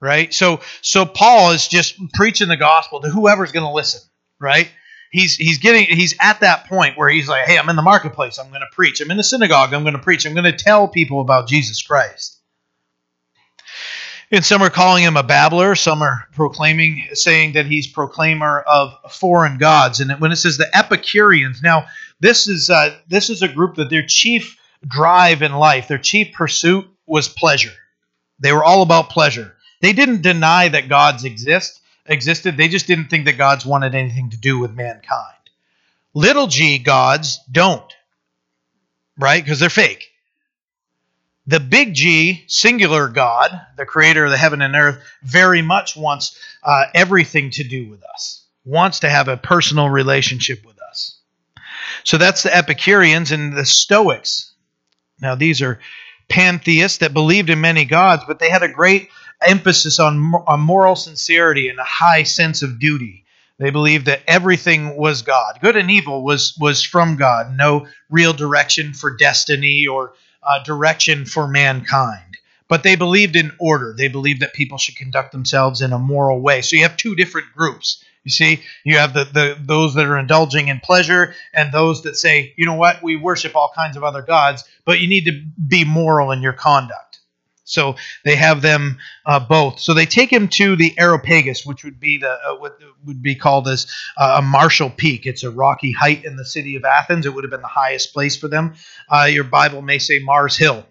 Right? 0.00 0.32
So 0.32 0.60
so 0.82 1.06
Paul 1.06 1.52
is 1.52 1.66
just 1.66 1.96
preaching 2.12 2.48
the 2.48 2.56
gospel 2.56 3.00
to 3.00 3.08
whoever's 3.08 3.52
going 3.52 3.66
to 3.66 3.72
listen, 3.72 4.02
right? 4.38 4.70
He's 5.14 5.36
he's 5.36 5.58
getting 5.58 5.84
he's 5.84 6.16
at 6.20 6.40
that 6.40 6.66
point 6.66 6.98
where 6.98 7.08
he's 7.08 7.28
like, 7.28 7.44
"Hey, 7.44 7.56
I'm 7.56 7.68
in 7.68 7.76
the 7.76 7.82
marketplace. 7.82 8.36
I'm 8.36 8.48
going 8.48 8.62
to 8.62 8.66
preach. 8.72 9.00
I'm 9.00 9.12
in 9.12 9.16
the 9.16 9.22
synagogue. 9.22 9.72
I'm 9.72 9.84
going 9.84 9.94
to 9.94 10.02
preach. 10.02 10.26
I'm 10.26 10.34
going 10.34 10.42
to 10.42 10.52
tell 10.52 10.88
people 10.88 11.20
about 11.20 11.46
Jesus 11.46 11.80
Christ." 11.82 12.40
And 14.32 14.44
some 14.44 14.60
are 14.60 14.70
calling 14.70 15.04
him 15.04 15.16
a 15.16 15.22
babbler. 15.22 15.76
Some 15.76 16.02
are 16.02 16.26
proclaiming, 16.32 17.06
saying 17.12 17.52
that 17.52 17.66
he's 17.66 17.86
proclaimer 17.86 18.62
of 18.62 18.92
foreign 19.08 19.56
gods. 19.58 20.00
And 20.00 20.10
when 20.20 20.32
it 20.32 20.36
says 20.36 20.56
the 20.56 20.76
Epicureans, 20.76 21.62
now 21.62 21.86
this 22.18 22.48
is 22.48 22.68
uh, 22.68 22.96
this 23.06 23.30
is 23.30 23.40
a 23.40 23.46
group 23.46 23.76
that 23.76 23.90
their 23.90 24.04
chief 24.04 24.58
drive 24.84 25.42
in 25.42 25.52
life, 25.52 25.86
their 25.86 25.96
chief 25.96 26.34
pursuit 26.34 26.88
was 27.06 27.28
pleasure. 27.28 27.70
They 28.40 28.52
were 28.52 28.64
all 28.64 28.82
about 28.82 29.10
pleasure. 29.10 29.54
They 29.80 29.92
didn't 29.92 30.22
deny 30.22 30.70
that 30.70 30.88
gods 30.88 31.24
exist 31.24 31.80
existed. 32.06 32.56
They 32.56 32.68
just 32.68 32.86
didn't 32.86 33.06
think 33.06 33.24
that 33.26 33.38
gods 33.38 33.64
wanted 33.64 33.94
anything 33.94 34.30
to 34.30 34.36
do 34.36 34.58
with 34.58 34.74
mankind. 34.74 35.34
Little 36.12 36.46
g 36.46 36.78
gods 36.78 37.40
don't, 37.50 37.92
right? 39.18 39.42
Because 39.42 39.60
they're 39.60 39.70
fake. 39.70 40.10
The 41.46 41.60
big 41.60 41.92
G, 41.92 42.44
singular 42.46 43.08
God, 43.08 43.50
the 43.76 43.84
creator 43.84 44.24
of 44.24 44.30
the 44.30 44.36
heaven 44.38 44.62
and 44.62 44.74
earth, 44.74 45.02
very 45.22 45.60
much 45.60 45.94
wants 45.94 46.38
uh, 46.62 46.84
everything 46.94 47.50
to 47.50 47.64
do 47.64 47.90
with 47.90 48.02
us, 48.02 48.44
wants 48.64 49.00
to 49.00 49.10
have 49.10 49.28
a 49.28 49.36
personal 49.36 49.90
relationship 49.90 50.64
with 50.64 50.80
us. 50.80 51.18
So 52.02 52.16
that's 52.16 52.44
the 52.44 52.56
Epicureans 52.56 53.30
and 53.30 53.54
the 53.54 53.66
Stoics. 53.66 54.52
Now, 55.20 55.34
these 55.34 55.60
are 55.60 55.80
pantheists 56.28 56.98
that 56.98 57.12
believed 57.12 57.50
in 57.50 57.60
many 57.60 57.84
gods, 57.84 58.22
but 58.26 58.38
they 58.38 58.48
had 58.48 58.62
a 58.62 58.68
great 58.68 59.10
emphasis 59.42 59.98
on, 59.98 60.32
on 60.46 60.60
moral 60.60 60.96
sincerity 60.96 61.68
and 61.68 61.78
a 61.78 61.84
high 61.84 62.22
sense 62.22 62.62
of 62.62 62.78
duty. 62.78 63.24
They 63.58 63.70
believed 63.70 64.06
that 64.06 64.22
everything 64.26 64.96
was 64.96 65.22
God. 65.22 65.58
Good 65.60 65.76
and 65.76 65.90
evil 65.90 66.24
was, 66.24 66.56
was 66.58 66.82
from 66.82 67.16
God. 67.16 67.56
No 67.56 67.86
real 68.10 68.32
direction 68.32 68.94
for 68.94 69.16
destiny 69.16 69.86
or 69.86 70.14
uh, 70.42 70.62
direction 70.64 71.24
for 71.24 71.46
mankind. 71.46 72.38
But 72.66 72.82
they 72.82 72.96
believed 72.96 73.36
in 73.36 73.52
order. 73.60 73.94
They 73.96 74.08
believed 74.08 74.40
that 74.40 74.54
people 74.54 74.78
should 74.78 74.96
conduct 74.96 75.32
themselves 75.32 75.82
in 75.82 75.92
a 75.92 75.98
moral 75.98 76.40
way. 76.40 76.62
So 76.62 76.76
you 76.76 76.82
have 76.82 76.96
two 76.96 77.14
different 77.14 77.52
groups. 77.54 78.02
You 78.24 78.30
see, 78.30 78.62
you 78.84 78.96
have 78.96 79.12
the, 79.12 79.24
the 79.24 79.56
those 79.60 79.94
that 79.94 80.06
are 80.06 80.18
indulging 80.18 80.68
in 80.68 80.80
pleasure 80.80 81.34
and 81.52 81.70
those 81.72 82.02
that 82.02 82.16
say, 82.16 82.54
you 82.56 82.64
know 82.64 82.74
what, 82.74 83.02
we 83.02 83.16
worship 83.16 83.54
all 83.54 83.70
kinds 83.74 83.98
of 83.98 84.02
other 84.02 84.22
gods, 84.22 84.64
but 84.86 84.98
you 84.98 85.08
need 85.08 85.26
to 85.26 85.44
be 85.68 85.84
moral 85.84 86.32
in 86.32 86.40
your 86.40 86.54
conduct. 86.54 87.03
So 87.64 87.96
they 88.24 88.36
have 88.36 88.62
them 88.62 88.98
uh, 89.24 89.40
both. 89.40 89.80
So 89.80 89.94
they 89.94 90.06
take 90.06 90.32
him 90.32 90.48
to 90.48 90.76
the 90.76 90.94
Areopagus, 90.98 91.64
which 91.64 91.82
would 91.82 91.98
be 91.98 92.18
the 92.18 92.30
uh, 92.30 92.56
what 92.56 92.78
would 93.06 93.22
be 93.22 93.34
called 93.34 93.68
as 93.68 93.86
uh, 94.16 94.36
a 94.38 94.42
martial 94.42 94.90
peak. 94.90 95.26
It's 95.26 95.42
a 95.42 95.50
rocky 95.50 95.90
height 95.90 96.24
in 96.24 96.36
the 96.36 96.44
city 96.44 96.76
of 96.76 96.84
Athens. 96.84 97.26
It 97.26 97.34
would 97.34 97.44
have 97.44 97.50
been 97.50 97.62
the 97.62 97.66
highest 97.66 98.12
place 98.12 98.36
for 98.36 98.48
them. 98.48 98.74
Uh, 99.08 99.24
your 99.24 99.44
Bible 99.44 99.82
may 99.82 99.98
say 99.98 100.18
Mars 100.18 100.56
Hill. 100.56 100.86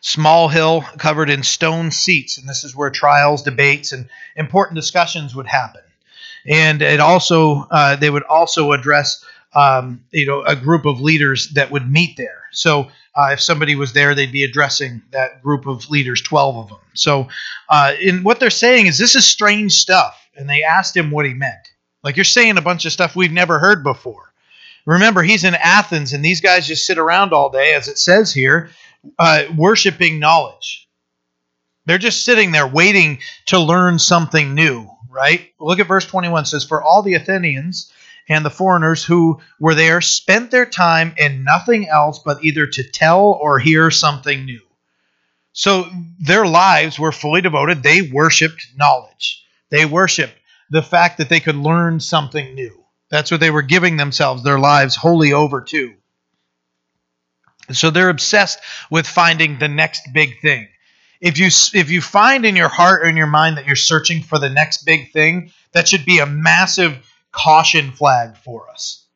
Small 0.00 0.48
hill 0.48 0.82
covered 0.98 1.28
in 1.28 1.42
stone 1.42 1.90
seats, 1.90 2.38
and 2.38 2.48
this 2.48 2.62
is 2.62 2.76
where 2.76 2.90
trials, 2.90 3.42
debates, 3.42 3.90
and 3.92 4.08
important 4.36 4.76
discussions 4.76 5.34
would 5.34 5.48
happen. 5.48 5.82
And 6.46 6.82
it 6.82 7.00
also 7.00 7.66
uh, 7.70 7.96
they 7.96 8.10
would 8.10 8.22
also 8.22 8.72
address 8.72 9.24
um, 9.54 10.04
you 10.10 10.26
know 10.26 10.42
a 10.42 10.54
group 10.54 10.86
of 10.86 11.00
leaders 11.00 11.48
that 11.54 11.70
would 11.70 11.90
meet 11.90 12.16
there. 12.16 12.44
So 12.52 12.90
uh, 13.18 13.32
if 13.32 13.40
somebody 13.40 13.74
was 13.74 13.92
there, 13.92 14.14
they'd 14.14 14.30
be 14.30 14.44
addressing 14.44 15.02
that 15.10 15.42
group 15.42 15.66
of 15.66 15.90
leaders, 15.90 16.22
12 16.22 16.56
of 16.56 16.68
them. 16.68 16.78
So, 16.94 17.28
uh, 17.68 17.94
in 18.00 18.22
what 18.22 18.38
they're 18.38 18.48
saying 18.48 18.86
is 18.86 18.96
this 18.96 19.16
is 19.16 19.24
strange 19.24 19.72
stuff. 19.72 20.14
And 20.36 20.48
they 20.48 20.62
asked 20.62 20.96
him 20.96 21.10
what 21.10 21.26
he 21.26 21.34
meant. 21.34 21.72
Like, 22.04 22.16
you're 22.16 22.24
saying 22.24 22.58
a 22.58 22.62
bunch 22.62 22.84
of 22.84 22.92
stuff 22.92 23.16
we've 23.16 23.32
never 23.32 23.58
heard 23.58 23.82
before. 23.82 24.32
Remember, 24.86 25.20
he's 25.20 25.42
in 25.42 25.56
Athens, 25.56 26.12
and 26.12 26.24
these 26.24 26.40
guys 26.40 26.68
just 26.68 26.86
sit 26.86 26.96
around 26.96 27.32
all 27.32 27.50
day, 27.50 27.74
as 27.74 27.88
it 27.88 27.98
says 27.98 28.32
here, 28.32 28.70
uh, 29.18 29.46
worshiping 29.56 30.20
knowledge. 30.20 30.88
They're 31.86 31.98
just 31.98 32.24
sitting 32.24 32.52
there 32.52 32.68
waiting 32.68 33.18
to 33.46 33.58
learn 33.58 33.98
something 33.98 34.54
new, 34.54 34.88
right? 35.10 35.48
Look 35.58 35.80
at 35.80 35.88
verse 35.88 36.06
21 36.06 36.44
it 36.44 36.46
says, 36.46 36.64
For 36.64 36.80
all 36.80 37.02
the 37.02 37.14
Athenians 37.14 37.92
and 38.28 38.44
the 38.44 38.50
foreigners 38.50 39.04
who 39.04 39.40
were 39.58 39.74
there 39.74 40.00
spent 40.00 40.50
their 40.50 40.66
time 40.66 41.14
in 41.16 41.44
nothing 41.44 41.88
else 41.88 42.18
but 42.18 42.44
either 42.44 42.66
to 42.66 42.88
tell 42.88 43.38
or 43.40 43.58
hear 43.58 43.90
something 43.90 44.44
new. 44.44 44.60
So 45.52 45.88
their 46.20 46.46
lives 46.46 46.98
were 46.98 47.12
fully 47.12 47.40
devoted. 47.40 47.82
They 47.82 48.02
worshiped 48.02 48.68
knowledge, 48.76 49.44
they 49.70 49.84
worshiped 49.84 50.34
the 50.70 50.82
fact 50.82 51.18
that 51.18 51.28
they 51.28 51.40
could 51.40 51.56
learn 51.56 51.98
something 51.98 52.54
new. 52.54 52.84
That's 53.10 53.30
what 53.30 53.40
they 53.40 53.50
were 53.50 53.62
giving 53.62 53.96
themselves, 53.96 54.44
their 54.44 54.58
lives 54.58 54.94
wholly 54.94 55.32
over 55.32 55.62
to. 55.62 55.94
So 57.72 57.90
they're 57.90 58.10
obsessed 58.10 58.60
with 58.90 59.06
finding 59.06 59.58
the 59.58 59.68
next 59.68 60.02
big 60.12 60.40
thing. 60.40 60.68
If 61.20 61.38
you 61.38 61.46
if 61.46 61.90
you 61.90 62.00
find 62.00 62.46
in 62.46 62.54
your 62.54 62.68
heart 62.68 63.02
or 63.02 63.08
in 63.08 63.16
your 63.16 63.26
mind 63.26 63.56
that 63.56 63.66
you're 63.66 63.76
searching 63.76 64.22
for 64.22 64.38
the 64.38 64.48
next 64.48 64.84
big 64.84 65.12
thing, 65.12 65.50
that 65.72 65.88
should 65.88 66.04
be 66.04 66.18
a 66.18 66.26
massive 66.26 67.04
caution 67.38 67.92
flag 67.92 68.36
for 68.36 68.68
us. 68.70 69.06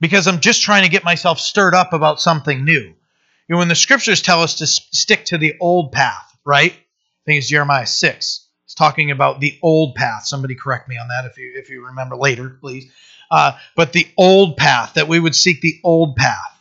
Because 0.00 0.26
I'm 0.26 0.40
just 0.40 0.62
trying 0.62 0.84
to 0.84 0.90
get 0.90 1.04
myself 1.04 1.40
stirred 1.40 1.74
up 1.74 1.92
about 1.92 2.20
something 2.20 2.64
new. 2.64 2.82
You 2.82 2.94
know, 3.48 3.58
when 3.58 3.68
the 3.68 3.74
scriptures 3.74 4.22
tell 4.22 4.42
us 4.42 4.56
to 4.56 4.66
stick 4.66 5.26
to 5.26 5.38
the 5.38 5.54
old 5.60 5.92
path, 5.92 6.36
right? 6.44 6.72
I 6.72 7.22
think 7.24 7.38
it's 7.38 7.48
Jeremiah 7.48 7.86
6. 7.86 8.46
It's 8.64 8.74
talking 8.74 9.10
about 9.10 9.40
the 9.40 9.58
old 9.62 9.94
path. 9.94 10.26
Somebody 10.26 10.54
correct 10.54 10.88
me 10.88 10.98
on 10.98 11.08
that 11.08 11.24
if 11.24 11.38
you 11.38 11.52
if 11.56 11.70
you 11.70 11.86
remember 11.86 12.16
later, 12.16 12.50
please. 12.50 12.90
Uh, 13.30 13.52
but 13.74 13.92
the 13.92 14.08
old 14.16 14.56
path, 14.56 14.94
that 14.94 15.08
we 15.08 15.18
would 15.18 15.34
seek 15.34 15.60
the 15.60 15.80
old 15.82 16.16
path. 16.16 16.58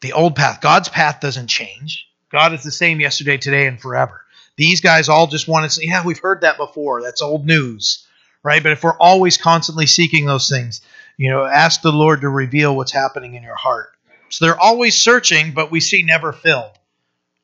The 0.00 0.12
old 0.12 0.36
path. 0.36 0.60
God's 0.60 0.88
path 0.88 1.20
doesn't 1.20 1.46
change. 1.48 2.06
God 2.30 2.52
is 2.52 2.62
the 2.62 2.70
same 2.70 3.00
yesterday, 3.00 3.36
today, 3.36 3.66
and 3.66 3.80
forever. 3.80 4.22
These 4.56 4.80
guys 4.80 5.08
all 5.08 5.26
just 5.26 5.48
want 5.48 5.64
to 5.64 5.70
say, 5.70 5.82
yeah, 5.84 6.04
we've 6.04 6.18
heard 6.18 6.42
that 6.42 6.56
before. 6.56 7.02
That's 7.02 7.22
old 7.22 7.46
news, 7.46 8.06
right? 8.42 8.62
But 8.62 8.72
if 8.72 8.82
we're 8.82 8.96
always 8.96 9.36
constantly 9.36 9.86
seeking 9.86 10.26
those 10.26 10.48
things, 10.48 10.80
you 11.16 11.30
know, 11.30 11.44
ask 11.44 11.82
the 11.82 11.92
Lord 11.92 12.22
to 12.22 12.28
reveal 12.28 12.76
what's 12.76 12.92
happening 12.92 13.34
in 13.34 13.42
your 13.42 13.56
heart. 13.56 13.92
So 14.28 14.44
they're 14.44 14.58
always 14.58 14.96
searching, 14.96 15.52
but 15.52 15.70
we 15.70 15.80
see 15.80 16.02
never 16.02 16.32
filled. 16.32 16.72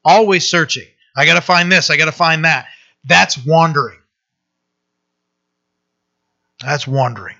Always 0.04 0.48
searching. 0.48 0.86
I 1.16 1.26
got 1.26 1.34
to 1.34 1.40
find 1.40 1.70
this. 1.70 1.90
I 1.90 1.96
got 1.96 2.06
to 2.06 2.12
find 2.12 2.44
that. 2.44 2.66
That's 3.04 3.44
wandering. 3.44 3.98
That's 6.62 6.86
wandering. 6.86 7.36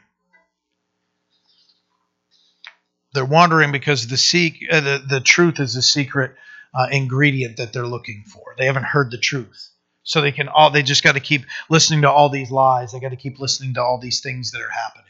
They're 3.15 3.25
wandering 3.25 3.73
because 3.73 4.07
the 4.07 4.17
seek 4.17 4.65
uh, 4.71 4.81
the, 4.81 5.05
the 5.09 5.21
truth 5.21 5.61
is 5.61 5.75
the 5.75 5.83
secret 5.83 6.35
uh, 6.75 6.89
ingredient 6.91 7.57
that 7.57 7.73
they're 7.73 7.87
looking 7.87 8.25
for. 8.27 8.55
They 8.57 8.67
haven't 8.67 8.85
heard 8.85 9.11
the 9.11 9.19
truth. 9.19 9.71
So 10.09 10.23
they 10.23 10.33
can 10.33 10.49
all 10.49 10.71
they 10.71 10.83
just 10.83 11.05
got 11.05 11.13
to 11.13 11.21
keep 11.21 11.45
listening 11.69 12.01
to 12.01 12.11
all 12.11 12.31
these 12.31 12.51
lies. 12.51 12.93
They 12.93 12.99
got 12.99 13.11
to 13.11 13.17
keep 13.17 13.39
listening 13.39 13.75
to 13.75 13.83
all 13.83 13.99
these 13.99 14.21
things 14.21 14.53
that 14.53 14.63
are 14.63 14.71
happening. 14.71 15.05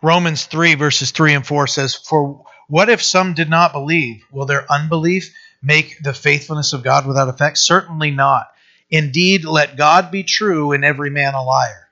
Romans 0.00 0.44
3 0.44 0.76
verses 0.76 1.10
3 1.10 1.34
and 1.34 1.44
4 1.44 1.66
says, 1.66 1.96
"For 1.96 2.44
what 2.68 2.88
if 2.88 3.02
some 3.02 3.34
did 3.34 3.50
not 3.50 3.72
believe? 3.72 4.22
Will 4.30 4.46
their 4.46 4.70
unbelief 4.70 5.34
make 5.60 6.00
the 6.00 6.14
faithfulness 6.14 6.72
of 6.72 6.84
God 6.84 7.06
without 7.06 7.28
effect? 7.28 7.58
Certainly 7.58 8.12
not. 8.12 8.46
Indeed, 8.88 9.44
let 9.44 9.76
God 9.76 10.12
be 10.12 10.22
true 10.22 10.70
and 10.70 10.84
every 10.84 11.10
man 11.10 11.34
a 11.34 11.42
liar." 11.42 11.88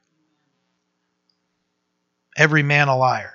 Every 2.36 2.62
man 2.62 2.86
a 2.86 2.96
liar. 2.96 3.34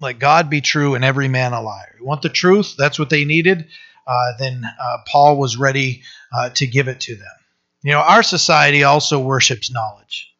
Let 0.00 0.18
God 0.18 0.50
be 0.50 0.60
true 0.60 0.94
and 0.94 1.02
every 1.02 1.28
man 1.28 1.54
a 1.54 1.62
liar. 1.62 1.96
You 1.98 2.04
want 2.04 2.20
the 2.20 2.28
truth? 2.28 2.74
That's 2.76 2.98
what 2.98 3.08
they 3.08 3.24
needed. 3.24 3.68
Uh, 4.08 4.32
then 4.38 4.64
uh, 4.64 4.98
Paul 5.06 5.36
was 5.36 5.56
ready 5.56 6.02
uh, 6.32 6.50
to 6.50 6.66
give 6.66 6.88
it 6.88 7.00
to 7.02 7.14
them. 7.14 7.26
You 7.82 7.92
know, 7.92 8.00
our 8.00 8.22
society 8.22 8.82
also 8.84 9.20
worships 9.20 9.70
knowledge. 9.70 10.32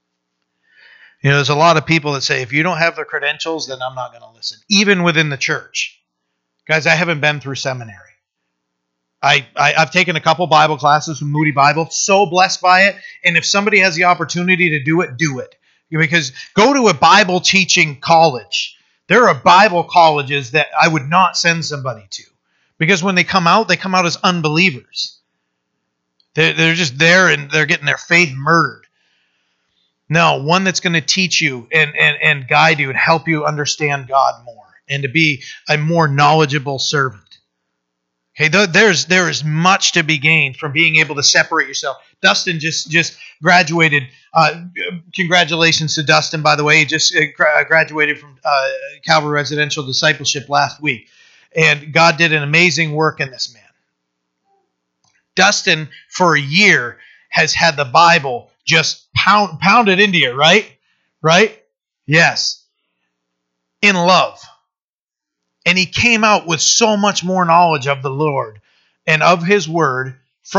You 1.22 1.30
know, 1.30 1.36
there's 1.36 1.48
a 1.48 1.54
lot 1.54 1.76
of 1.76 1.86
people 1.86 2.14
that 2.14 2.22
say, 2.22 2.42
if 2.42 2.52
you 2.52 2.62
don't 2.62 2.78
have 2.78 2.96
the 2.96 3.04
credentials, 3.04 3.66
then 3.66 3.78
I'm 3.82 3.94
not 3.94 4.12
going 4.12 4.22
to 4.22 4.36
listen, 4.36 4.58
even 4.70 5.02
within 5.02 5.28
the 5.28 5.36
church. 5.36 6.00
Guys, 6.66 6.86
I 6.86 6.94
haven't 6.94 7.20
been 7.20 7.40
through 7.40 7.56
seminary. 7.56 7.98
I, 9.20 9.46
I, 9.56 9.72
have 9.72 9.90
taken 9.90 10.14
a 10.14 10.20
couple 10.20 10.46
Bible 10.46 10.76
classes 10.76 11.18
from 11.18 11.32
Moody 11.32 11.50
Bible, 11.50 11.88
so 11.90 12.26
blessed 12.26 12.60
by 12.60 12.82
it. 12.82 12.96
And 13.24 13.36
if 13.36 13.44
somebody 13.44 13.80
has 13.80 13.96
the 13.96 14.04
opportunity 14.04 14.70
to 14.70 14.82
do 14.82 15.00
it, 15.00 15.16
do 15.16 15.40
it. 15.40 15.56
Because 15.90 16.32
go 16.54 16.72
to 16.72 16.88
a 16.88 16.94
Bible 16.94 17.40
teaching 17.40 17.98
college 18.00 18.78
there 19.08 19.26
are 19.26 19.34
Bible 19.34 19.84
colleges 19.84 20.52
that 20.52 20.68
I 20.80 20.86
would 20.86 21.08
not 21.08 21.36
send 21.36 21.64
somebody 21.64 22.06
to 22.08 22.22
because 22.78 23.02
when 23.02 23.14
they 23.14 23.24
come 23.24 23.46
out, 23.46 23.68
they 23.68 23.76
come 23.76 23.94
out 23.94 24.06
as 24.06 24.16
unbelievers. 24.22 25.18
They're, 26.34 26.54
they're 26.54 26.74
just 26.74 26.98
there 26.98 27.28
and 27.28 27.50
they're 27.50 27.66
getting 27.66 27.86
their 27.86 27.98
faith 27.98 28.32
murdered. 28.34 28.86
No, 30.08 30.42
one 30.42 30.64
that's 30.64 30.80
going 30.80 30.94
to 30.94 31.00
teach 31.00 31.40
you 31.40 31.68
and, 31.72 31.94
and, 31.98 32.16
and 32.22 32.48
guide 32.48 32.78
you 32.78 32.88
and 32.88 32.98
help 32.98 33.28
you 33.28 33.44
understand 33.44 34.08
God 34.08 34.42
more 34.44 34.64
and 34.88 35.02
to 35.02 35.08
be 35.08 35.42
a 35.68 35.76
more 35.76 36.08
knowledgeable 36.08 36.78
servant. 36.78 37.22
Okay, 38.40 38.66
there's 38.66 39.06
there 39.06 39.28
is 39.28 39.42
much 39.42 39.92
to 39.92 40.04
be 40.04 40.16
gained 40.16 40.56
from 40.56 40.70
being 40.70 40.96
able 40.96 41.16
to 41.16 41.24
separate 41.24 41.66
yourself. 41.66 41.96
Dustin 42.22 42.60
just 42.60 42.88
just 42.88 43.18
graduated. 43.42 44.04
Uh, 44.32 44.66
congratulations 45.12 45.96
to 45.96 46.04
Dustin, 46.04 46.40
by 46.40 46.54
the 46.54 46.62
way. 46.62 46.78
He 46.78 46.84
just 46.84 47.16
uh, 47.16 47.64
graduated 47.64 48.20
from 48.20 48.38
uh, 48.44 48.68
Calvary 49.04 49.32
Residential 49.32 49.84
Discipleship 49.84 50.48
last 50.48 50.80
week, 50.80 51.08
and 51.58 51.92
God 51.92 52.16
did 52.16 52.32
an 52.32 52.42
amazing 52.42 52.92
work 52.92 53.20
in 53.20 53.30
this 53.30 53.52
man. 53.52 53.62
Dustin, 55.34 55.88
for 56.08 56.36
a 56.36 56.40
year, 56.40 56.98
has 57.28 57.52
had 57.52 57.76
the 57.76 57.84
Bible 57.84 58.50
just 58.64 59.12
pound, 59.12 59.60
pounded 59.60 60.00
into 60.00 60.18
you, 60.18 60.32
right? 60.32 60.70
Right? 61.20 61.62
Yes. 62.06 62.64
In 63.82 63.94
love 63.94 64.40
and 65.68 65.76
he 65.76 65.84
came 65.84 66.24
out 66.24 66.46
with 66.46 66.62
so 66.62 66.96
much 66.96 67.22
more 67.22 67.44
knowledge 67.44 67.86
of 67.86 68.00
the 68.00 68.08
Lord 68.08 68.62
and 69.06 69.22
of 69.22 69.44
his 69.44 69.68
word 69.68 70.16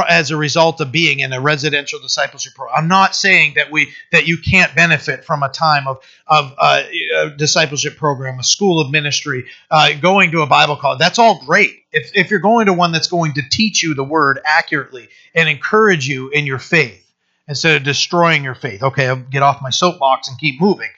as 0.07 0.31
a 0.31 0.37
result 0.37 0.81
of 0.81 0.91
being 0.91 1.19
in 1.19 1.33
a 1.33 1.41
residential 1.41 1.99
discipleship 1.99 2.53
program. 2.53 2.75
I'm 2.77 2.87
not 2.87 3.15
saying 3.15 3.53
that 3.55 3.71
we 3.71 3.91
that 4.11 4.27
you 4.27 4.37
can't 4.37 4.73
benefit 4.75 5.25
from 5.25 5.43
a 5.43 5.49
time 5.49 5.87
of 5.87 5.99
of 6.27 6.53
uh, 6.57 6.83
a 7.17 7.29
discipleship 7.31 7.97
program, 7.97 8.39
a 8.39 8.43
school 8.43 8.79
of 8.79 8.91
ministry, 8.91 9.45
uh, 9.71 9.93
going 9.99 10.31
to 10.31 10.41
a 10.41 10.47
Bible 10.47 10.75
college. 10.75 10.99
That's 10.99 11.19
all 11.19 11.43
great. 11.45 11.83
If 11.91 12.11
if 12.15 12.31
you're 12.31 12.39
going 12.39 12.67
to 12.67 12.73
one 12.73 12.91
that's 12.91 13.07
going 13.07 13.33
to 13.33 13.41
teach 13.49 13.81
you 13.83 13.93
the 13.93 14.03
word 14.03 14.39
accurately 14.45 15.09
and 15.33 15.49
encourage 15.49 16.07
you 16.07 16.29
in 16.29 16.45
your 16.45 16.59
faith 16.59 17.05
instead 17.47 17.77
of 17.77 17.83
destroying 17.83 18.43
your 18.43 18.55
faith. 18.55 18.83
Okay, 18.83 19.07
I'll 19.07 19.17
get 19.17 19.43
off 19.43 19.61
my 19.61 19.71
soapbox 19.71 20.27
and 20.27 20.37
keep 20.37 20.61
moving. 20.61 20.89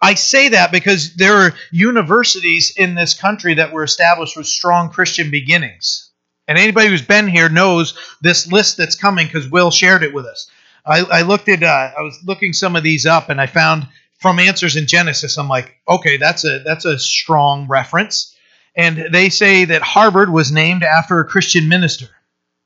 I 0.00 0.14
say 0.14 0.48
that 0.48 0.72
because 0.72 1.14
there 1.14 1.36
are 1.36 1.54
universities 1.70 2.72
in 2.76 2.96
this 2.96 3.14
country 3.14 3.54
that 3.54 3.72
were 3.72 3.84
established 3.84 4.36
with 4.36 4.46
strong 4.46 4.90
Christian 4.90 5.30
beginnings. 5.30 6.10
And 6.48 6.58
anybody 6.58 6.88
who's 6.88 7.02
been 7.02 7.28
here 7.28 7.48
knows 7.48 7.96
this 8.20 8.50
list 8.50 8.76
that's 8.76 8.96
coming 8.96 9.26
because 9.26 9.48
Will 9.48 9.70
shared 9.70 10.02
it 10.02 10.12
with 10.12 10.26
us. 10.26 10.50
I, 10.84 11.00
I 11.00 11.22
looked 11.22 11.48
at, 11.48 11.62
uh, 11.62 11.90
I 11.96 12.02
was 12.02 12.18
looking 12.24 12.52
some 12.52 12.74
of 12.74 12.82
these 12.82 13.06
up, 13.06 13.28
and 13.28 13.40
I 13.40 13.46
found 13.46 13.86
from 14.22 14.38
Answers 14.38 14.76
in 14.76 14.86
Genesis. 14.86 15.36
I'm 15.36 15.48
like, 15.48 15.76
okay, 15.88 16.16
that's 16.16 16.44
a 16.44 16.60
that's 16.60 16.84
a 16.84 16.98
strong 16.98 17.66
reference. 17.68 18.36
And 18.74 19.08
they 19.12 19.28
say 19.28 19.66
that 19.66 19.82
Harvard 19.82 20.32
was 20.32 20.50
named 20.50 20.82
after 20.82 21.20
a 21.20 21.26
Christian 21.26 21.68
minister. 21.68 22.08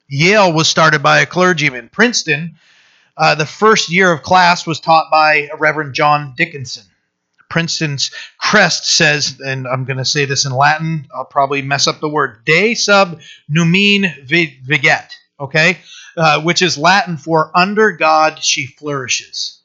Yale 0.08 0.52
was 0.52 0.68
started 0.68 1.02
by 1.02 1.20
a 1.20 1.26
clergyman. 1.26 1.88
Princeton, 1.88 2.56
uh, 3.16 3.34
the 3.34 3.46
first 3.46 3.90
year 3.90 4.12
of 4.12 4.22
class 4.22 4.66
was 4.66 4.78
taught 4.78 5.10
by 5.10 5.48
Reverend 5.58 5.94
John 5.94 6.34
Dickinson. 6.36 6.84
Princeton's 7.48 8.10
crest 8.38 8.86
says, 8.86 9.40
and 9.44 9.66
I'm 9.66 9.84
going 9.84 9.98
to 9.98 10.04
say 10.04 10.24
this 10.24 10.44
in 10.44 10.52
Latin, 10.52 11.06
I'll 11.14 11.24
probably 11.24 11.62
mess 11.62 11.86
up 11.86 12.00
the 12.00 12.08
word, 12.08 12.44
de 12.44 12.74
sub 12.74 13.20
numine 13.50 14.26
viget, 14.26 15.10
okay? 15.38 15.78
Uh, 16.16 16.40
which 16.42 16.62
is 16.62 16.78
Latin 16.78 17.16
for 17.16 17.50
under 17.54 17.92
God 17.92 18.42
she 18.42 18.66
flourishes. 18.66 19.60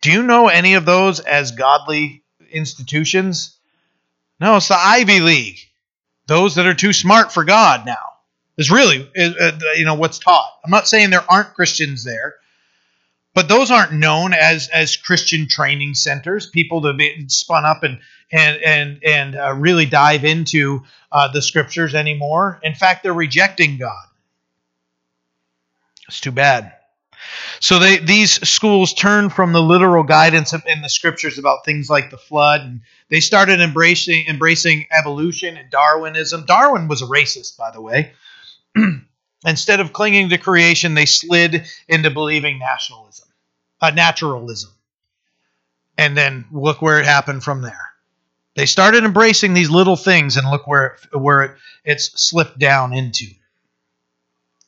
Do 0.00 0.10
you 0.10 0.22
know 0.22 0.48
any 0.48 0.74
of 0.74 0.84
those 0.84 1.20
as 1.20 1.52
godly 1.52 2.24
institutions? 2.50 3.56
No, 4.40 4.56
it's 4.56 4.68
the 4.68 4.76
Ivy 4.76 5.20
League. 5.20 5.58
Those 6.26 6.56
that 6.56 6.66
are 6.66 6.74
too 6.74 6.92
smart 6.92 7.32
for 7.32 7.44
God 7.44 7.86
now. 7.86 7.96
Is 8.58 8.70
really, 8.70 9.08
uh, 9.18 9.52
you 9.76 9.84
know, 9.86 9.94
what's 9.94 10.18
taught. 10.18 10.52
I'm 10.62 10.70
not 10.70 10.86
saying 10.86 11.08
there 11.08 11.24
aren't 11.30 11.54
Christians 11.54 12.04
there 12.04 12.34
but 13.34 13.48
those 13.48 13.70
aren't 13.70 13.92
known 13.92 14.34
as 14.34 14.68
as 14.68 14.96
Christian 14.96 15.48
training 15.48 15.94
centers. 15.94 16.46
People 16.46 16.82
to 16.82 16.92
be 16.92 17.26
spun 17.28 17.64
up 17.64 17.82
and 17.82 17.98
and 18.30 18.58
and 18.62 19.04
and 19.04 19.36
uh, 19.36 19.54
really 19.54 19.86
dive 19.86 20.24
into 20.24 20.84
uh, 21.10 21.32
the 21.32 21.42
scriptures 21.42 21.94
anymore. 21.94 22.60
In 22.62 22.74
fact, 22.74 23.02
they're 23.02 23.12
rejecting 23.12 23.78
God. 23.78 24.06
It's 26.08 26.20
too 26.20 26.32
bad. 26.32 26.72
So 27.60 27.78
they, 27.78 27.98
these 27.98 28.46
schools 28.48 28.92
turned 28.92 29.32
from 29.32 29.52
the 29.52 29.62
literal 29.62 30.02
guidance 30.02 30.52
in 30.52 30.82
the 30.82 30.88
scriptures 30.88 31.38
about 31.38 31.64
things 31.64 31.88
like 31.88 32.10
the 32.10 32.18
flood, 32.18 32.62
and 32.62 32.80
they 33.08 33.20
started 33.20 33.60
embracing 33.60 34.26
embracing 34.26 34.86
evolution 34.90 35.56
and 35.56 35.70
Darwinism. 35.70 36.44
Darwin 36.44 36.88
was 36.88 37.02
a 37.02 37.06
racist, 37.06 37.56
by 37.56 37.70
the 37.70 37.80
way. 37.80 38.12
Instead 39.44 39.80
of 39.80 39.92
clinging 39.92 40.28
to 40.28 40.38
creation, 40.38 40.94
they 40.94 41.06
slid 41.06 41.66
into 41.88 42.10
believing 42.10 42.58
nationalism, 42.58 43.28
uh, 43.80 43.90
naturalism. 43.90 44.70
And 45.98 46.16
then 46.16 46.46
look 46.52 46.80
where 46.80 47.00
it 47.00 47.06
happened 47.06 47.42
from 47.42 47.62
there. 47.62 47.90
They 48.54 48.66
started 48.66 49.04
embracing 49.04 49.54
these 49.54 49.70
little 49.70 49.96
things, 49.96 50.36
and 50.36 50.50
look 50.50 50.66
where 50.66 50.98
it, 51.12 51.16
where 51.16 51.42
it, 51.42 51.56
it's 51.84 52.22
slipped 52.22 52.58
down 52.58 52.92
into. 52.92 53.26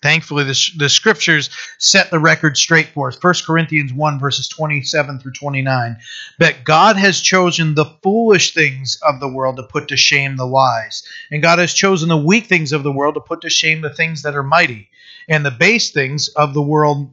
Thankfully, 0.04 0.44
the, 0.44 0.70
the 0.76 0.90
scriptures 0.90 1.48
set 1.78 2.10
the 2.10 2.18
record 2.18 2.58
straight 2.58 2.88
for 2.88 3.08
us. 3.08 3.16
1 3.18 3.34
Corinthians 3.46 3.90
1, 3.90 4.18
verses 4.18 4.48
27 4.48 5.18
through 5.18 5.32
29. 5.32 5.96
But 6.38 6.62
God 6.62 6.98
has 6.98 7.22
chosen 7.22 7.74
the 7.74 7.86
foolish 8.02 8.52
things 8.52 8.98
of 9.00 9.18
the 9.18 9.30
world 9.30 9.56
to 9.56 9.62
put 9.62 9.88
to 9.88 9.96
shame 9.96 10.36
the 10.36 10.46
wise. 10.46 11.04
And 11.30 11.40
God 11.40 11.58
has 11.58 11.72
chosen 11.72 12.10
the 12.10 12.18
weak 12.18 12.48
things 12.48 12.74
of 12.74 12.82
the 12.82 12.92
world 12.92 13.14
to 13.14 13.20
put 13.22 13.40
to 13.40 13.48
shame 13.48 13.80
the 13.80 13.88
things 13.88 14.20
that 14.24 14.34
are 14.34 14.42
mighty. 14.42 14.90
And 15.26 15.42
the 15.42 15.50
base 15.50 15.90
things 15.90 16.28
of 16.28 16.52
the 16.52 16.60
world 16.60 17.10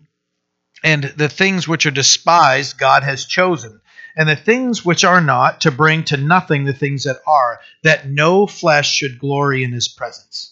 and 0.84 1.06
the 1.16 1.30
things 1.30 1.70
which 1.70 1.86
are 1.86 1.92
despised, 1.92 2.78
God 2.78 3.04
has 3.04 3.24
chosen. 3.24 3.80
And 4.18 4.28
the 4.28 4.36
things 4.36 4.84
which 4.84 5.06
are 5.06 5.22
not, 5.22 5.62
to 5.62 5.72
bring 5.72 6.04
to 6.04 6.18
nothing 6.18 6.66
the 6.66 6.74
things 6.74 7.06
that 7.06 7.22
are, 7.26 7.62
that 7.84 8.10
no 8.10 8.48
flesh 8.48 8.92
should 8.94 9.18
glory 9.18 9.64
in 9.64 9.72
his 9.72 9.88
presence. 9.88 10.51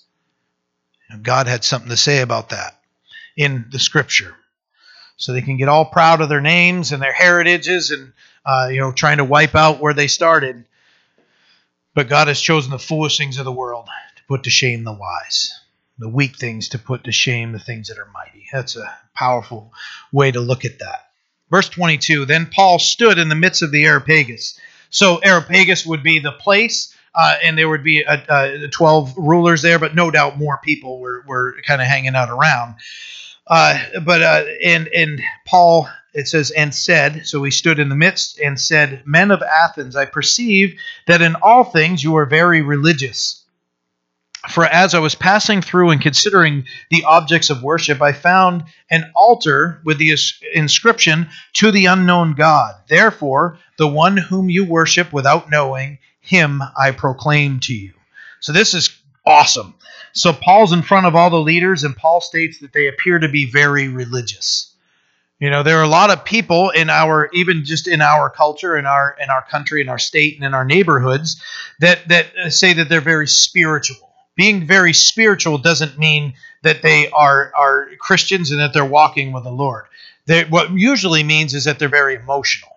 God 1.21 1.47
had 1.47 1.63
something 1.63 1.89
to 1.89 1.97
say 1.97 2.21
about 2.21 2.49
that 2.49 2.79
in 3.35 3.65
the 3.71 3.79
scripture. 3.79 4.35
So 5.17 5.33
they 5.33 5.41
can 5.41 5.57
get 5.57 5.67
all 5.67 5.85
proud 5.85 6.21
of 6.21 6.29
their 6.29 6.41
names 6.41 6.91
and 6.91 7.01
their 7.01 7.13
heritages 7.13 7.91
and, 7.91 8.13
uh, 8.45 8.69
you 8.71 8.79
know, 8.79 8.91
trying 8.91 9.17
to 9.17 9.25
wipe 9.25 9.55
out 9.55 9.81
where 9.81 9.93
they 9.93 10.07
started. 10.07 10.65
But 11.93 12.07
God 12.07 12.27
has 12.27 12.39
chosen 12.39 12.71
the 12.71 12.79
foolish 12.79 13.17
things 13.17 13.37
of 13.37 13.45
the 13.45 13.51
world 13.51 13.89
to 14.15 14.23
put 14.27 14.43
to 14.43 14.49
shame 14.49 14.83
the 14.83 14.93
wise, 14.93 15.59
the 15.97 16.07
weak 16.07 16.37
things 16.37 16.69
to 16.69 16.79
put 16.79 17.03
to 17.03 17.11
shame 17.11 17.51
the 17.51 17.59
things 17.59 17.89
that 17.89 17.97
are 17.97 18.09
mighty. 18.13 18.45
That's 18.53 18.75
a 18.77 18.97
powerful 19.13 19.73
way 20.11 20.31
to 20.31 20.39
look 20.39 20.63
at 20.63 20.79
that. 20.79 21.09
Verse 21.49 21.67
22 21.67 22.25
Then 22.25 22.45
Paul 22.45 22.79
stood 22.79 23.17
in 23.17 23.29
the 23.29 23.35
midst 23.35 23.61
of 23.61 23.71
the 23.71 23.85
Areopagus. 23.85 24.59
So 24.89 25.17
Areopagus 25.17 25.85
would 25.85 26.03
be 26.03 26.19
the 26.19 26.31
place 26.31 26.95
uh, 27.19 27.35
and 27.43 27.57
there 27.57 27.67
would 27.67 27.83
be 27.83 28.01
a, 28.01 28.23
a 28.29 28.67
12 28.69 29.17
rulers 29.17 29.61
there, 29.61 29.77
but 29.77 29.93
no 29.93 30.09
doubt 30.09 30.37
more 30.37 30.57
people 30.63 31.01
were, 31.01 31.21
were 31.27 31.57
kind 31.67 31.81
of 31.81 31.87
hanging 31.87 32.15
out 32.15 32.29
around. 32.29 32.75
Uh, 33.45 33.77
but 34.05 34.21
uh, 34.21 34.45
and 34.63 34.87
and 34.87 35.21
Paul 35.45 35.89
it 36.13 36.27
says 36.27 36.51
and 36.51 36.73
said 36.73 37.25
so 37.25 37.43
he 37.43 37.51
stood 37.51 37.77
in 37.79 37.89
the 37.89 37.95
midst 37.95 38.39
and 38.39 38.59
said 38.59 39.03
men 39.05 39.31
of 39.31 39.41
Athens 39.41 39.95
I 39.95 40.05
perceive 40.05 40.79
that 41.07 41.21
in 41.21 41.35
all 41.35 41.63
things 41.63 42.03
you 42.03 42.15
are 42.17 42.25
very 42.25 42.61
religious 42.61 43.43
for 44.49 44.65
as 44.65 44.93
I 44.93 44.99
was 44.99 45.15
passing 45.15 45.61
through 45.61 45.89
and 45.89 46.01
considering 46.01 46.65
the 46.91 47.03
objects 47.05 47.49
of 47.49 47.63
worship 47.63 48.01
I 48.01 48.11
found 48.11 48.65
an 48.89 49.11
altar 49.15 49.81
with 49.83 49.97
the 49.97 50.15
inscription 50.53 51.29
to 51.53 51.71
the 51.71 51.87
unknown 51.87 52.33
God 52.33 52.75
therefore 52.87 53.57
the 53.77 53.87
one 53.87 54.17
whom 54.17 54.49
you 54.49 54.65
worship 54.65 55.11
without 55.11 55.49
knowing 55.49 55.97
him 56.29 56.61
I 56.77 56.91
proclaim 56.91 57.59
to 57.61 57.73
you. 57.73 57.93
So 58.39 58.53
this 58.53 58.73
is 58.73 58.95
awesome. 59.25 59.73
So 60.13 60.31
Paul's 60.33 60.73
in 60.73 60.81
front 60.81 61.05
of 61.05 61.15
all 61.15 61.29
the 61.29 61.37
leaders, 61.37 61.83
and 61.83 61.95
Paul 61.95 62.21
states 62.21 62.59
that 62.59 62.73
they 62.73 62.87
appear 62.87 63.19
to 63.19 63.29
be 63.29 63.45
very 63.45 63.87
religious. 63.87 64.73
You 65.39 65.49
know, 65.49 65.63
there 65.63 65.79
are 65.79 65.83
a 65.83 65.87
lot 65.87 66.09
of 66.09 66.25
people 66.25 66.69
in 66.69 66.89
our, 66.89 67.29
even 67.33 67.63
just 67.63 67.87
in 67.87 68.01
our 68.01 68.29
culture, 68.29 68.77
in 68.77 68.85
our 68.85 69.15
in 69.21 69.29
our 69.29 69.41
country, 69.41 69.81
in 69.81 69.89
our 69.89 69.99
state, 69.99 70.35
and 70.35 70.45
in 70.45 70.53
our 70.53 70.65
neighborhoods, 70.65 71.41
that 71.79 72.07
that 72.09 72.25
uh, 72.37 72.49
say 72.49 72.73
that 72.73 72.89
they're 72.89 73.01
very 73.01 73.27
spiritual. 73.27 74.09
Being 74.35 74.67
very 74.67 74.93
spiritual 74.93 75.57
doesn't 75.57 75.97
mean 75.97 76.33
that 76.63 76.81
they 76.81 77.09
are 77.11 77.53
are 77.55 77.87
Christians 77.99 78.51
and 78.51 78.59
that 78.59 78.73
they're 78.73 78.85
walking 78.85 79.31
with 79.31 79.43
the 79.43 79.51
Lord. 79.51 79.85
They, 80.25 80.43
what 80.43 80.71
usually 80.71 81.23
means 81.23 81.53
is 81.53 81.63
that 81.63 81.79
they're 81.79 81.87
very 81.87 82.15
emotional. 82.15 82.71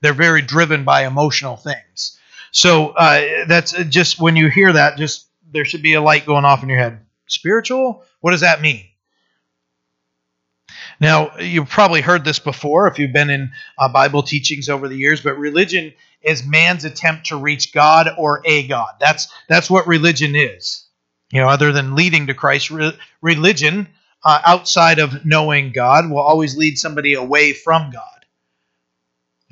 They're 0.00 0.12
very 0.12 0.42
driven 0.42 0.84
by 0.84 1.06
emotional 1.06 1.56
things. 1.56 2.18
So 2.54 2.90
uh, 2.90 3.46
that's 3.48 3.72
just 3.84 4.20
when 4.20 4.36
you 4.36 4.48
hear 4.48 4.72
that, 4.72 4.96
just 4.96 5.26
there 5.50 5.64
should 5.64 5.82
be 5.82 5.94
a 5.94 6.00
light 6.00 6.24
going 6.24 6.44
off 6.44 6.62
in 6.62 6.68
your 6.68 6.78
head. 6.78 7.00
Spiritual? 7.26 8.04
What 8.20 8.30
does 8.30 8.42
that 8.42 8.62
mean? 8.62 8.84
Now, 11.00 11.36
you've 11.38 11.68
probably 11.68 12.00
heard 12.00 12.24
this 12.24 12.38
before 12.38 12.86
if 12.86 13.00
you've 13.00 13.12
been 13.12 13.28
in 13.28 13.50
uh, 13.76 13.88
Bible 13.88 14.22
teachings 14.22 14.68
over 14.68 14.88
the 14.88 14.96
years, 14.96 15.20
but 15.20 15.36
religion 15.36 15.92
is 16.22 16.46
man's 16.46 16.84
attempt 16.84 17.26
to 17.26 17.36
reach 17.36 17.72
God 17.72 18.08
or 18.16 18.40
a 18.44 18.68
God. 18.68 18.94
That's 19.00 19.26
that's 19.48 19.68
what 19.68 19.88
religion 19.88 20.36
is. 20.36 20.86
You 21.32 21.40
know, 21.40 21.48
other 21.48 21.72
than 21.72 21.96
leading 21.96 22.28
to 22.28 22.34
Christ, 22.34 22.70
re- 22.70 22.96
religion 23.20 23.88
uh, 24.22 24.40
outside 24.46 25.00
of 25.00 25.26
knowing 25.26 25.72
God 25.72 26.08
will 26.08 26.20
always 26.20 26.56
lead 26.56 26.78
somebody 26.78 27.14
away 27.14 27.52
from 27.52 27.90
God. 27.90 28.13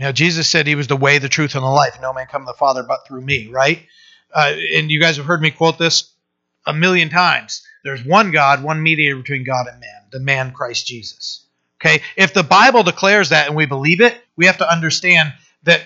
You 0.03 0.09
know, 0.09 0.13
Jesus 0.13 0.49
said 0.49 0.67
he 0.67 0.75
was 0.75 0.89
the 0.89 0.97
way, 0.97 1.19
the 1.19 1.29
truth, 1.29 1.55
and 1.55 1.63
the 1.63 1.69
life. 1.69 1.97
No 2.03 2.13
man 2.13 2.27
come 2.27 2.43
to 2.43 2.47
the 2.47 2.59
Father 2.59 2.83
but 2.83 3.07
through 3.07 3.21
me, 3.21 3.47
right? 3.47 3.87
Uh, 4.35 4.53
and 4.75 4.91
you 4.91 5.01
guys 5.01 5.17
have 5.17 5.27
heard 5.27 5.41
me 5.41 5.53
quote 5.53 5.79
this 5.79 6.13
a 6.67 6.73
million 6.73 7.09
times. 7.09 7.63
There's 7.85 8.05
one 8.05 8.33
God, 8.33 8.65
one 8.65 8.83
mediator 8.83 9.15
between 9.15 9.45
God 9.45 9.69
and 9.69 9.79
man, 9.79 10.03
the 10.11 10.19
man 10.19 10.51
Christ 10.51 10.89
Jesus. 10.89 11.47
Okay? 11.81 12.03
If 12.17 12.35
the 12.35 12.43
Bible 12.43 12.83
declares 12.83 13.29
that 13.29 13.47
and 13.47 13.55
we 13.55 13.67
believe 13.67 14.01
it, 14.01 14.21
we 14.35 14.47
have 14.47 14.59
to 14.59 14.69
understand 14.69 15.35
that 15.63 15.83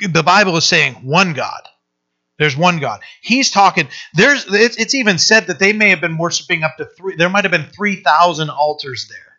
the 0.00 0.24
Bible 0.24 0.56
is 0.56 0.64
saying 0.64 0.94
one 0.94 1.34
God. 1.34 1.62
There's 2.40 2.56
one 2.56 2.80
God. 2.80 2.98
He's 3.22 3.52
talking. 3.52 3.86
There's. 4.14 4.44
It's, 4.52 4.76
it's 4.76 4.94
even 4.96 5.18
said 5.18 5.46
that 5.46 5.60
they 5.60 5.72
may 5.72 5.90
have 5.90 6.00
been 6.00 6.18
worshiping 6.18 6.64
up 6.64 6.78
to 6.78 6.84
three. 6.84 7.14
There 7.14 7.28
might 7.28 7.44
have 7.44 7.52
been 7.52 7.70
three 7.70 8.02
thousand 8.02 8.50
altars 8.50 9.06
there. 9.08 9.36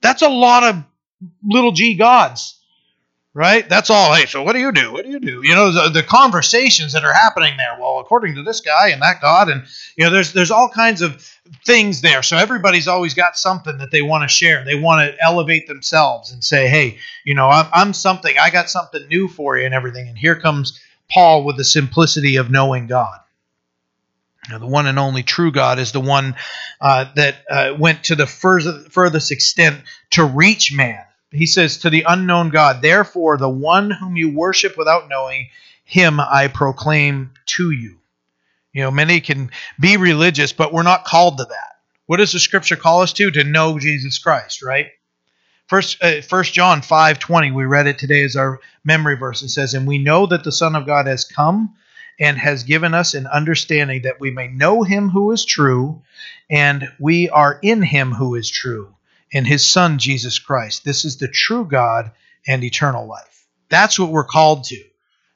That's 0.00 0.22
a 0.22 0.28
lot 0.28 0.64
of 0.64 0.82
little 1.44 1.70
g 1.70 1.94
gods 1.94 2.56
right? 3.36 3.68
That's 3.68 3.90
all. 3.90 4.14
Hey, 4.14 4.24
so 4.24 4.42
what 4.42 4.54
do 4.54 4.60
you 4.60 4.72
do? 4.72 4.90
What 4.90 5.04
do 5.04 5.10
you 5.10 5.20
do? 5.20 5.42
You 5.42 5.54
know, 5.54 5.70
the, 5.70 5.90
the, 5.90 6.02
conversations 6.02 6.94
that 6.94 7.04
are 7.04 7.12
happening 7.12 7.58
there. 7.58 7.76
Well, 7.78 7.98
according 7.98 8.34
to 8.36 8.42
this 8.42 8.62
guy 8.62 8.88
and 8.88 9.02
that 9.02 9.20
God, 9.20 9.50
and 9.50 9.64
you 9.94 10.04
know, 10.04 10.10
there's 10.10 10.32
there's 10.32 10.50
all 10.50 10.70
kinds 10.70 11.02
of 11.02 11.22
things 11.66 12.00
there. 12.00 12.22
So 12.22 12.38
everybody's 12.38 12.88
always 12.88 13.12
got 13.12 13.36
something 13.36 13.76
that 13.76 13.90
they 13.90 14.00
want 14.00 14.22
to 14.22 14.28
share. 14.28 14.64
They 14.64 14.74
want 14.74 15.06
to 15.06 15.18
elevate 15.22 15.68
themselves 15.68 16.32
and 16.32 16.42
say, 16.42 16.66
hey, 16.66 16.96
you 17.24 17.34
know, 17.34 17.50
I'm, 17.50 17.66
I'm 17.74 17.92
something. 17.92 18.34
I 18.40 18.48
got 18.48 18.70
something 18.70 19.06
new 19.06 19.28
for 19.28 19.58
you 19.58 19.66
and 19.66 19.74
everything. 19.74 20.08
And 20.08 20.16
here 20.16 20.36
comes 20.36 20.80
Paul 21.10 21.44
with 21.44 21.58
the 21.58 21.64
simplicity 21.64 22.36
of 22.36 22.50
knowing 22.50 22.86
God. 22.86 23.18
Now, 24.48 24.58
the 24.58 24.66
one 24.66 24.86
and 24.86 24.98
only 24.98 25.22
true 25.22 25.52
God 25.52 25.78
is 25.78 25.92
the 25.92 26.00
one 26.00 26.36
uh, 26.80 27.06
that 27.16 27.36
uh, 27.50 27.74
went 27.78 28.04
to 28.04 28.14
the 28.14 28.26
furthest 28.26 29.30
extent 29.30 29.82
to 30.12 30.24
reach 30.24 30.72
man 30.72 31.04
he 31.36 31.46
says, 31.46 31.78
To 31.78 31.90
the 31.90 32.04
unknown 32.06 32.50
God, 32.50 32.82
therefore, 32.82 33.36
the 33.36 33.48
one 33.48 33.90
whom 33.90 34.16
you 34.16 34.30
worship 34.30 34.76
without 34.76 35.08
knowing, 35.08 35.48
him 35.84 36.18
I 36.20 36.48
proclaim 36.48 37.32
to 37.46 37.70
you. 37.70 37.98
You 38.72 38.82
know, 38.82 38.90
many 38.90 39.20
can 39.20 39.50
be 39.80 39.96
religious, 39.96 40.52
but 40.52 40.72
we're 40.72 40.82
not 40.82 41.04
called 41.04 41.38
to 41.38 41.44
that. 41.44 41.76
What 42.06 42.18
does 42.18 42.32
the 42.32 42.38
scripture 42.38 42.76
call 42.76 43.02
us 43.02 43.12
to? 43.14 43.30
To 43.30 43.44
know 43.44 43.78
Jesus 43.78 44.18
Christ, 44.18 44.62
right? 44.62 44.88
First, 45.68 46.02
uh, 46.02 46.20
First 46.20 46.54
John 46.54 46.82
five 46.82 47.18
twenty. 47.18 47.50
We 47.50 47.64
read 47.64 47.86
it 47.86 47.98
today 47.98 48.22
as 48.22 48.36
our 48.36 48.60
memory 48.84 49.16
verse. 49.16 49.42
It 49.42 49.48
says, 49.48 49.74
"And 49.74 49.86
we 49.86 49.98
know 49.98 50.26
that 50.26 50.44
the 50.44 50.52
Son 50.52 50.76
of 50.76 50.86
God 50.86 51.06
has 51.06 51.24
come 51.24 51.74
and 52.18 52.38
has 52.38 52.62
given 52.62 52.94
us 52.94 53.14
an 53.14 53.26
understanding 53.26 54.02
that 54.02 54.20
we 54.20 54.30
may 54.30 54.48
know 54.48 54.82
Him 54.82 55.08
who 55.08 55.32
is 55.32 55.44
true, 55.44 56.02
and 56.48 56.88
we 56.98 57.28
are 57.28 57.58
in 57.62 57.82
Him 57.82 58.12
who 58.12 58.34
is 58.36 58.48
true, 58.48 58.95
in 59.30 59.44
his 59.44 59.66
Son, 59.66 59.98
Jesus 59.98 60.38
Christ. 60.38 60.84
This 60.84 61.04
is 61.04 61.16
the 61.16 61.28
true 61.28 61.64
God 61.64 62.12
and 62.46 62.62
eternal 62.62 63.06
life. 63.06 63.46
That's 63.68 63.98
what 63.98 64.10
we're 64.10 64.24
called 64.24 64.64
to, 64.64 64.82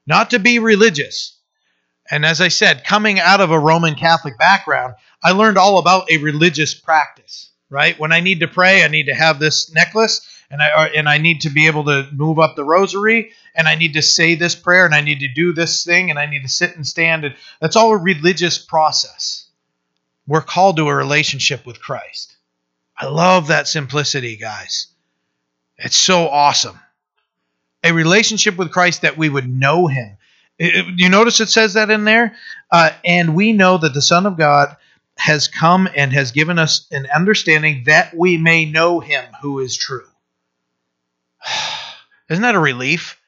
not 0.07 0.31
to 0.31 0.39
be 0.39 0.59
religious. 0.59 1.37
And 2.11 2.25
as 2.25 2.41
I 2.41 2.49
said, 2.49 2.85
coming 2.85 3.21
out 3.21 3.41
of 3.41 3.51
a 3.51 3.59
Roman 3.59 3.95
Catholic 3.95 4.39
background, 4.39 4.95
I 5.23 5.33
learned 5.33 5.59
all 5.59 5.79
about 5.79 6.11
a 6.11 6.19
religious 6.19 6.75
practice, 6.75 7.51
right? 7.69 7.99
When 7.99 8.13
I 8.13 8.21
need 8.21 8.41
to 8.41 8.49
pray, 8.49 8.85
I 8.85 8.89
need 8.89 9.07
to 9.07 9.15
have 9.15 9.39
this 9.39 9.73
necklace 9.73 10.27
and 10.51 10.61
I 10.61 10.89
and 10.89 11.09
I 11.09 11.19
need 11.19 11.43
to 11.43 11.51
be 11.51 11.67
able 11.67 11.85
to 11.85 12.09
move 12.13 12.39
up 12.39 12.57
the 12.57 12.65
rosary 12.65 13.33
and 13.55 13.69
I 13.69 13.77
need 13.77 13.95
to 13.95 14.03
say 14.03 14.35
this 14.35 14.55
prayer 14.55 14.85
and 14.85 14.95
I 14.95 15.01
need 15.01 15.21
to 15.21 15.29
do 15.29 15.53
this 15.53 15.85
thing 15.85 16.11
and 16.11 16.19
I 16.19 16.27
need 16.27 16.43
to 16.43 16.49
sit 16.49 16.75
and 16.75 16.87
stand 16.87 17.25
and 17.25 17.37
that's 17.61 17.77
all 17.77 17.93
a 17.93 17.97
religious 17.97 18.59
process. 18.59 19.47
We're 20.27 20.43
called 20.43 20.77
to 20.77 20.89
a 20.89 20.95
relationship 20.95 21.65
with 21.65 21.81
Christ. 21.81 22.37
I 23.01 23.07
love 23.07 23.47
that 23.47 23.67
simplicity, 23.67 24.37
guys. 24.37 24.89
It's 25.79 25.97
so 25.97 26.29
awesome. 26.29 26.79
A 27.83 27.93
relationship 27.93 28.57
with 28.59 28.73
Christ 28.73 29.03
that 29.03 29.17
we 29.17 29.31
would 29.31 29.49
know 29.49 29.87
Him. 29.87 30.19
you 30.59 31.09
notice 31.09 31.41
it 31.41 31.49
says 31.49 31.75
that 31.75 31.89
in 31.89 32.05
there? 32.05 32.37
Uh, 32.71 32.91
and 33.03 33.35
we 33.35 33.55
know 33.55 33.79
that 33.79 33.95
the 33.95 34.03
Son 34.03 34.27
of 34.27 34.37
God 34.37 34.77
has 35.17 35.49
come 35.49 35.89
and 35.97 36.13
has 36.13 36.33
given 36.33 36.59
us 36.59 36.87
an 36.91 37.07
understanding 37.15 37.85
that 37.87 38.15
we 38.15 38.37
may 38.37 38.67
know 38.67 39.01
Him 39.01 39.25
who 39.41 39.61
is 39.61 39.79
true. 39.79 40.07
Isn't 42.29 42.43
that 42.43 42.55
a 42.55 42.61
relief? 42.61 43.19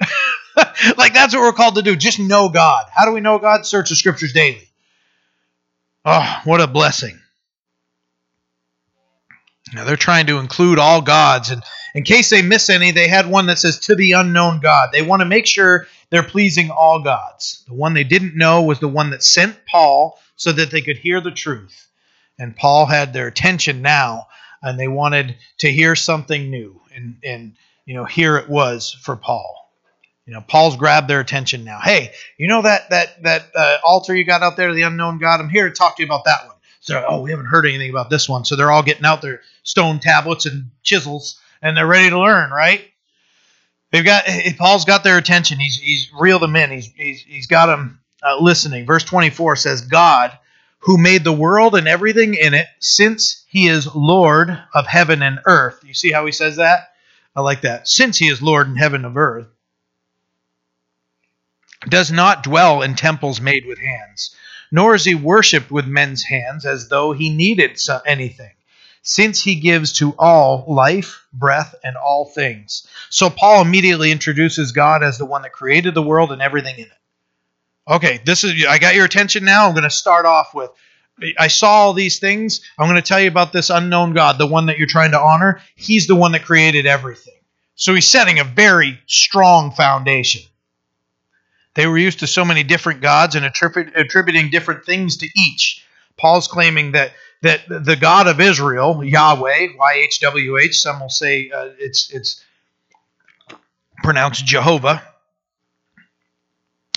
like 0.96 1.14
that's 1.14 1.34
what 1.34 1.42
we're 1.42 1.52
called 1.52 1.76
to 1.76 1.82
do. 1.82 1.94
Just 1.94 2.18
know 2.18 2.48
God. 2.48 2.86
How 2.92 3.04
do 3.04 3.12
we 3.12 3.20
know 3.20 3.38
God? 3.38 3.64
Search 3.64 3.90
the 3.90 3.96
scriptures 3.96 4.32
daily. 4.32 4.68
Oh, 6.04 6.40
what 6.44 6.60
a 6.60 6.66
blessing. 6.66 7.19
Now 9.72 9.84
they're 9.84 9.96
trying 9.96 10.26
to 10.26 10.38
include 10.38 10.78
all 10.78 11.00
gods, 11.00 11.50
and 11.50 11.62
in 11.94 12.04
case 12.04 12.30
they 12.30 12.42
miss 12.42 12.70
any, 12.70 12.90
they 12.90 13.08
had 13.08 13.28
one 13.28 13.46
that 13.46 13.58
says 13.58 13.78
to 13.80 13.94
the 13.94 14.12
unknown 14.12 14.60
God. 14.60 14.90
They 14.92 15.02
want 15.02 15.20
to 15.20 15.26
make 15.26 15.46
sure 15.46 15.86
they're 16.10 16.22
pleasing 16.22 16.70
all 16.70 17.02
gods. 17.02 17.64
The 17.66 17.74
one 17.74 17.94
they 17.94 18.04
didn't 18.04 18.36
know 18.36 18.62
was 18.62 18.80
the 18.80 18.88
one 18.88 19.10
that 19.10 19.22
sent 19.22 19.66
Paul 19.66 20.18
so 20.36 20.52
that 20.52 20.70
they 20.70 20.80
could 20.80 20.98
hear 20.98 21.20
the 21.20 21.30
truth. 21.30 21.88
And 22.38 22.56
Paul 22.56 22.86
had 22.86 23.12
their 23.12 23.26
attention 23.26 23.82
now, 23.82 24.28
and 24.62 24.78
they 24.78 24.88
wanted 24.88 25.36
to 25.58 25.70
hear 25.70 25.94
something 25.94 26.50
new. 26.50 26.80
And, 26.94 27.16
and 27.22 27.52
you 27.84 27.94
know, 27.94 28.04
here 28.04 28.36
it 28.36 28.48
was 28.48 28.92
for 29.02 29.16
Paul. 29.16 29.56
You 30.26 30.34
know, 30.34 30.44
Paul's 30.46 30.76
grabbed 30.76 31.08
their 31.08 31.20
attention 31.20 31.64
now. 31.64 31.80
Hey, 31.82 32.12
you 32.38 32.46
know 32.46 32.62
that 32.62 32.90
that 32.90 33.20
that 33.24 33.46
uh, 33.54 33.78
altar 33.84 34.14
you 34.14 34.24
got 34.24 34.42
out 34.42 34.56
there, 34.56 34.72
the 34.72 34.82
unknown 34.82 35.18
God? 35.18 35.40
I'm 35.40 35.48
here 35.48 35.68
to 35.68 35.74
talk 35.74 35.96
to 35.96 36.02
you 36.02 36.06
about 36.06 36.24
that 36.26 36.46
one. 36.46 36.49
So, 36.90 37.04
oh, 37.08 37.20
we 37.20 37.30
haven't 37.30 37.46
heard 37.46 37.66
anything 37.66 37.90
about 37.90 38.10
this 38.10 38.28
one. 38.28 38.44
So 38.44 38.56
they're 38.56 38.72
all 38.72 38.82
getting 38.82 39.04
out 39.04 39.22
their 39.22 39.42
stone 39.62 40.00
tablets 40.00 40.44
and 40.46 40.72
chisels, 40.82 41.38
and 41.62 41.76
they're 41.76 41.86
ready 41.86 42.10
to 42.10 42.18
learn, 42.18 42.50
right? 42.50 42.82
They've 43.92 44.04
got 44.04 44.24
Paul's 44.58 44.84
got 44.84 45.04
their 45.04 45.16
attention. 45.16 45.60
He's 45.60 45.76
he's 45.76 46.10
reeled 46.18 46.42
them 46.42 46.56
in. 46.56 46.72
He's 46.72 46.86
he's, 46.96 47.22
he's 47.22 47.46
got 47.46 47.66
them 47.66 48.00
uh, 48.24 48.40
listening. 48.40 48.86
Verse 48.86 49.04
24 49.04 49.54
says, 49.54 49.82
"God, 49.82 50.36
who 50.80 50.98
made 50.98 51.22
the 51.22 51.32
world 51.32 51.76
and 51.76 51.86
everything 51.86 52.34
in 52.34 52.54
it, 52.54 52.66
since 52.80 53.44
He 53.46 53.68
is 53.68 53.94
Lord 53.94 54.50
of 54.74 54.88
heaven 54.88 55.22
and 55.22 55.38
earth." 55.46 55.84
You 55.84 55.94
see 55.94 56.10
how 56.10 56.26
he 56.26 56.32
says 56.32 56.56
that? 56.56 56.90
I 57.36 57.40
like 57.40 57.60
that. 57.60 57.86
Since 57.86 58.18
He 58.18 58.26
is 58.26 58.42
Lord 58.42 58.66
in 58.66 58.74
heaven 58.74 59.04
and 59.04 59.16
earth, 59.16 59.46
does 61.88 62.10
not 62.10 62.42
dwell 62.42 62.82
in 62.82 62.96
temples 62.96 63.40
made 63.40 63.64
with 63.64 63.78
hands, 63.78 64.34
nor 64.70 64.94
is 64.94 65.04
He 65.04 65.14
worshipped 65.14 65.70
with 65.70 65.86
men's 65.86 66.24
hands 66.24 66.64
as 66.64 66.88
though 66.88 67.12
He 67.12 67.30
needed 67.30 67.78
anything 68.06 68.52
since 69.02 69.42
he 69.42 69.54
gives 69.54 69.94
to 69.94 70.14
all 70.18 70.64
life, 70.68 71.26
breath, 71.32 71.74
and 71.82 71.96
all 71.96 72.26
things. 72.26 72.86
So 73.08 73.30
Paul 73.30 73.62
immediately 73.62 74.10
introduces 74.10 74.72
God 74.72 75.02
as 75.02 75.18
the 75.18 75.24
one 75.24 75.42
that 75.42 75.52
created 75.52 75.94
the 75.94 76.02
world 76.02 76.32
and 76.32 76.42
everything 76.42 76.76
in 76.76 76.84
it. 76.84 76.92
Okay, 77.88 78.20
this 78.24 78.44
is 78.44 78.66
I 78.66 78.78
got 78.78 78.94
your 78.94 79.06
attention 79.06 79.44
now. 79.44 79.66
I'm 79.66 79.74
going 79.74 79.84
to 79.84 79.90
start 79.90 80.26
off 80.26 80.54
with 80.54 80.70
I 81.38 81.48
saw 81.48 81.70
all 81.70 81.92
these 81.92 82.18
things. 82.18 82.62
I'm 82.78 82.88
going 82.88 83.00
to 83.00 83.06
tell 83.06 83.20
you 83.20 83.28
about 83.28 83.52
this 83.52 83.68
unknown 83.68 84.14
God, 84.14 84.38
the 84.38 84.46
one 84.46 84.66
that 84.66 84.78
you're 84.78 84.86
trying 84.86 85.10
to 85.10 85.20
honor. 85.20 85.60
He's 85.74 86.06
the 86.06 86.14
one 86.14 86.32
that 86.32 86.44
created 86.44 86.86
everything. 86.86 87.34
So 87.74 87.94
he's 87.94 88.06
setting 88.06 88.38
a 88.38 88.44
very 88.44 88.98
strong 89.06 89.70
foundation. 89.70 90.42
They 91.74 91.86
were 91.86 91.98
used 91.98 92.20
to 92.20 92.26
so 92.26 92.44
many 92.44 92.62
different 92.64 93.00
gods 93.00 93.36
and 93.36 93.44
attributing 93.44 94.50
different 94.50 94.84
things 94.84 95.18
to 95.18 95.28
each. 95.36 95.84
Paul's 96.16 96.48
claiming 96.48 96.92
that 96.92 97.12
that 97.42 97.62
the 97.68 97.96
God 97.96 98.26
of 98.26 98.40
Israel, 98.40 99.02
Yahweh, 99.02 99.68
YHWH, 99.78 100.74
some 100.74 101.00
will 101.00 101.08
say 101.08 101.50
uh, 101.50 101.70
it's 101.78 102.10
it's 102.12 102.44
pronounced 104.02 104.44
Jehovah, 104.44 105.02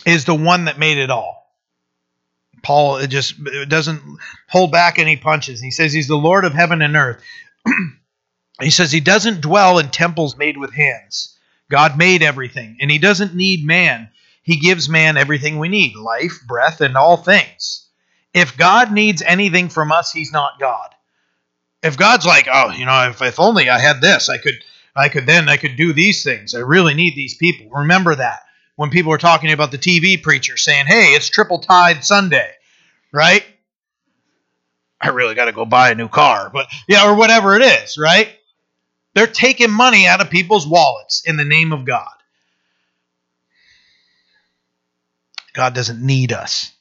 is 0.06 0.26
the 0.26 0.36
one 0.36 0.66
that 0.66 0.80
made 0.80 0.98
it 0.98 1.10
all. 1.10 1.54
Paul 2.62 2.98
it 2.98 3.08
just 3.08 3.36
it 3.46 3.70
doesn't 3.70 4.02
hold 4.50 4.72
back 4.72 5.00
any 5.00 5.16
punches. 5.16 5.62
He 5.62 5.72
says 5.72 5.94
he's 5.94 6.08
the 6.08 6.16
Lord 6.16 6.46
of 6.46 6.54
heaven 6.54 6.82
and 6.82 6.96
earth. 6.96 7.24
he 8.62 8.70
says 8.70 8.92
he 8.92 9.00
doesn't 9.00 9.42
dwell 9.42 9.80
in 9.80 9.90
temples 9.90 10.38
made 10.38 10.58
with 10.58 10.74
hands. 10.74 11.38
God 11.70 11.98
made 11.98 12.22
everything, 12.24 12.78
and 12.82 12.92
he 12.92 12.98
doesn't 12.98 13.36
need 13.36 13.66
man. 13.66 14.10
He 14.44 14.58
gives 14.58 14.90
man 14.90 15.18
everything 15.18 15.58
we 15.58 15.70
need 15.70 15.96
life, 15.96 16.40
breath, 16.46 16.82
and 16.82 16.96
all 16.96 17.18
things. 17.18 17.88
If 18.34 18.58
God 18.58 18.92
needs 18.92 19.22
anything 19.22 19.70
from 19.70 19.92
us, 19.92 20.12
he's 20.12 20.32
not 20.32 20.60
God. 20.60 20.90
If 21.82 21.98
God's 21.98 22.26
like, 22.26 22.48
oh, 22.52 22.72
you 22.72 22.86
know, 22.86 23.10
if, 23.10 23.22
if 23.22 23.40
only 23.40 23.70
I 23.70 23.80
had 23.80 24.02
this, 24.02 24.30
I 24.30 24.38
could 24.38 24.56
I 24.96 25.10
could 25.10 25.26
then 25.26 25.50
I 25.50 25.58
could 25.58 25.76
do 25.76 25.94
these 25.94 26.24
things. 26.24 26.54
I 26.54 26.60
really 26.60 26.94
need 26.94 27.16
these 27.16 27.36
people. 27.36 27.70
Remember 27.72 28.16
that 28.16 28.42
when 28.76 28.90
people 28.90 29.12
are 29.14 29.18
talking 29.18 29.52
about 29.52 29.72
the 29.72 29.78
TV 29.78 30.22
preacher 30.22 30.58
saying, 30.58 30.86
"Hey, 30.86 31.14
it's 31.14 31.30
triple 31.30 31.60
tithe 31.60 32.04
Sunday," 32.04 32.52
right? 33.12 33.46
I 35.02 35.10
really 35.10 35.36
got 35.36 35.46
to 35.46 35.52
go 35.52 35.66
buy 35.66 35.92
a 35.92 35.96
new 35.96 36.08
car, 36.08 36.50
but 36.54 36.68
yeah, 36.88 37.10
or 37.10 37.16
whatever 37.16 37.56
it 37.56 37.62
is, 37.62 37.98
right? 37.98 38.30
They're 39.14 39.28
taking 39.28 39.72
money 39.72 40.08
out 40.08 40.22
of 40.22 40.30
people's 40.30 40.66
wallets 40.66 41.24
in 41.26 41.36
the 41.36 41.44
name 41.44 41.74
of 41.74 41.86
God. 41.86 42.14
God 45.54 45.74
doesn't 45.74 46.06
need 46.06 46.32
us. 46.32 46.72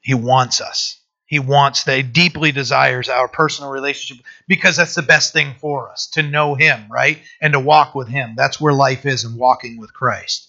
He 0.00 0.14
wants 0.14 0.60
us. 0.60 0.98
He 1.26 1.38
wants 1.38 1.84
that. 1.84 1.96
He 1.96 2.02
deeply 2.02 2.52
desires 2.52 3.08
our 3.08 3.26
personal 3.26 3.70
relationship 3.70 4.24
because 4.46 4.76
that's 4.76 4.94
the 4.94 5.02
best 5.02 5.32
thing 5.32 5.54
for 5.58 5.90
us 5.90 6.08
to 6.08 6.22
know 6.22 6.54
Him, 6.54 6.86
right? 6.90 7.20
And 7.40 7.54
to 7.54 7.60
walk 7.60 7.94
with 7.94 8.08
Him. 8.08 8.34
That's 8.36 8.60
where 8.60 8.74
life 8.74 9.06
is 9.06 9.24
in 9.24 9.36
walking 9.36 9.78
with 9.78 9.94
Christ. 9.94 10.48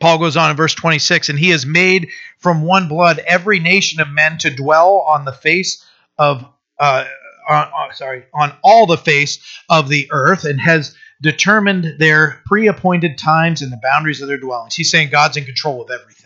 Paul 0.00 0.18
goes 0.18 0.36
on 0.36 0.50
in 0.50 0.56
verse 0.56 0.74
26 0.74 1.28
and 1.28 1.38
he 1.38 1.50
has 1.50 1.66
made 1.66 2.08
from 2.38 2.62
one 2.62 2.88
blood 2.88 3.18
every 3.18 3.60
nation 3.60 4.00
of 4.00 4.08
men 4.08 4.38
to 4.38 4.50
dwell 4.50 5.04
on 5.06 5.26
the 5.26 5.32
face 5.32 5.84
of, 6.18 6.44
uh, 6.78 7.04
on, 7.48 7.66
on, 7.66 7.94
sorry, 7.94 8.24
on 8.32 8.54
all 8.64 8.86
the 8.86 8.96
face 8.96 9.38
of 9.68 9.88
the 9.88 10.08
earth 10.10 10.44
and 10.44 10.58
has 10.58 10.96
determined 11.20 11.98
their 11.98 12.42
pre 12.46 12.68
appointed 12.68 13.18
times 13.18 13.62
and 13.62 13.72
the 13.72 13.80
boundaries 13.82 14.20
of 14.20 14.28
their 14.28 14.38
dwellings. 14.38 14.74
He's 14.74 14.90
saying 14.90 15.10
God's 15.10 15.36
in 15.36 15.44
control 15.44 15.82
of 15.82 15.90
everything 15.90 16.20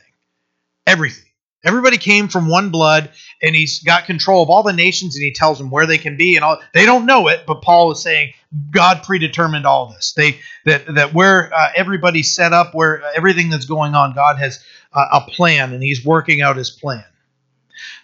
everything. 0.86 1.24
Everybody 1.64 1.96
came 1.96 2.28
from 2.28 2.48
one 2.48 2.68
blood, 2.68 3.10
and 3.40 3.54
he's 3.54 3.82
got 3.82 4.04
control 4.04 4.42
of 4.42 4.50
all 4.50 4.62
the 4.62 4.74
nations, 4.74 5.16
and 5.16 5.24
he 5.24 5.32
tells 5.32 5.56
them 5.56 5.70
where 5.70 5.86
they 5.86 5.96
can 5.96 6.16
be, 6.18 6.36
and 6.36 6.44
all. 6.44 6.60
They 6.74 6.84
don't 6.84 7.06
know 7.06 7.28
it, 7.28 7.44
but 7.46 7.62
Paul 7.62 7.90
is 7.92 8.02
saying 8.02 8.34
God 8.70 9.02
predetermined 9.02 9.64
all 9.64 9.86
this. 9.86 10.12
They 10.12 10.40
that 10.66 10.94
that 10.94 11.14
where 11.14 11.52
uh, 11.54 11.68
everybody's 11.74 12.34
set 12.34 12.52
up, 12.52 12.74
where 12.74 13.02
everything 13.16 13.48
that's 13.48 13.64
going 13.64 13.94
on, 13.94 14.12
God 14.12 14.36
has 14.38 14.62
uh, 14.92 15.06
a 15.12 15.20
plan, 15.22 15.72
and 15.72 15.82
He's 15.82 16.04
working 16.04 16.42
out 16.42 16.56
His 16.56 16.70
plan. 16.70 17.04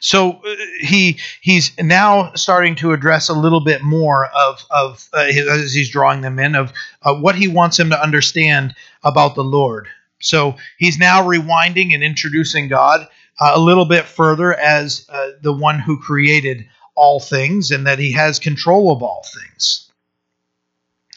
So 0.01 0.33
uh, 0.33 0.57
he 0.81 1.19
he's 1.41 1.77
now 1.79 2.33
starting 2.35 2.77
to 2.77 2.93
address 2.93 3.29
a 3.29 3.35
little 3.35 3.61
bit 3.61 3.83
more 3.83 4.27
of 4.27 4.65
of 4.71 5.09
uh, 5.13 5.27
as 5.29 5.73
he's 5.73 5.91
drawing 5.91 6.21
them 6.21 6.39
in 6.39 6.55
of 6.55 6.73
uh, 7.03 7.15
what 7.15 7.35
he 7.35 7.49
wants 7.49 7.77
them 7.77 7.91
to 7.91 8.03
understand 8.03 8.75
about 9.03 9.35
the 9.35 9.45
Lord. 9.45 9.89
So 10.21 10.57
he's 10.79 10.99
now 10.99 11.23
rewinding 11.23 11.95
and 11.95 12.03
introducing 12.03 12.69
God 12.69 13.07
uh, 13.41 13.53
a 13.55 13.61
little 13.61 13.87
bit 13.87 14.05
further 14.05 14.53
as 14.55 15.07
uh, 15.09 15.31
the 15.41 15.53
one 15.53 15.79
who 15.79 15.99
created 15.99 16.69
all 16.95 17.21
things 17.21 17.71
and 17.71 17.87
that 17.87 17.99
he 17.99 18.13
has 18.13 18.39
control 18.39 18.93
of 18.93 19.03
all 19.03 19.25
things. 19.35 19.91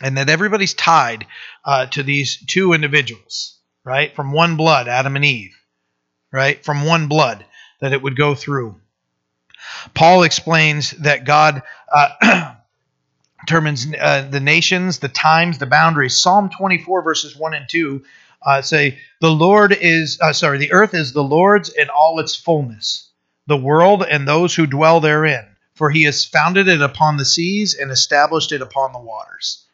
And 0.02 0.18
that 0.18 0.30
everybody's 0.30 0.74
tied 0.74 1.28
uh, 1.66 1.86
to 1.88 2.04
these 2.04 2.38
two 2.46 2.74
individuals, 2.74 3.58
right? 3.84 4.14
From 4.16 4.32
one 4.32 4.56
blood, 4.56 4.88
Adam 4.88 5.16
and 5.16 5.26
Eve, 5.26 5.56
right? 6.32 6.64
From 6.64 6.86
one 6.86 7.08
blood 7.08 7.46
that 7.84 7.92
it 7.92 8.02
would 8.02 8.16
go 8.16 8.34
through. 8.34 8.78
Paul 9.94 10.24
explains 10.24 10.92
that 10.92 11.26
God 11.26 11.64
uh, 11.92 12.56
determines 13.46 13.86
uh, 14.00 14.26
the 14.32 14.40
nations, 14.40 15.00
the 15.00 15.10
times, 15.10 15.58
the 15.58 15.66
boundaries. 15.66 16.18
Psalm 16.18 16.50
24, 16.50 17.02
verses 17.02 17.36
1 17.36 17.54
and 17.54 17.68
2 17.68 18.02
uh, 18.42 18.62
say, 18.62 19.00
The 19.20 19.30
Lord 19.30 19.74
is, 19.74 20.18
uh, 20.22 20.32
sorry, 20.32 20.60
the 20.60 20.72
earth 20.72 20.94
is 20.94 21.12
the 21.12 21.26
Lord's 21.26 21.74
in 21.74 21.90
all 21.90 22.22
its 22.22 22.38
fullness, 22.38 23.10
the 23.48 23.58
world 23.58 24.02
and 24.10 24.26
those 24.26 24.56
who 24.56 24.66
dwell 24.66 25.02
therein. 25.02 25.46
For 25.76 25.90
he 25.90 26.04
has 26.04 26.24
founded 26.24 26.70
it 26.70 26.82
upon 26.82 27.18
the 27.18 27.26
seas 27.26 27.74
and 27.74 27.92
established 27.92 28.54
it 28.54 28.62
upon 28.62 28.94
the 28.94 29.00
waters. 29.00 29.66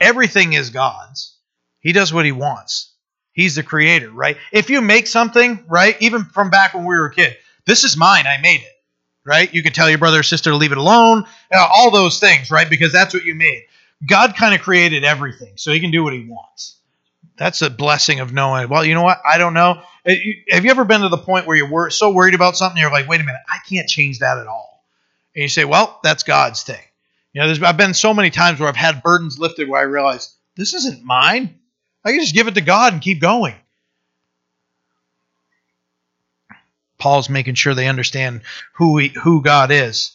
Everything 0.00 0.54
is 0.54 0.70
God's. 0.70 1.36
He 1.80 1.92
does 1.92 2.14
what 2.14 2.24
he 2.24 2.32
wants. 2.32 2.94
He's 3.34 3.56
the 3.56 3.62
creator, 3.62 4.10
right? 4.10 4.38
If 4.52 4.70
you 4.70 4.80
make 4.80 5.06
something, 5.06 5.64
right, 5.68 6.00
even 6.00 6.24
from 6.24 6.48
back 6.48 6.72
when 6.72 6.84
we 6.84 6.96
were 6.96 7.06
a 7.06 7.14
kid, 7.14 7.36
this 7.68 7.84
is 7.84 7.96
mine, 7.96 8.26
I 8.26 8.40
made 8.40 8.62
it, 8.62 8.76
right? 9.24 9.52
You 9.54 9.62
can 9.62 9.72
tell 9.72 9.88
your 9.88 9.98
brother 9.98 10.20
or 10.20 10.24
sister 10.24 10.50
to 10.50 10.56
leave 10.56 10.72
it 10.72 10.78
alone, 10.78 11.24
know, 11.52 11.66
all 11.72 11.92
those 11.92 12.18
things, 12.18 12.50
right? 12.50 12.68
Because 12.68 12.92
that's 12.92 13.14
what 13.14 13.24
you 13.24 13.36
made. 13.36 13.62
God 14.04 14.34
kind 14.34 14.54
of 14.54 14.60
created 14.60 15.04
everything, 15.04 15.52
so 15.54 15.72
he 15.72 15.78
can 15.78 15.92
do 15.92 16.02
what 16.02 16.12
he 16.12 16.26
wants 16.28 16.78
that's 17.38 17.62
a 17.62 17.70
blessing 17.70 18.20
of 18.20 18.32
knowing. 18.32 18.68
Well, 18.68 18.84
you 18.84 18.94
know 18.94 19.02
what? 19.02 19.20
I 19.24 19.38
don't 19.38 19.54
know. 19.54 19.80
Uh, 20.06 20.14
have 20.50 20.64
you 20.64 20.70
ever 20.70 20.84
been 20.84 21.02
to 21.02 21.08
the 21.08 21.16
point 21.16 21.46
where 21.46 21.56
you're 21.56 21.90
so 21.90 22.10
worried 22.10 22.34
about 22.34 22.56
something, 22.56 22.78
you're 22.78 22.90
like, 22.90 23.08
wait 23.08 23.20
a 23.20 23.24
minute, 23.24 23.40
I 23.48 23.58
can't 23.68 23.88
change 23.88 24.18
that 24.18 24.38
at 24.38 24.46
all. 24.46 24.84
And 25.34 25.42
you 25.42 25.48
say, 25.48 25.64
well, 25.64 26.00
that's 26.02 26.24
God's 26.24 26.62
thing. 26.64 26.80
You 27.32 27.42
know, 27.42 27.66
I've 27.66 27.76
been 27.76 27.94
so 27.94 28.12
many 28.12 28.30
times 28.30 28.58
where 28.58 28.68
I've 28.68 28.76
had 28.76 29.02
burdens 29.02 29.38
lifted 29.38 29.68
where 29.68 29.80
I 29.80 29.84
realize 29.84 30.34
this 30.56 30.74
isn't 30.74 31.04
mine. 31.04 31.54
I 32.04 32.10
can 32.10 32.20
just 32.20 32.34
give 32.34 32.48
it 32.48 32.54
to 32.54 32.60
God 32.60 32.92
and 32.92 33.02
keep 33.02 33.20
going. 33.20 33.54
Paul's 36.98 37.28
making 37.28 37.54
sure 37.54 37.74
they 37.74 37.88
understand 37.88 38.42
who 38.72 38.98
he, 38.98 39.08
who 39.08 39.42
God 39.42 39.70
is. 39.70 40.12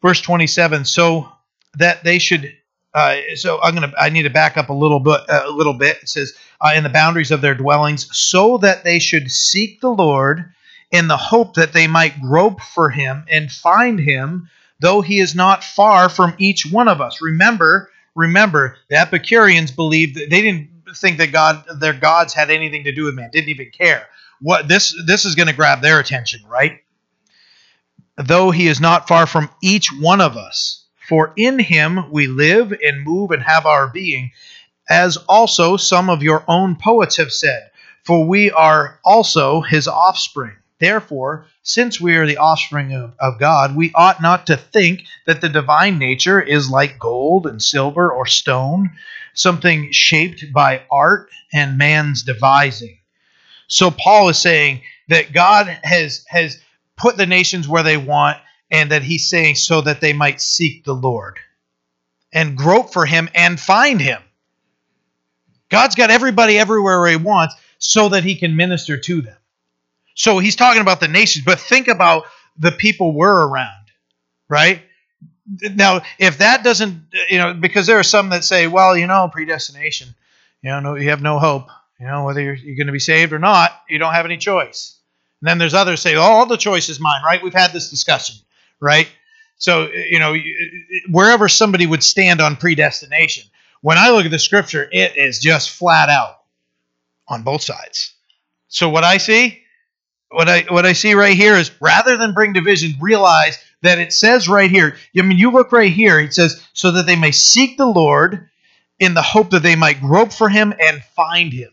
Verse 0.00 0.20
27, 0.20 0.84
so 0.84 1.30
that 1.76 2.04
they 2.04 2.18
should 2.18 2.52
uh, 2.94 3.16
so 3.36 3.60
I'm 3.62 3.74
gonna 3.74 3.92
I 3.98 4.10
need 4.10 4.24
to 4.24 4.30
back 4.30 4.56
up 4.56 4.68
a 4.68 4.74
little 4.74 5.00
bit 5.00 5.20
uh, 5.28 5.44
a 5.46 5.50
little 5.50 5.74
bit. 5.74 5.98
It 6.02 6.08
says 6.08 6.34
uh, 6.60 6.72
in 6.76 6.82
the 6.82 6.90
boundaries 6.90 7.30
of 7.30 7.40
their 7.40 7.54
dwellings, 7.54 8.14
so 8.16 8.58
that 8.58 8.84
they 8.84 8.98
should 8.98 9.30
seek 9.30 9.80
the 9.80 9.90
Lord 9.90 10.52
in 10.90 11.08
the 11.08 11.16
hope 11.16 11.54
that 11.54 11.72
they 11.72 11.86
might 11.86 12.20
grope 12.20 12.60
for 12.60 12.90
Him 12.90 13.24
and 13.30 13.50
find 13.50 13.98
Him, 13.98 14.50
though 14.80 15.00
He 15.00 15.20
is 15.20 15.34
not 15.34 15.64
far 15.64 16.10
from 16.10 16.34
each 16.38 16.66
one 16.70 16.88
of 16.88 17.00
us. 17.00 17.22
Remember, 17.22 17.90
remember, 18.14 18.76
the 18.90 18.96
Epicureans 18.96 19.70
believed 19.70 20.16
that 20.16 20.28
they 20.28 20.42
didn't 20.42 20.68
think 20.94 21.16
that 21.16 21.32
God 21.32 21.64
their 21.80 21.94
gods 21.94 22.34
had 22.34 22.50
anything 22.50 22.84
to 22.84 22.92
do 22.92 23.04
with 23.04 23.14
man, 23.14 23.30
didn't 23.32 23.48
even 23.48 23.70
care. 23.70 24.06
What 24.42 24.68
this 24.68 24.94
this 25.06 25.24
is 25.24 25.34
going 25.36 25.48
to 25.48 25.54
grab 25.54 25.80
their 25.80 26.00
attention, 26.00 26.40
right? 26.46 26.80
though 28.16 28.50
he 28.50 28.68
is 28.68 28.80
not 28.80 29.08
far 29.08 29.26
from 29.26 29.50
each 29.62 29.88
one 29.92 30.20
of 30.20 30.36
us. 30.36 30.84
For 31.08 31.32
in 31.36 31.58
him 31.58 32.10
we 32.10 32.26
live 32.26 32.72
and 32.84 33.04
move 33.04 33.30
and 33.30 33.42
have 33.42 33.66
our 33.66 33.88
being, 33.88 34.32
as 34.88 35.16
also 35.16 35.76
some 35.76 36.10
of 36.10 36.22
your 36.22 36.44
own 36.48 36.76
poets 36.76 37.16
have 37.16 37.32
said, 37.32 37.70
for 38.04 38.24
we 38.24 38.50
are 38.50 38.98
also 39.04 39.60
his 39.60 39.88
offspring. 39.88 40.56
Therefore, 40.78 41.46
since 41.62 42.00
we 42.00 42.16
are 42.16 42.26
the 42.26 42.38
offspring 42.38 42.92
of, 42.92 43.14
of, 43.20 43.38
God, 43.38 43.76
we 43.76 43.92
ought 43.94 44.20
not 44.20 44.48
to 44.48 44.56
think 44.56 45.04
that 45.26 45.40
the 45.40 45.48
divine 45.48 45.98
nature 45.98 46.40
is 46.40 46.68
like 46.68 46.98
gold 46.98 47.46
and 47.46 47.62
silver 47.62 48.10
or 48.10 48.26
stone, 48.26 48.90
something 49.32 49.92
shaped 49.92 50.52
by 50.52 50.82
art 50.90 51.30
and 51.52 51.78
man's 51.78 52.24
devising. 52.24 52.98
So 53.72 53.90
Paul 53.90 54.28
is 54.28 54.38
saying 54.38 54.82
that 55.08 55.32
God 55.32 55.66
has 55.82 56.26
has 56.28 56.60
put 56.98 57.16
the 57.16 57.24
nations 57.24 57.66
where 57.66 57.82
they 57.82 57.96
want, 57.96 58.36
and 58.70 58.90
that 58.92 59.02
he's 59.02 59.30
saying 59.30 59.54
so 59.54 59.80
that 59.80 60.02
they 60.02 60.12
might 60.12 60.42
seek 60.42 60.84
the 60.84 60.94
Lord 60.94 61.38
and 62.34 62.54
grope 62.54 62.92
for 62.92 63.06
him 63.06 63.30
and 63.34 63.58
find 63.58 63.98
him. 63.98 64.20
God's 65.70 65.94
got 65.94 66.10
everybody 66.10 66.58
everywhere 66.58 67.06
he 67.06 67.16
wants 67.16 67.54
so 67.78 68.10
that 68.10 68.24
he 68.24 68.34
can 68.34 68.56
minister 68.56 68.98
to 68.98 69.22
them. 69.22 69.36
So 70.16 70.38
he's 70.38 70.56
talking 70.56 70.82
about 70.82 71.00
the 71.00 71.08
nations, 71.08 71.46
but 71.46 71.58
think 71.58 71.88
about 71.88 72.24
the 72.58 72.72
people 72.72 73.12
we're 73.12 73.46
around, 73.46 73.86
right? 74.50 74.82
Now, 75.62 76.02
if 76.18 76.38
that 76.38 76.62
doesn't, 76.62 77.06
you 77.30 77.38
know, 77.38 77.54
because 77.54 77.86
there 77.86 77.98
are 77.98 78.02
some 78.02 78.28
that 78.28 78.44
say, 78.44 78.66
well, 78.66 78.94
you 78.94 79.06
know, 79.06 79.30
predestination, 79.32 80.08
you 80.60 80.70
know, 80.70 80.80
no, 80.80 80.94
you 80.94 81.08
have 81.08 81.22
no 81.22 81.38
hope. 81.38 81.68
You 82.02 82.08
know, 82.08 82.24
whether 82.24 82.40
you're, 82.40 82.54
you're 82.54 82.74
going 82.74 82.88
to 82.88 82.92
be 82.92 82.98
saved 82.98 83.32
or 83.32 83.38
not, 83.38 83.70
you 83.88 83.96
don't 83.96 84.12
have 84.12 84.24
any 84.24 84.36
choice. 84.36 84.98
And 85.40 85.48
then 85.48 85.58
there's 85.58 85.72
others 85.72 86.02
say, 86.02 86.16
oh, 86.16 86.20
all 86.20 86.46
the 86.46 86.56
choice 86.56 86.88
is 86.88 86.98
mine, 86.98 87.22
right? 87.24 87.40
We've 87.40 87.54
had 87.54 87.72
this 87.72 87.90
discussion, 87.90 88.34
right? 88.80 89.08
So, 89.58 89.88
you 89.88 90.18
know, 90.18 90.34
wherever 91.08 91.48
somebody 91.48 91.86
would 91.86 92.02
stand 92.02 92.40
on 92.40 92.56
predestination, 92.56 93.44
when 93.82 93.98
I 93.98 94.10
look 94.10 94.24
at 94.24 94.32
the 94.32 94.40
scripture, 94.40 94.88
it 94.90 95.16
is 95.16 95.38
just 95.38 95.70
flat 95.70 96.08
out 96.08 96.40
on 97.28 97.44
both 97.44 97.62
sides. 97.62 98.14
So 98.66 98.88
what 98.88 99.04
I 99.04 99.18
see, 99.18 99.62
what 100.28 100.48
I 100.48 100.62
what 100.70 100.84
I 100.84 100.94
see 100.94 101.14
right 101.14 101.36
here 101.36 101.54
is 101.54 101.70
rather 101.80 102.16
than 102.16 102.34
bring 102.34 102.52
division, 102.52 102.94
realize 103.00 103.62
that 103.82 104.00
it 104.00 104.12
says 104.12 104.48
right 104.48 104.70
here. 104.70 104.96
I 105.16 105.22
mean, 105.22 105.38
you 105.38 105.52
look 105.52 105.70
right 105.70 105.92
here. 105.92 106.18
It 106.18 106.34
says 106.34 106.66
so 106.72 106.90
that 106.92 107.06
they 107.06 107.16
may 107.16 107.30
seek 107.30 107.76
the 107.76 107.86
Lord 107.86 108.48
in 108.98 109.14
the 109.14 109.22
hope 109.22 109.50
that 109.50 109.62
they 109.62 109.76
might 109.76 110.00
grope 110.00 110.32
for 110.32 110.48
Him 110.48 110.74
and 110.80 111.00
find 111.14 111.52
Him. 111.52 111.70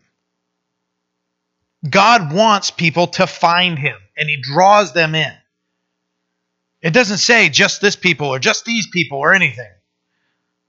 God 1.87 2.33
wants 2.33 2.71
people 2.71 3.07
to 3.07 3.27
find 3.27 3.77
Him, 3.79 3.97
and 4.17 4.29
He 4.29 4.41
draws 4.41 4.93
them 4.93 5.15
in. 5.15 5.33
It 6.81 6.93
doesn't 6.93 7.17
say 7.17 7.49
just 7.49 7.81
this 7.81 7.95
people 7.95 8.27
or 8.27 8.39
just 8.39 8.65
these 8.65 8.87
people 8.87 9.17
or 9.17 9.33
anything. 9.33 9.71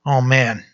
Oh 0.05 0.21
man, 0.21 0.65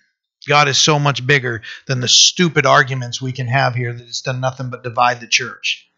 God 0.47 0.69
is 0.69 0.79
so 0.79 0.99
much 0.99 1.27
bigger 1.27 1.63
than 1.87 2.01
the 2.01 2.09
stupid 2.09 2.67
arguments 2.67 3.21
we 3.21 3.33
can 3.33 3.47
have 3.47 3.75
here 3.75 3.93
that 3.93 4.07
it's 4.07 4.23
done 4.23 4.41
nothing 4.41 4.71
but 4.71 4.83
divide 4.83 5.21
the 5.21 5.27
church. 5.27 5.91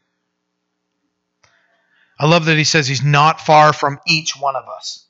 I 2.19 2.27
love 2.27 2.47
that 2.47 2.57
he 2.57 2.65
says 2.65 2.89
he's 2.89 3.03
not 3.03 3.41
far 3.41 3.73
from 3.73 4.01
each 4.07 4.35
one 4.37 4.57
of 4.57 4.69
us. 4.69 5.08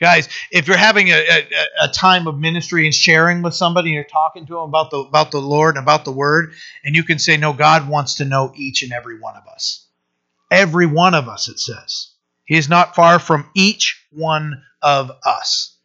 Guys, 0.00 0.30
if 0.50 0.66
you're 0.66 0.78
having 0.78 1.08
a, 1.08 1.18
a, 1.18 1.48
a, 1.82 1.88
time 1.88 2.26
of 2.26 2.38
ministry 2.38 2.86
and 2.86 2.94
sharing 2.94 3.42
with 3.42 3.54
somebody 3.54 3.90
and 3.90 3.94
you're 3.94 4.04
talking 4.04 4.46
to 4.46 4.54
them 4.54 4.62
about 4.62 4.90
the 4.90 4.96
about 4.96 5.30
the 5.30 5.42
Lord 5.42 5.76
and 5.76 5.82
about 5.82 6.06
the 6.06 6.12
Word, 6.12 6.54
and 6.82 6.96
you 6.96 7.04
can 7.04 7.18
say, 7.18 7.36
No, 7.36 7.52
God 7.52 7.86
wants 7.86 8.14
to 8.14 8.24
know 8.24 8.50
each 8.56 8.82
and 8.82 8.92
every 8.92 9.20
one 9.20 9.36
of 9.36 9.46
us. 9.46 9.86
Every 10.50 10.86
one 10.86 11.14
of 11.14 11.28
us, 11.28 11.48
it 11.48 11.60
says. 11.60 12.08
He 12.46 12.56
is 12.56 12.68
not 12.68 12.94
far 12.94 13.18
from 13.18 13.50
each 13.54 14.02
one 14.10 14.62
of 14.80 15.12
us. 15.24 15.76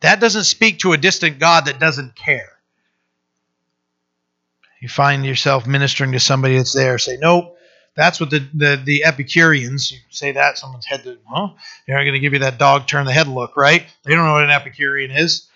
That 0.00 0.18
doesn't 0.18 0.44
speak 0.44 0.78
to 0.78 0.94
a 0.94 0.98
distant 0.98 1.38
God 1.38 1.66
that 1.66 1.78
doesn't 1.78 2.16
care. 2.16 2.58
You 4.80 4.88
find 4.88 5.26
yourself 5.26 5.66
ministering 5.66 6.12
to 6.12 6.20
somebody 6.20 6.56
that's 6.56 6.72
there, 6.72 6.96
say, 6.98 7.18
Nope, 7.20 7.53
that's 7.96 8.20
what 8.20 8.30
the, 8.30 8.46
the, 8.54 8.80
the 8.84 9.04
Epicureans 9.04 9.92
you 9.92 9.98
say 10.10 10.32
that 10.32 10.58
someone's 10.58 10.86
head 10.86 11.04
to 11.04 11.18
huh? 11.26 11.50
They're 11.86 12.02
going 12.02 12.14
to 12.14 12.20
give 12.20 12.32
you 12.32 12.40
that 12.40 12.58
dog 12.58 12.86
turn 12.86 13.06
the 13.06 13.12
head 13.12 13.28
look, 13.28 13.56
right? 13.56 13.84
They 14.04 14.14
don't 14.14 14.26
know 14.26 14.34
what 14.34 14.44
an 14.44 14.50
Epicurean 14.50 15.10
is. 15.10 15.48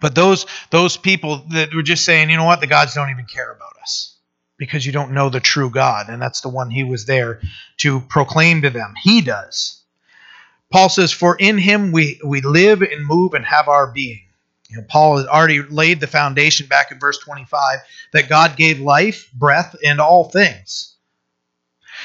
But 0.00 0.14
those 0.14 0.46
those 0.70 0.96
people 0.96 1.44
that 1.52 1.72
were 1.72 1.82
just 1.82 2.04
saying, 2.04 2.28
you 2.28 2.36
know 2.36 2.44
what, 2.44 2.60
the 2.60 2.66
gods 2.66 2.94
don't 2.94 3.10
even 3.10 3.24
care 3.24 3.52
about 3.52 3.76
us 3.80 4.16
because 4.58 4.84
you 4.84 4.92
don't 4.92 5.12
know 5.12 5.28
the 5.28 5.40
true 5.40 5.70
God, 5.70 6.08
and 6.08 6.20
that's 6.20 6.40
the 6.40 6.48
one 6.48 6.70
He 6.70 6.84
was 6.84 7.06
there 7.06 7.40
to 7.78 8.00
proclaim 8.00 8.62
to 8.62 8.70
them. 8.70 8.94
He 9.00 9.20
does. 9.20 9.80
Paul 10.70 10.88
says, 10.88 11.12
"For 11.12 11.36
in 11.36 11.56
Him 11.56 11.92
we 11.92 12.20
we 12.24 12.40
live 12.40 12.82
and 12.82 13.06
move 13.06 13.34
and 13.34 13.44
have 13.44 13.68
our 13.68 13.86
being." 13.86 14.22
You 14.72 14.78
know, 14.78 14.86
Paul 14.88 15.18
had 15.18 15.26
already 15.26 15.60
laid 15.60 16.00
the 16.00 16.06
foundation 16.06 16.66
back 16.66 16.90
in 16.90 16.98
verse 16.98 17.18
25 17.18 17.80
that 18.12 18.30
God 18.30 18.56
gave 18.56 18.80
life, 18.80 19.30
breath, 19.34 19.76
and 19.84 20.00
all 20.00 20.24
things. 20.24 20.94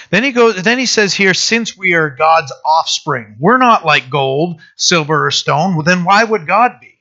Then 0.10 0.24
he 0.24 0.34
goes 0.34 0.62
then 0.62 0.78
he 0.78 0.86
says 0.86 1.14
here 1.14 1.34
since 1.34 1.78
we 1.78 1.94
are 1.94 2.10
God's 2.10 2.52
offspring, 2.66 3.38
we're 3.40 3.58
not 3.58 3.86
like 3.86 4.10
gold, 4.10 4.60
silver 4.76 5.28
or 5.28 5.32
stone, 5.32 5.76
well 5.76 5.84
then 5.84 6.04
why 6.04 6.24
would 6.24 6.46
God 6.46 6.80
be? 6.82 7.00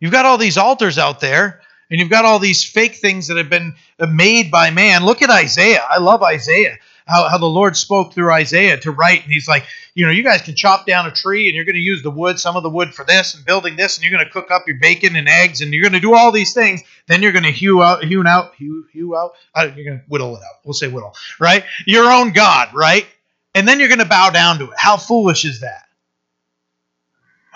You've 0.00 0.12
got 0.12 0.26
all 0.26 0.38
these 0.38 0.58
altars 0.58 0.98
out 0.98 1.20
there 1.20 1.60
and 1.88 2.00
you've 2.00 2.10
got 2.10 2.24
all 2.24 2.40
these 2.40 2.64
fake 2.64 2.96
things 2.96 3.28
that 3.28 3.36
have 3.36 3.48
been 3.48 3.74
made 4.10 4.50
by 4.50 4.70
man. 4.70 5.04
Look 5.04 5.22
at 5.22 5.30
Isaiah. 5.30 5.86
I 5.88 5.98
love 5.98 6.22
Isaiah 6.22 6.78
how, 7.08 7.28
how 7.28 7.38
the 7.38 7.46
Lord 7.46 7.76
spoke 7.76 8.12
through 8.12 8.30
Isaiah 8.30 8.78
to 8.80 8.90
write. 8.90 9.24
And 9.24 9.32
he's 9.32 9.48
like, 9.48 9.64
you 9.94 10.04
know, 10.04 10.12
you 10.12 10.22
guys 10.22 10.42
can 10.42 10.54
chop 10.54 10.86
down 10.86 11.06
a 11.06 11.10
tree 11.10 11.48
and 11.48 11.56
you're 11.56 11.64
going 11.64 11.74
to 11.74 11.80
use 11.80 12.02
the 12.02 12.10
wood, 12.10 12.38
some 12.38 12.56
of 12.56 12.62
the 12.62 12.70
wood 12.70 12.94
for 12.94 13.04
this 13.04 13.34
and 13.34 13.44
building 13.44 13.76
this, 13.76 13.96
and 13.96 14.04
you're 14.04 14.12
going 14.12 14.24
to 14.24 14.30
cook 14.30 14.50
up 14.50 14.62
your 14.66 14.76
bacon 14.78 15.16
and 15.16 15.28
eggs 15.28 15.60
and 15.60 15.72
you're 15.72 15.82
going 15.82 15.94
to 15.94 16.00
do 16.00 16.14
all 16.14 16.30
these 16.30 16.52
things. 16.52 16.82
Then 17.06 17.22
you're 17.22 17.32
going 17.32 17.44
to 17.44 17.50
hew 17.50 17.82
out, 17.82 18.04
hew 18.04 18.26
out, 18.26 18.54
hew, 18.56 18.86
hew 18.92 19.16
out. 19.16 19.32
Uh, 19.54 19.70
you're 19.74 19.86
going 19.86 20.00
to 20.00 20.04
whittle 20.08 20.36
it 20.36 20.40
out. 20.40 20.60
We'll 20.64 20.74
say 20.74 20.88
whittle, 20.88 21.14
right? 21.40 21.64
Your 21.86 22.12
own 22.12 22.32
God, 22.32 22.68
right? 22.74 23.06
And 23.54 23.66
then 23.66 23.80
you're 23.80 23.88
going 23.88 23.98
to 23.98 24.04
bow 24.04 24.30
down 24.30 24.58
to 24.58 24.64
it. 24.64 24.74
How 24.76 24.98
foolish 24.98 25.44
is 25.44 25.60
that? 25.60 25.88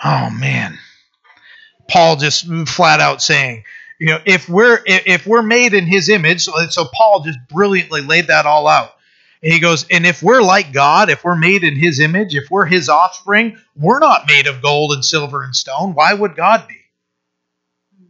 Oh, 0.03 0.29
man. 0.31 0.77
Paul 1.87 2.15
just 2.15 2.47
flat 2.67 2.99
out 2.99 3.21
saying, 3.21 3.63
you 3.99 4.07
know, 4.07 4.19
if 4.25 4.49
we're 4.49 4.81
if 4.85 5.25
we're 5.25 5.43
made 5.43 5.73
in 5.73 5.85
His 5.85 6.09
image, 6.09 6.43
so 6.43 6.85
Paul 6.93 7.21
just 7.21 7.39
brilliantly 7.47 8.01
laid 8.01 8.27
that 8.27 8.45
all 8.45 8.67
out. 8.67 8.95
And 9.43 9.51
he 9.51 9.59
goes, 9.59 9.85
and 9.91 10.05
if 10.05 10.23
we're 10.23 10.41
like 10.41 10.71
God, 10.71 11.09
if 11.09 11.23
we're 11.25 11.35
made 11.35 11.65
in 11.65 11.75
his 11.75 11.99
image, 11.99 12.33
if 12.33 12.49
we're 12.49 12.65
his 12.65 12.87
offspring, 12.87 13.57
we're 13.75 13.99
not 13.99 14.25
made 14.25 14.47
of 14.47 14.61
gold 14.61 14.93
and 14.93 15.03
silver 15.03 15.43
and 15.43 15.53
stone. 15.53 15.93
Why 15.93 16.13
would 16.13 16.37
God 16.37 16.65
be? 16.67 16.77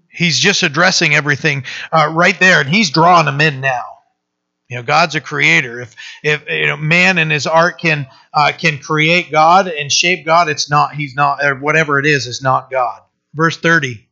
He's 0.09 0.37
just 0.37 0.61
addressing 0.61 1.15
everything 1.15 1.63
uh, 1.91 2.11
right 2.13 2.39
there, 2.39 2.61
and 2.61 2.69
he's 2.69 2.91
drawing 2.91 3.25
them 3.25 3.41
in 3.41 3.61
now. 3.61 3.83
You 4.69 4.77
know, 4.77 4.83
God's 4.83 5.15
a 5.15 5.21
creator. 5.21 5.81
If 5.81 5.95
if 6.23 6.47
you 6.47 6.67
know 6.67 6.77
man 6.77 7.17
and 7.17 7.31
his 7.31 7.47
art 7.47 7.79
can 7.79 8.07
uh, 8.31 8.51
can 8.55 8.77
create 8.77 9.31
God 9.31 9.67
and 9.67 9.91
shape 9.91 10.25
God, 10.25 10.49
it's 10.49 10.69
not. 10.69 10.93
He's 10.93 11.15
not. 11.15 11.43
Or 11.43 11.55
whatever 11.55 11.97
it 11.97 12.05
is, 12.05 12.27
is 12.27 12.43
not 12.43 12.69
God. 12.69 13.01
Verse 13.33 13.57
thirty. 13.57 14.07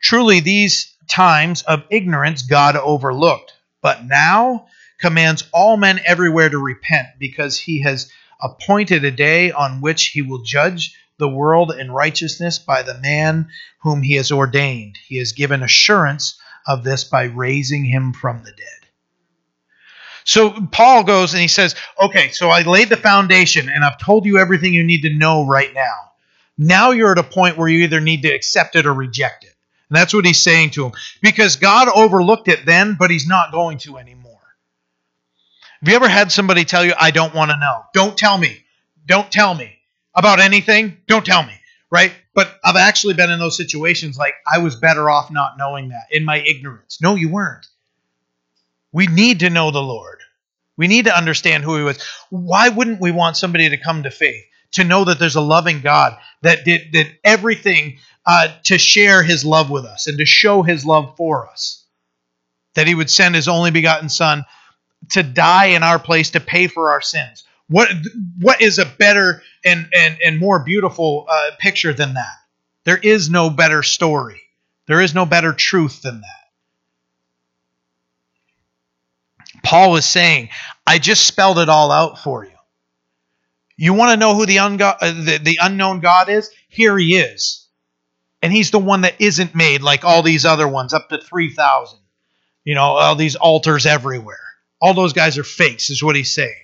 Truly, 0.00 0.40
these 0.40 0.94
times 1.08 1.62
of 1.62 1.84
ignorance 1.90 2.42
God 2.42 2.76
overlooked, 2.76 3.52
but 3.82 4.04
now 4.04 4.66
commands 4.98 5.44
all 5.52 5.76
men 5.76 6.00
everywhere 6.06 6.48
to 6.48 6.58
repent 6.58 7.08
because 7.18 7.58
he 7.58 7.82
has 7.82 8.10
appointed 8.40 9.04
a 9.04 9.10
day 9.10 9.50
on 9.50 9.80
which 9.80 10.06
he 10.06 10.22
will 10.22 10.42
judge 10.42 10.96
the 11.18 11.28
world 11.28 11.72
in 11.72 11.90
righteousness 11.90 12.58
by 12.58 12.82
the 12.82 12.98
man 12.98 13.48
whom 13.80 14.02
he 14.02 14.14
has 14.14 14.30
ordained. 14.30 14.98
He 15.06 15.16
has 15.18 15.32
given 15.32 15.62
assurance 15.62 16.38
of 16.66 16.84
this 16.84 17.04
by 17.04 17.24
raising 17.24 17.84
him 17.84 18.12
from 18.12 18.42
the 18.42 18.52
dead. 18.52 18.66
So 20.24 20.50
Paul 20.50 21.04
goes 21.04 21.32
and 21.32 21.40
he 21.40 21.48
says, 21.48 21.76
Okay, 22.02 22.30
so 22.30 22.50
I 22.50 22.62
laid 22.62 22.88
the 22.88 22.96
foundation 22.96 23.68
and 23.68 23.84
I've 23.84 23.98
told 23.98 24.26
you 24.26 24.38
everything 24.38 24.74
you 24.74 24.82
need 24.82 25.02
to 25.02 25.14
know 25.14 25.46
right 25.46 25.72
now. 25.72 26.12
Now 26.58 26.90
you're 26.90 27.12
at 27.12 27.18
a 27.18 27.22
point 27.22 27.56
where 27.56 27.68
you 27.68 27.84
either 27.84 28.00
need 28.00 28.22
to 28.22 28.34
accept 28.34 28.76
it 28.76 28.86
or 28.86 28.94
reject 28.94 29.44
it. 29.44 29.54
And 29.88 29.96
that's 29.96 30.12
what 30.12 30.24
he's 30.24 30.40
saying 30.40 30.70
to 30.70 30.86
him. 30.86 30.92
Because 31.22 31.56
God 31.56 31.88
overlooked 31.88 32.48
it 32.48 32.66
then, 32.66 32.96
but 32.98 33.10
he's 33.10 33.28
not 33.28 33.52
going 33.52 33.78
to 33.78 33.98
anymore. 33.98 34.35
Have 35.86 35.92
you 35.92 35.96
ever 35.98 36.08
had 36.08 36.32
somebody 36.32 36.64
tell 36.64 36.84
you, 36.84 36.94
I 36.98 37.12
don't 37.12 37.32
want 37.32 37.52
to 37.52 37.56
know? 37.56 37.84
Don't 37.94 38.18
tell 38.18 38.36
me. 38.36 38.64
Don't 39.06 39.30
tell 39.30 39.54
me 39.54 39.70
about 40.16 40.40
anything. 40.40 40.96
Don't 41.06 41.24
tell 41.24 41.44
me. 41.44 41.52
Right? 41.92 42.12
But 42.34 42.58
I've 42.64 42.74
actually 42.74 43.14
been 43.14 43.30
in 43.30 43.38
those 43.38 43.56
situations 43.56 44.18
like 44.18 44.34
I 44.52 44.58
was 44.58 44.74
better 44.74 45.08
off 45.08 45.30
not 45.30 45.56
knowing 45.56 45.90
that 45.90 46.06
in 46.10 46.24
my 46.24 46.38
ignorance. 46.38 47.00
No, 47.00 47.14
you 47.14 47.28
weren't. 47.28 47.64
We 48.90 49.06
need 49.06 49.38
to 49.40 49.48
know 49.48 49.70
the 49.70 49.80
Lord. 49.80 50.18
We 50.76 50.88
need 50.88 51.04
to 51.04 51.16
understand 51.16 51.62
who 51.62 51.76
He 51.76 51.84
was. 51.84 52.02
Why 52.30 52.68
wouldn't 52.68 53.00
we 53.00 53.12
want 53.12 53.36
somebody 53.36 53.68
to 53.68 53.76
come 53.76 54.02
to 54.02 54.10
faith? 54.10 54.42
To 54.72 54.82
know 54.82 55.04
that 55.04 55.20
there's 55.20 55.36
a 55.36 55.40
loving 55.40 55.82
God 55.82 56.18
that 56.42 56.64
did, 56.64 56.90
did 56.90 57.16
everything 57.22 57.98
uh, 58.26 58.48
to 58.64 58.76
share 58.76 59.22
His 59.22 59.44
love 59.44 59.70
with 59.70 59.84
us 59.84 60.08
and 60.08 60.18
to 60.18 60.24
show 60.24 60.64
His 60.64 60.84
love 60.84 61.16
for 61.16 61.48
us. 61.48 61.84
That 62.74 62.88
He 62.88 62.96
would 62.96 63.08
send 63.08 63.36
His 63.36 63.46
only 63.46 63.70
begotten 63.70 64.08
Son 64.08 64.44
to 65.10 65.22
die 65.22 65.66
in 65.66 65.82
our 65.82 65.98
place 65.98 66.30
to 66.30 66.40
pay 66.40 66.66
for 66.66 66.90
our 66.90 67.00
sins. 67.00 67.44
What 67.68 67.88
what 68.40 68.60
is 68.62 68.78
a 68.78 68.84
better 68.84 69.42
and 69.64 69.88
and 69.94 70.18
and 70.24 70.38
more 70.38 70.62
beautiful 70.64 71.26
uh, 71.28 71.50
picture 71.58 71.92
than 71.92 72.14
that? 72.14 72.34
There 72.84 72.96
is 72.96 73.28
no 73.28 73.50
better 73.50 73.82
story. 73.82 74.40
There 74.86 75.00
is 75.00 75.14
no 75.14 75.26
better 75.26 75.52
truth 75.52 76.02
than 76.02 76.20
that. 76.20 76.46
Paul 79.64 79.96
is 79.96 80.06
saying, 80.06 80.50
I 80.86 80.98
just 80.98 81.26
spelled 81.26 81.58
it 81.58 81.68
all 81.68 81.90
out 81.90 82.20
for 82.20 82.44
you. 82.44 82.52
You 83.76 83.94
want 83.94 84.12
to 84.12 84.16
know 84.16 84.34
who 84.34 84.46
the, 84.46 84.56
ungo- 84.56 84.96
uh, 85.00 85.12
the, 85.12 85.38
the 85.42 85.58
unknown 85.60 86.00
God 86.00 86.28
is? 86.28 86.50
Here 86.68 86.96
he 86.96 87.16
is. 87.16 87.66
And 88.40 88.52
he's 88.52 88.70
the 88.70 88.78
one 88.78 89.00
that 89.00 89.20
isn't 89.20 89.54
made 89.54 89.82
like 89.82 90.04
all 90.04 90.22
these 90.22 90.44
other 90.44 90.68
ones, 90.68 90.94
up 90.94 91.08
to 91.08 91.18
3,000. 91.18 91.98
You 92.64 92.74
know, 92.76 92.82
all 92.82 93.16
these 93.16 93.34
altars 93.34 93.86
everywhere. 93.86 94.45
All 94.80 94.94
those 94.94 95.12
guys 95.12 95.38
are 95.38 95.44
fakes, 95.44 95.90
is 95.90 96.02
what 96.02 96.16
he's 96.16 96.34
saying. 96.34 96.54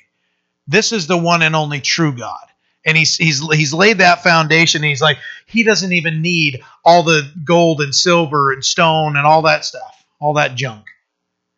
This 0.66 0.92
is 0.92 1.06
the 1.06 1.16
one 1.16 1.42
and 1.42 1.56
only 1.56 1.80
true 1.80 2.12
God. 2.12 2.46
And 2.84 2.96
he's, 2.96 3.16
he's, 3.16 3.40
he's 3.52 3.72
laid 3.72 3.98
that 3.98 4.22
foundation. 4.22 4.82
he's 4.82 5.00
like, 5.00 5.18
he 5.46 5.62
doesn't 5.62 5.92
even 5.92 6.20
need 6.20 6.62
all 6.84 7.02
the 7.02 7.30
gold 7.44 7.80
and 7.80 7.94
silver 7.94 8.52
and 8.52 8.64
stone 8.64 9.16
and 9.16 9.26
all 9.26 9.42
that 9.42 9.64
stuff, 9.64 10.04
all 10.20 10.34
that 10.34 10.56
junk. 10.56 10.86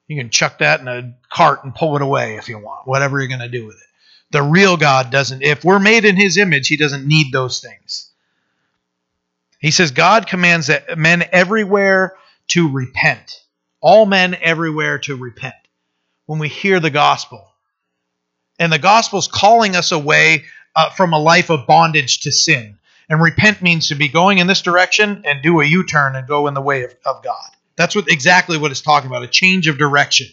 You 0.07 0.17
can 0.17 0.31
chuck 0.31 0.59
that 0.59 0.81
in 0.81 0.89
a 0.89 1.15
cart 1.31 1.65
and 1.65 1.75
pull 1.75 1.97
it 1.97 2.03
away 2.03 2.37
if 2.37 2.49
you 2.49 2.59
want, 2.59 2.87
whatever 2.87 3.19
you're 3.19 3.29
going 3.29 3.41
to 3.41 3.49
do 3.49 3.67
with 3.67 3.77
it. 3.77 3.83
The 4.33 4.43
real 4.43 4.77
God 4.77 5.11
doesn't. 5.11 5.43
If 5.43 5.65
we're 5.65 5.79
made 5.79 6.05
in 6.05 6.17
his 6.17 6.37
image, 6.37 6.69
he 6.69 6.77
doesn't 6.77 7.07
need 7.07 7.33
those 7.33 7.61
things. 7.61 8.11
He 9.61 9.71
says 9.71 9.93
God 9.93 10.27
commands 10.27 10.67
that 10.67 10.99
men 10.99 11.25
everywhere 11.33 12.17
to 12.49 12.71
repent. 12.71 13.41
All 13.81 14.05
men 14.05 14.37
everywhere 14.43 14.99
to 15.01 15.17
repent. 15.17 15.55
When 16.27 16.39
we 16.39 16.49
hear 16.49 16.81
the 16.81 16.91
gospel. 16.91 17.51
And 18.59 18.73
the 18.73 18.79
gospel 18.79 19.19
is 19.19 19.29
calling 19.29 19.77
us 19.77 19.93
away 19.93 20.45
uh, 20.77 20.91
from 20.91 21.13
a 21.13 21.19
life 21.19 21.51
of 21.51 21.67
bondage 21.67 22.21
to 22.21 22.33
sin. 22.33 22.79
And 23.09 23.21
repent 23.21 23.61
means 23.63 23.89
to 23.89 23.95
be 23.95 24.09
going 24.09 24.39
in 24.39 24.47
this 24.47 24.63
direction 24.63 25.23
and 25.27 25.43
do 25.43 25.61
a 25.61 25.65
U 25.65 25.85
turn 25.85 26.17
and 26.17 26.27
go 26.27 26.47
in 26.47 26.55
the 26.55 26.63
way 26.63 26.85
of, 26.85 26.95
of 27.05 27.23
God. 27.23 27.51
That's 27.77 27.95
what 27.95 28.09
exactly 28.09 28.57
what 28.57 28.71
it's 28.71 28.81
talking 28.81 29.11
about 29.11 29.25
a 29.25 29.29
change 29.29 29.67
of 29.67 29.79
direction. 29.79 30.29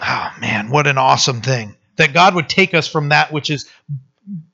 Oh, 0.00 0.32
man, 0.40 0.70
what 0.70 0.86
an 0.86 0.98
awesome 0.98 1.40
thing. 1.40 1.76
That 1.96 2.12
God 2.12 2.34
would 2.34 2.48
take 2.48 2.74
us 2.74 2.86
from 2.86 3.10
that 3.10 3.32
which 3.32 3.50
is 3.50 3.68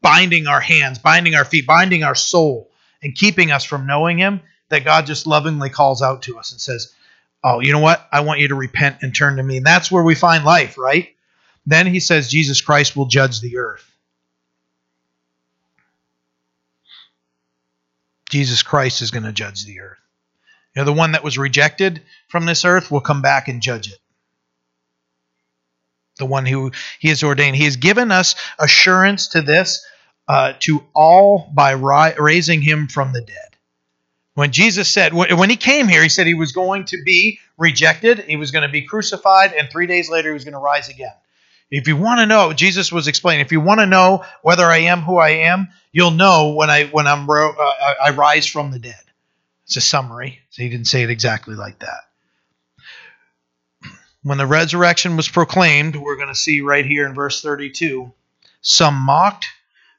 binding 0.01 0.47
our 0.47 0.61
hands, 0.61 0.99
binding 0.99 1.35
our 1.35 1.45
feet, 1.45 1.67
binding 1.67 2.05
our 2.05 2.15
soul, 2.15 2.71
and 3.03 3.15
keeping 3.15 3.51
us 3.51 3.65
from 3.65 3.87
knowing 3.87 4.19
Him, 4.19 4.41
that 4.69 4.85
God 4.85 5.07
just 5.07 5.27
lovingly 5.27 5.71
calls 5.71 6.03
out 6.03 6.23
to 6.23 6.39
us 6.39 6.53
and 6.53 6.61
says, 6.61 6.95
Oh, 7.45 7.61
you 7.61 7.73
know 7.73 7.81
what? 7.81 8.07
I 8.13 8.21
want 8.21 8.41
you 8.41 8.49
to 8.49 8.55
repent 8.55 8.99
and 9.03 9.15
turn 9.15 9.37
to 9.37 9.43
me. 9.43 9.59
And 9.59 9.67
that's 9.67 9.91
where 9.91 10.03
we 10.03 10.15
find 10.15 10.45
life, 10.45 10.79
right? 10.79 11.09
Then 11.67 11.87
He 11.87 12.01
says, 12.01 12.31
Jesus 12.31 12.61
Christ 12.61 12.97
will 12.97 13.07
judge 13.07 13.41
the 13.41 13.59
earth. 13.59 13.89
Jesus 18.31 18.63
Christ 18.63 19.03
is 19.03 19.11
going 19.11 19.25
to 19.25 19.33
judge 19.33 19.65
the 19.65 19.81
earth. 19.81 19.99
You 20.75 20.81
know, 20.81 20.87
the 20.87 20.93
one 20.93 21.13
that 21.13 21.25
was 21.25 21.37
rejected 21.37 22.03
from 22.29 22.47
this 22.47 22.65
earth 22.65 22.91
will 22.91 23.01
come 23.01 23.21
back 23.21 23.49
and 23.49 23.61
judge 23.61 23.89
it 23.89 23.99
the 26.19 26.27
one 26.27 26.47
who 26.47 26.71
he 26.99 27.09
has 27.09 27.23
ordained. 27.23 27.57
He 27.57 27.65
has 27.65 27.77
given 27.77 28.11
us 28.11 28.35
assurance 28.59 29.29
to 29.29 29.43
this, 29.43 29.85
uh, 30.29 30.55
to 30.61 30.85
all 30.95 31.51
by 31.53 31.73
ri- 31.73 32.15
raising 32.19 32.63
him 32.63 32.89
from 32.89 33.13
the 33.13 33.23
dead. 33.23 33.52
When 34.35 34.51
Jesus 34.51 34.89
said, 34.89 35.13
when 35.13 35.51
he 35.51 35.57
came 35.57 35.89
here, 35.89 36.03
he 36.03 36.09
said 36.09 36.27
he 36.27 36.35
was 36.35 36.53
going 36.53 36.87
to 36.87 37.03
be 37.03 37.39
rejected, 37.59 38.21
he 38.21 38.37
was 38.37 38.51
going 38.51 38.63
to 38.67 38.73
be 38.73 38.83
crucified, 38.83 39.53
and 39.53 39.69
three 39.69 39.87
days 39.87 40.09
later 40.09 40.31
he 40.31 40.35
was 40.35 40.45
going 40.45 40.55
to 40.55 40.59
rise 40.59 40.89
again. 40.89 41.13
If 41.71 41.89
you 41.89 41.97
want 41.97 42.21
to 42.21 42.27
know, 42.27 42.53
Jesus 42.53 42.93
was 42.93 43.09
explaining. 43.09 43.45
If 43.45 43.53
you 43.53 43.61
want 43.61 43.81
to 43.81 43.87
know 43.87 44.25
whether 44.43 44.65
I 44.65 44.79
am 44.79 45.01
who 45.01 45.19
I 45.19 45.31
am, 45.31 45.69
you'll 45.91 46.11
know 46.11 46.55
when 46.55 46.71
I 46.71 46.85
when 46.87 47.07
I'm 47.07 47.29
uh, 47.29 47.53
I 48.03 48.11
rise 48.11 48.47
from 48.47 48.71
the 48.71 48.79
dead. 48.79 48.95
It's 49.65 49.77
a 49.77 49.81
summary. 49.81 50.41
So 50.51 50.63
he 50.63 50.69
didn't 50.69 50.87
say 50.87 51.03
it 51.03 51.11
exactly 51.11 51.55
like 51.55 51.79
that 51.79 52.01
when 54.23 54.39
the 54.39 54.47
resurrection 54.47 55.17
was 55.17 55.29
proclaimed, 55.29 55.97
we're 55.97 56.17
going 56.17 56.29
to 56.29 56.35
see 56.35 56.61
right 56.61 56.87
here 56.87 57.07
in 57.07 57.15
verse 57.15 57.43
32, 57.43 58.13
some 58.61 58.95
mocked. 58.95 59.47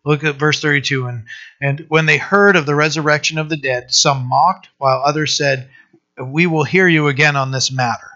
Look 0.06 0.24
at 0.24 0.36
verse 0.36 0.60
32. 0.60 1.08
And, 1.08 1.24
and 1.62 1.86
when 1.88 2.06
they 2.06 2.18
heard 2.18 2.56
of 2.56 2.66
the 2.66 2.76
resurrection 2.76 3.38
of 3.38 3.50
the 3.50 3.58
dead, 3.58 3.94
some 3.94 4.28
mocked, 4.28 4.70
while 4.78 5.02
others 5.04 5.38
said, 5.38 5.70
We 6.22 6.46
will 6.46 6.66
hear 6.66 6.88
you 6.88 7.08
again 7.08 7.36
on 7.36 7.52
this 7.52 7.72
matter. 7.72 8.10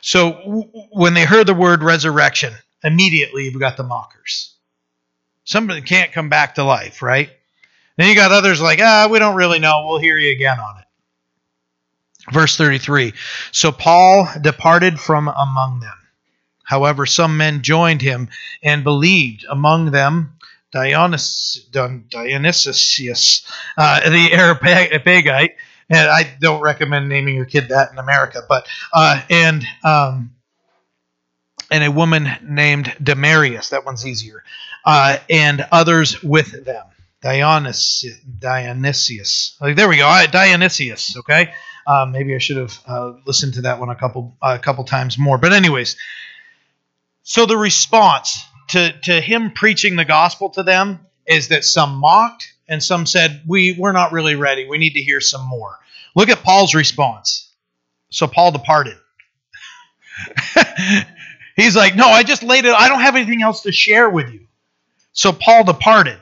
So 0.00 0.32
w- 0.32 0.70
when 0.90 1.14
they 1.14 1.24
heard 1.24 1.46
the 1.46 1.54
word 1.54 1.82
resurrection, 1.82 2.52
immediately 2.82 3.44
you've 3.44 3.60
got 3.60 3.76
the 3.76 3.82
mockers. 3.84 4.54
Somebody 5.44 5.82
can't 5.82 6.12
come 6.12 6.28
back 6.28 6.56
to 6.56 6.64
life, 6.64 7.02
right? 7.02 7.30
Then 7.96 8.08
you 8.08 8.14
got 8.14 8.32
others 8.32 8.60
like, 8.60 8.80
ah, 8.82 9.08
we 9.10 9.20
don't 9.20 9.36
really 9.36 9.60
know. 9.60 9.86
We'll 9.86 10.00
hear 10.00 10.18
you 10.18 10.32
again 10.32 10.58
on 10.58 10.78
it. 10.78 10.84
Verse 12.32 12.56
33 12.56 13.14
So 13.52 13.70
Paul 13.70 14.28
departed 14.40 14.98
from 14.98 15.28
among 15.28 15.80
them. 15.80 15.96
However, 16.64 17.06
some 17.06 17.36
men 17.36 17.62
joined 17.62 18.02
him 18.02 18.28
and 18.62 18.82
believed, 18.82 19.44
among 19.48 19.92
them 19.92 20.35
Dionysius, 20.76 21.64
Dionysius 21.70 23.46
uh, 23.78 24.10
the 24.10 24.32
Areopagite. 24.32 25.56
And 25.88 26.10
I 26.10 26.36
don't 26.40 26.60
recommend 26.60 27.08
naming 27.08 27.34
your 27.36 27.44
kid 27.44 27.68
that 27.68 27.92
in 27.92 27.98
America, 27.98 28.42
but 28.46 28.66
uh, 28.92 29.22
and 29.30 29.64
um, 29.84 30.32
and 31.70 31.84
a 31.84 31.90
woman 31.90 32.28
named 32.42 32.92
Damaris. 33.02 33.70
That 33.70 33.84
one's 33.86 34.04
easier. 34.04 34.42
Uh, 34.84 35.18
and 35.30 35.66
others 35.72 36.22
with 36.22 36.64
them. 36.64 36.84
Dionysius. 37.22 38.18
Dionysius. 38.18 39.56
Oh, 39.60 39.72
there 39.72 39.88
we 39.88 39.96
go. 39.96 40.24
Dionysius. 40.30 41.16
Okay. 41.16 41.54
Um, 41.86 42.12
maybe 42.12 42.34
I 42.34 42.38
should 42.38 42.56
have 42.56 42.78
uh, 42.86 43.12
listened 43.24 43.54
to 43.54 43.62
that 43.62 43.78
one 43.78 43.88
a 43.88 43.94
couple 43.94 44.36
a 44.42 44.58
couple 44.58 44.84
times 44.84 45.16
more. 45.16 45.38
But 45.38 45.52
anyways, 45.52 45.96
so 47.22 47.46
the 47.46 47.56
response 47.56 48.44
to 48.68 48.92
to 49.02 49.20
him 49.20 49.52
preaching 49.52 49.96
the 49.96 50.04
gospel 50.04 50.50
to 50.50 50.62
them 50.62 51.00
is 51.26 51.48
that 51.48 51.64
some 51.64 51.96
mocked 51.96 52.52
and 52.68 52.82
some 52.82 53.06
said, 53.06 53.42
"We 53.46 53.72
we're 53.72 53.92
not 53.92 54.12
really 54.12 54.34
ready. 54.34 54.66
We 54.66 54.78
need 54.78 54.94
to 54.94 55.02
hear 55.02 55.20
some 55.20 55.46
more." 55.46 55.78
Look 56.14 56.28
at 56.28 56.42
Paul's 56.42 56.74
response. 56.74 57.50
So 58.10 58.26
Paul 58.26 58.52
departed. 58.52 58.96
He's 61.56 61.76
like, 61.76 61.96
"No, 61.96 62.06
I 62.08 62.22
just 62.22 62.42
laid 62.42 62.64
it. 62.64 62.74
I 62.74 62.88
don't 62.88 63.00
have 63.00 63.16
anything 63.16 63.42
else 63.42 63.62
to 63.62 63.72
share 63.72 64.08
with 64.08 64.30
you." 64.32 64.46
So 65.12 65.32
Paul 65.32 65.64
departed. 65.64 66.20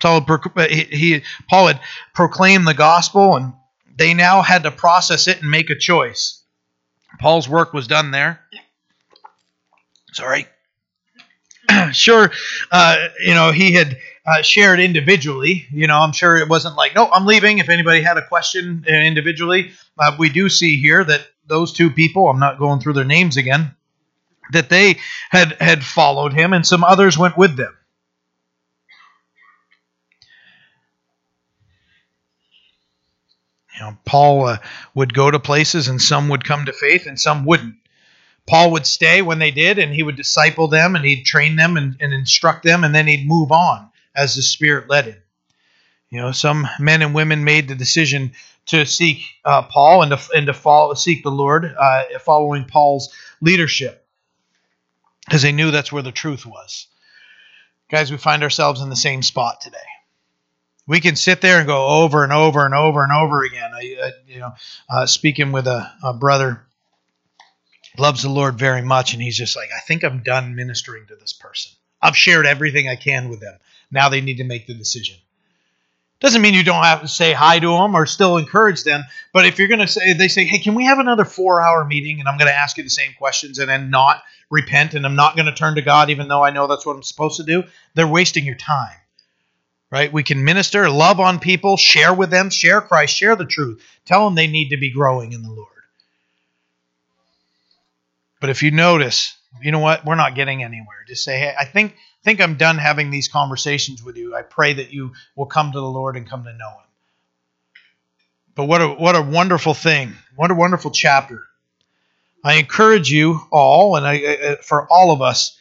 Paul, 0.00 0.26
he, 0.68 1.22
Paul 1.48 1.68
had 1.68 1.80
proclaimed 2.14 2.66
the 2.66 2.74
gospel 2.74 3.36
and 3.36 3.52
they 3.94 4.14
now 4.14 4.40
had 4.42 4.62
to 4.62 4.70
process 4.70 5.28
it 5.28 5.42
and 5.42 5.50
make 5.50 5.68
a 5.68 5.76
choice. 5.76 6.42
Paul's 7.18 7.48
work 7.48 7.72
was 7.74 7.86
done 7.86 8.10
there. 8.10 8.40
Sorry. 10.12 10.46
sure, 11.92 12.30
uh, 12.70 13.08
you 13.20 13.34
know, 13.34 13.52
he 13.52 13.72
had 13.72 13.98
uh, 14.26 14.42
shared 14.42 14.80
individually. 14.80 15.66
You 15.70 15.86
know, 15.86 15.98
I'm 15.98 16.12
sure 16.12 16.36
it 16.36 16.48
wasn't 16.48 16.76
like, 16.76 16.94
no, 16.94 17.10
I'm 17.10 17.26
leaving. 17.26 17.58
If 17.58 17.68
anybody 17.68 18.02
had 18.02 18.16
a 18.16 18.26
question 18.26 18.84
uh, 18.88 18.92
individually, 18.92 19.72
uh, 19.98 20.16
we 20.18 20.28
do 20.28 20.48
see 20.48 20.80
here 20.80 21.04
that 21.04 21.26
those 21.46 21.72
two 21.72 21.90
people, 21.90 22.28
I'm 22.28 22.38
not 22.38 22.58
going 22.58 22.80
through 22.80 22.94
their 22.94 23.04
names 23.04 23.36
again, 23.36 23.74
that 24.52 24.68
they 24.68 24.98
had 25.30 25.52
had 25.60 25.84
followed 25.84 26.32
him, 26.32 26.52
and 26.52 26.66
some 26.66 26.84
others 26.84 27.16
went 27.18 27.36
with 27.36 27.56
them. 27.56 27.76
You 33.74 33.86
know, 33.86 33.96
Paul 34.04 34.46
uh, 34.46 34.58
would 34.94 35.14
go 35.14 35.30
to 35.30 35.38
places 35.38 35.88
and 35.88 36.02
some 36.02 36.28
would 36.28 36.44
come 36.44 36.66
to 36.66 36.72
faith 36.72 37.06
and 37.06 37.18
some 37.18 37.46
wouldn't. 37.46 37.76
Paul 38.50 38.72
would 38.72 38.84
stay 38.84 39.22
when 39.22 39.38
they 39.38 39.52
did 39.52 39.78
and 39.78 39.94
he 39.94 40.02
would 40.02 40.16
disciple 40.16 40.66
them 40.66 40.96
and 40.96 41.04
he'd 41.04 41.24
train 41.24 41.54
them 41.54 41.76
and, 41.76 41.96
and 42.00 42.12
instruct 42.12 42.64
them 42.64 42.82
and 42.82 42.92
then 42.92 43.06
he'd 43.06 43.24
move 43.24 43.52
on 43.52 43.88
as 44.16 44.34
the 44.34 44.42
Spirit 44.42 44.90
led 44.90 45.04
him. 45.04 45.22
You 46.10 46.20
know, 46.20 46.32
some 46.32 46.66
men 46.80 47.00
and 47.00 47.14
women 47.14 47.44
made 47.44 47.68
the 47.68 47.76
decision 47.76 48.32
to 48.66 48.84
seek 48.84 49.22
uh, 49.44 49.62
Paul 49.62 50.02
and 50.02 50.10
to, 50.10 50.20
and 50.34 50.48
to 50.48 50.52
follow, 50.52 50.94
seek 50.94 51.22
the 51.22 51.30
Lord, 51.30 51.64
uh, 51.64 52.04
following 52.18 52.64
Paul's 52.64 53.14
leadership 53.40 54.04
because 55.26 55.42
they 55.42 55.52
knew 55.52 55.70
that's 55.70 55.92
where 55.92 56.02
the 56.02 56.10
truth 56.10 56.44
was. 56.44 56.88
Guys, 57.88 58.10
we 58.10 58.16
find 58.16 58.42
ourselves 58.42 58.80
in 58.80 58.90
the 58.90 58.96
same 58.96 59.22
spot 59.22 59.60
today 59.60 59.78
we 60.90 60.98
can 60.98 61.14
sit 61.14 61.40
there 61.40 61.58
and 61.58 61.68
go 61.68 61.86
over 61.86 62.24
and 62.24 62.32
over 62.32 62.66
and 62.66 62.74
over 62.74 63.04
and 63.04 63.12
over 63.12 63.44
again. 63.44 63.70
I, 63.72 63.96
I 64.02 64.10
you 64.26 64.40
know, 64.40 64.50
uh, 64.88 65.06
speaking 65.06 65.52
with 65.52 65.68
a, 65.68 65.88
a, 66.02 66.12
brother, 66.12 66.66
loves 68.00 68.22
the 68.22 68.28
Lord 68.28 68.58
very 68.58 68.82
much, 68.82 69.12
and 69.12 69.22
he's 69.22 69.36
just 69.36 69.56
like, 69.56 69.68
I 69.76 69.80
think 69.80 70.02
I'm 70.02 70.22
done 70.22 70.54
ministering 70.54 71.06
to 71.06 71.16
this 71.16 71.32
person. 71.32 71.72
I've 72.02 72.16
shared 72.16 72.46
everything 72.46 72.88
I 72.88 72.96
can 72.96 73.28
with 73.28 73.40
them. 73.40 73.58
Now 73.90 74.08
they 74.08 74.20
need 74.20 74.38
to 74.38 74.44
make 74.44 74.66
the 74.66 74.74
decision. 74.74 75.16
Doesn't 76.20 76.42
mean 76.42 76.52
you 76.52 76.62
don't 76.62 76.84
have 76.84 77.00
to 77.00 77.08
say 77.08 77.32
hi 77.32 77.58
to 77.58 77.66
them 77.66 77.94
or 77.94 78.04
still 78.04 78.36
encourage 78.36 78.84
them. 78.84 79.02
But 79.32 79.46
if 79.46 79.58
you're 79.58 79.68
going 79.68 79.80
to 79.80 79.88
say, 79.88 80.12
they 80.12 80.28
say, 80.28 80.44
hey, 80.44 80.58
can 80.58 80.74
we 80.74 80.84
have 80.84 80.98
another 80.98 81.24
four 81.24 81.62
hour 81.62 81.84
meeting? 81.84 82.20
And 82.20 82.28
I'm 82.28 82.36
going 82.36 82.50
to 82.50 82.56
ask 82.56 82.76
you 82.76 82.84
the 82.84 82.90
same 82.90 83.14
questions 83.18 83.58
and 83.58 83.70
then 83.70 83.88
not 83.88 84.22
repent 84.50 84.92
and 84.92 85.06
I'm 85.06 85.16
not 85.16 85.34
going 85.34 85.46
to 85.46 85.54
turn 85.54 85.76
to 85.76 85.82
God 85.82 86.10
even 86.10 86.28
though 86.28 86.44
I 86.44 86.50
know 86.50 86.66
that's 86.66 86.84
what 86.84 86.94
I'm 86.94 87.02
supposed 87.02 87.38
to 87.38 87.44
do. 87.44 87.64
They're 87.94 88.06
wasting 88.06 88.44
your 88.44 88.56
time. 88.56 88.96
Right? 89.90 90.12
We 90.12 90.22
can 90.22 90.44
minister, 90.44 90.88
love 90.90 91.20
on 91.20 91.40
people, 91.40 91.76
share 91.76 92.12
with 92.12 92.30
them, 92.30 92.50
share 92.50 92.80
Christ, 92.80 93.16
share 93.16 93.34
the 93.34 93.46
truth. 93.46 93.82
Tell 94.04 94.24
them 94.24 94.34
they 94.34 94.46
need 94.46 94.68
to 94.70 94.76
be 94.76 94.92
growing 94.92 95.32
in 95.32 95.42
the 95.42 95.50
Lord. 95.50 95.68
But 98.40 98.50
if 98.50 98.62
you 98.62 98.70
notice, 98.70 99.36
you 99.62 99.70
know 99.70 99.78
what? 99.78 100.04
We're 100.04 100.14
not 100.14 100.34
getting 100.34 100.62
anywhere. 100.62 101.04
Just 101.06 101.24
say, 101.24 101.38
hey, 101.38 101.54
I 101.58 101.64
think 101.64 101.94
think 102.24 102.40
I'm 102.40 102.56
done 102.56 102.78
having 102.78 103.10
these 103.10 103.28
conversations 103.28 104.02
with 104.02 104.16
you. 104.16 104.34
I 104.34 104.42
pray 104.42 104.74
that 104.74 104.92
you 104.92 105.12
will 105.36 105.46
come 105.46 105.72
to 105.72 105.78
the 105.78 105.86
Lord 105.86 106.16
and 106.16 106.28
come 106.28 106.44
to 106.44 106.52
know 106.52 106.70
Him. 106.70 106.86
But 108.54 108.64
what 108.64 108.82
a 108.82 108.88
what 108.88 109.16
a 109.16 109.22
wonderful 109.22 109.74
thing! 109.74 110.14
What 110.36 110.50
a 110.50 110.54
wonderful 110.54 110.90
chapter. 110.90 111.46
I 112.42 112.54
encourage 112.54 113.10
you 113.10 113.40
all, 113.50 113.96
and 113.96 114.06
I, 114.06 114.56
for 114.62 114.86
all 114.90 115.10
of 115.10 115.20
us, 115.20 115.58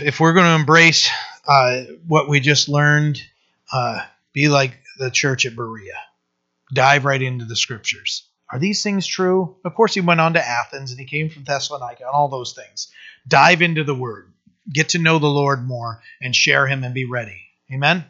if 0.00 0.20
we're 0.20 0.32
going 0.32 0.46
to 0.46 0.60
embrace 0.60 1.10
uh, 1.46 1.82
what 2.06 2.28
we 2.28 2.40
just 2.40 2.68
learned, 2.68 3.20
uh, 3.72 4.00
be 4.32 4.48
like 4.48 4.78
the 4.98 5.10
church 5.10 5.44
at 5.44 5.54
Berea. 5.54 5.98
Dive 6.72 7.04
right 7.04 7.20
into 7.20 7.44
the 7.44 7.56
scriptures. 7.56 8.25
Are 8.52 8.58
these 8.58 8.82
things 8.82 9.06
true? 9.06 9.56
Of 9.64 9.74
course, 9.74 9.94
he 9.94 10.00
went 10.00 10.20
on 10.20 10.34
to 10.34 10.46
Athens 10.46 10.90
and 10.90 11.00
he 11.00 11.06
came 11.06 11.30
from 11.30 11.44
Thessalonica 11.44 12.04
and 12.04 12.12
all 12.12 12.28
those 12.28 12.52
things. 12.52 12.88
Dive 13.28 13.60
into 13.60 13.82
the 13.82 13.94
word 13.94 14.32
get 14.72 14.90
to 14.90 14.98
know 14.98 15.18
the 15.18 15.26
Lord 15.26 15.66
more 15.66 16.02
and 16.20 16.34
share 16.34 16.66
Him 16.66 16.84
and 16.84 16.94
be 16.94 17.04
ready. 17.04 17.40
Amen. 17.72 18.04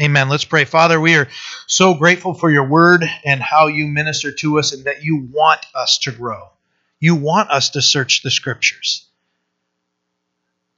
Amen. 0.00 0.28
Let's 0.28 0.44
pray. 0.44 0.64
Father, 0.64 1.00
we 1.00 1.16
are 1.16 1.28
so 1.66 1.94
grateful 1.94 2.34
for 2.34 2.50
your 2.50 2.66
word 2.66 3.04
and 3.24 3.40
how 3.40 3.68
you 3.68 3.86
minister 3.86 4.32
to 4.32 4.58
us 4.58 4.72
and 4.72 4.84
that 4.84 5.04
you 5.04 5.28
want 5.32 5.60
us 5.74 5.98
to 5.98 6.12
grow. 6.12 6.48
You 6.98 7.14
want 7.14 7.50
us 7.50 7.70
to 7.70 7.82
search 7.82 8.22
the 8.22 8.30
scriptures. 8.30 9.06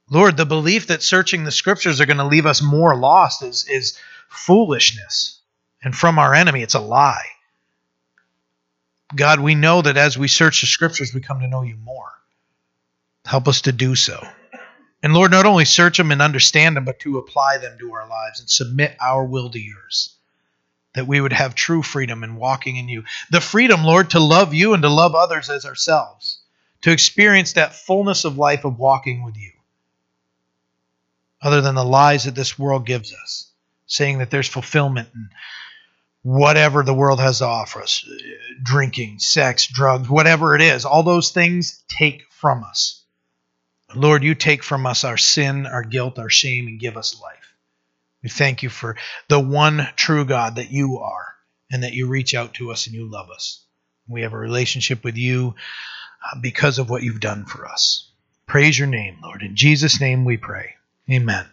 Lord, 0.09 0.37
the 0.37 0.45
belief 0.45 0.87
that 0.87 1.01
searching 1.01 1.43
the 1.43 1.51
scriptures 1.51 1.99
are 1.99 2.05
going 2.05 2.17
to 2.17 2.27
leave 2.27 2.45
us 2.45 2.61
more 2.61 2.95
lost 2.95 3.43
is, 3.43 3.67
is 3.67 3.97
foolishness. 4.29 5.39
And 5.83 5.95
from 5.95 6.19
our 6.19 6.33
enemy, 6.33 6.61
it's 6.61 6.75
a 6.75 6.79
lie. 6.79 7.25
God, 9.15 9.39
we 9.39 9.55
know 9.55 9.81
that 9.81 9.97
as 9.97 10.17
we 10.17 10.27
search 10.27 10.61
the 10.61 10.67
scriptures, 10.67 11.13
we 11.13 11.21
come 11.21 11.39
to 11.39 11.47
know 11.47 11.61
you 11.61 11.77
more. 11.77 12.11
Help 13.25 13.47
us 13.47 13.61
to 13.61 13.71
do 13.71 13.95
so. 13.95 14.25
And 15.03 15.13
Lord, 15.13 15.31
not 15.31 15.45
only 15.45 15.65
search 15.65 15.97
them 15.97 16.11
and 16.11 16.21
understand 16.21 16.75
them, 16.75 16.85
but 16.85 16.99
to 16.99 17.17
apply 17.17 17.59
them 17.59 17.77
to 17.79 17.93
our 17.93 18.07
lives 18.07 18.39
and 18.39 18.49
submit 18.49 18.97
our 18.99 19.23
will 19.23 19.49
to 19.49 19.59
yours. 19.59 20.15
That 20.95 21.07
we 21.07 21.21
would 21.21 21.33
have 21.33 21.53
true 21.53 21.83
freedom 21.83 22.23
in 22.23 22.35
walking 22.35 22.77
in 22.77 22.89
you. 22.89 23.03
The 23.29 23.41
freedom, 23.41 23.83
Lord, 23.83 24.09
to 24.11 24.19
love 24.19 24.53
you 24.53 24.73
and 24.73 24.81
to 24.83 24.89
love 24.89 25.13
others 25.13 25.49
as 25.49 25.65
ourselves. 25.65 26.39
To 26.81 26.91
experience 26.91 27.53
that 27.53 27.75
fullness 27.75 28.25
of 28.25 28.37
life 28.37 28.65
of 28.65 28.79
walking 28.79 29.23
with 29.23 29.37
you. 29.37 29.51
Other 31.41 31.61
than 31.61 31.75
the 31.75 31.85
lies 31.85 32.23
that 32.23 32.35
this 32.35 32.57
world 32.57 32.85
gives 32.85 33.13
us, 33.13 33.51
saying 33.85 34.17
that 34.17 34.31
there's 34.31 34.47
fulfillment 34.47 35.09
in 35.13 35.29
whatever 36.27 36.83
the 36.83 36.93
world 36.93 37.21
has 37.21 37.37
to 37.37 37.45
offer 37.45 37.81
us 37.81 38.05
drinking, 38.61 39.17
sex, 39.17 39.65
drugs, 39.65 40.09
whatever 40.09 40.55
it 40.55 40.61
is, 40.61 40.83
all 40.83 41.01
those 41.01 41.31
things 41.31 41.81
take 41.87 42.25
from 42.29 42.65
us. 42.65 43.01
Lord, 43.95 44.23
you 44.25 44.35
take 44.35 44.61
from 44.61 44.85
us 44.85 45.05
our 45.05 45.15
sin, 45.15 45.65
our 45.65 45.83
guilt, 45.83 46.19
our 46.19 46.29
shame, 46.29 46.67
and 46.67 46.81
give 46.81 46.97
us 46.97 47.21
life. 47.21 47.53
We 48.21 48.27
thank 48.27 48.61
you 48.61 48.67
for 48.67 48.97
the 49.29 49.39
one 49.39 49.87
true 49.95 50.25
God 50.25 50.57
that 50.57 50.69
you 50.69 50.97
are, 50.97 51.33
and 51.71 51.83
that 51.83 51.93
you 51.93 52.07
reach 52.07 52.35
out 52.35 52.55
to 52.55 52.71
us 52.71 52.87
and 52.87 52.95
you 52.95 53.09
love 53.09 53.29
us. 53.29 53.63
We 54.09 54.23
have 54.23 54.33
a 54.33 54.37
relationship 54.37 55.05
with 55.05 55.15
you 55.15 55.55
uh, 56.29 56.39
because 56.41 56.77
of 56.77 56.89
what 56.89 57.03
you've 57.03 57.21
done 57.21 57.45
for 57.45 57.65
us. 57.65 58.11
Praise 58.47 58.77
your 58.77 58.89
name, 58.89 59.19
Lord. 59.23 59.43
In 59.43 59.55
Jesus' 59.55 60.01
name 60.01 60.25
we 60.25 60.35
pray. 60.35 60.75
Amen. 61.09 61.45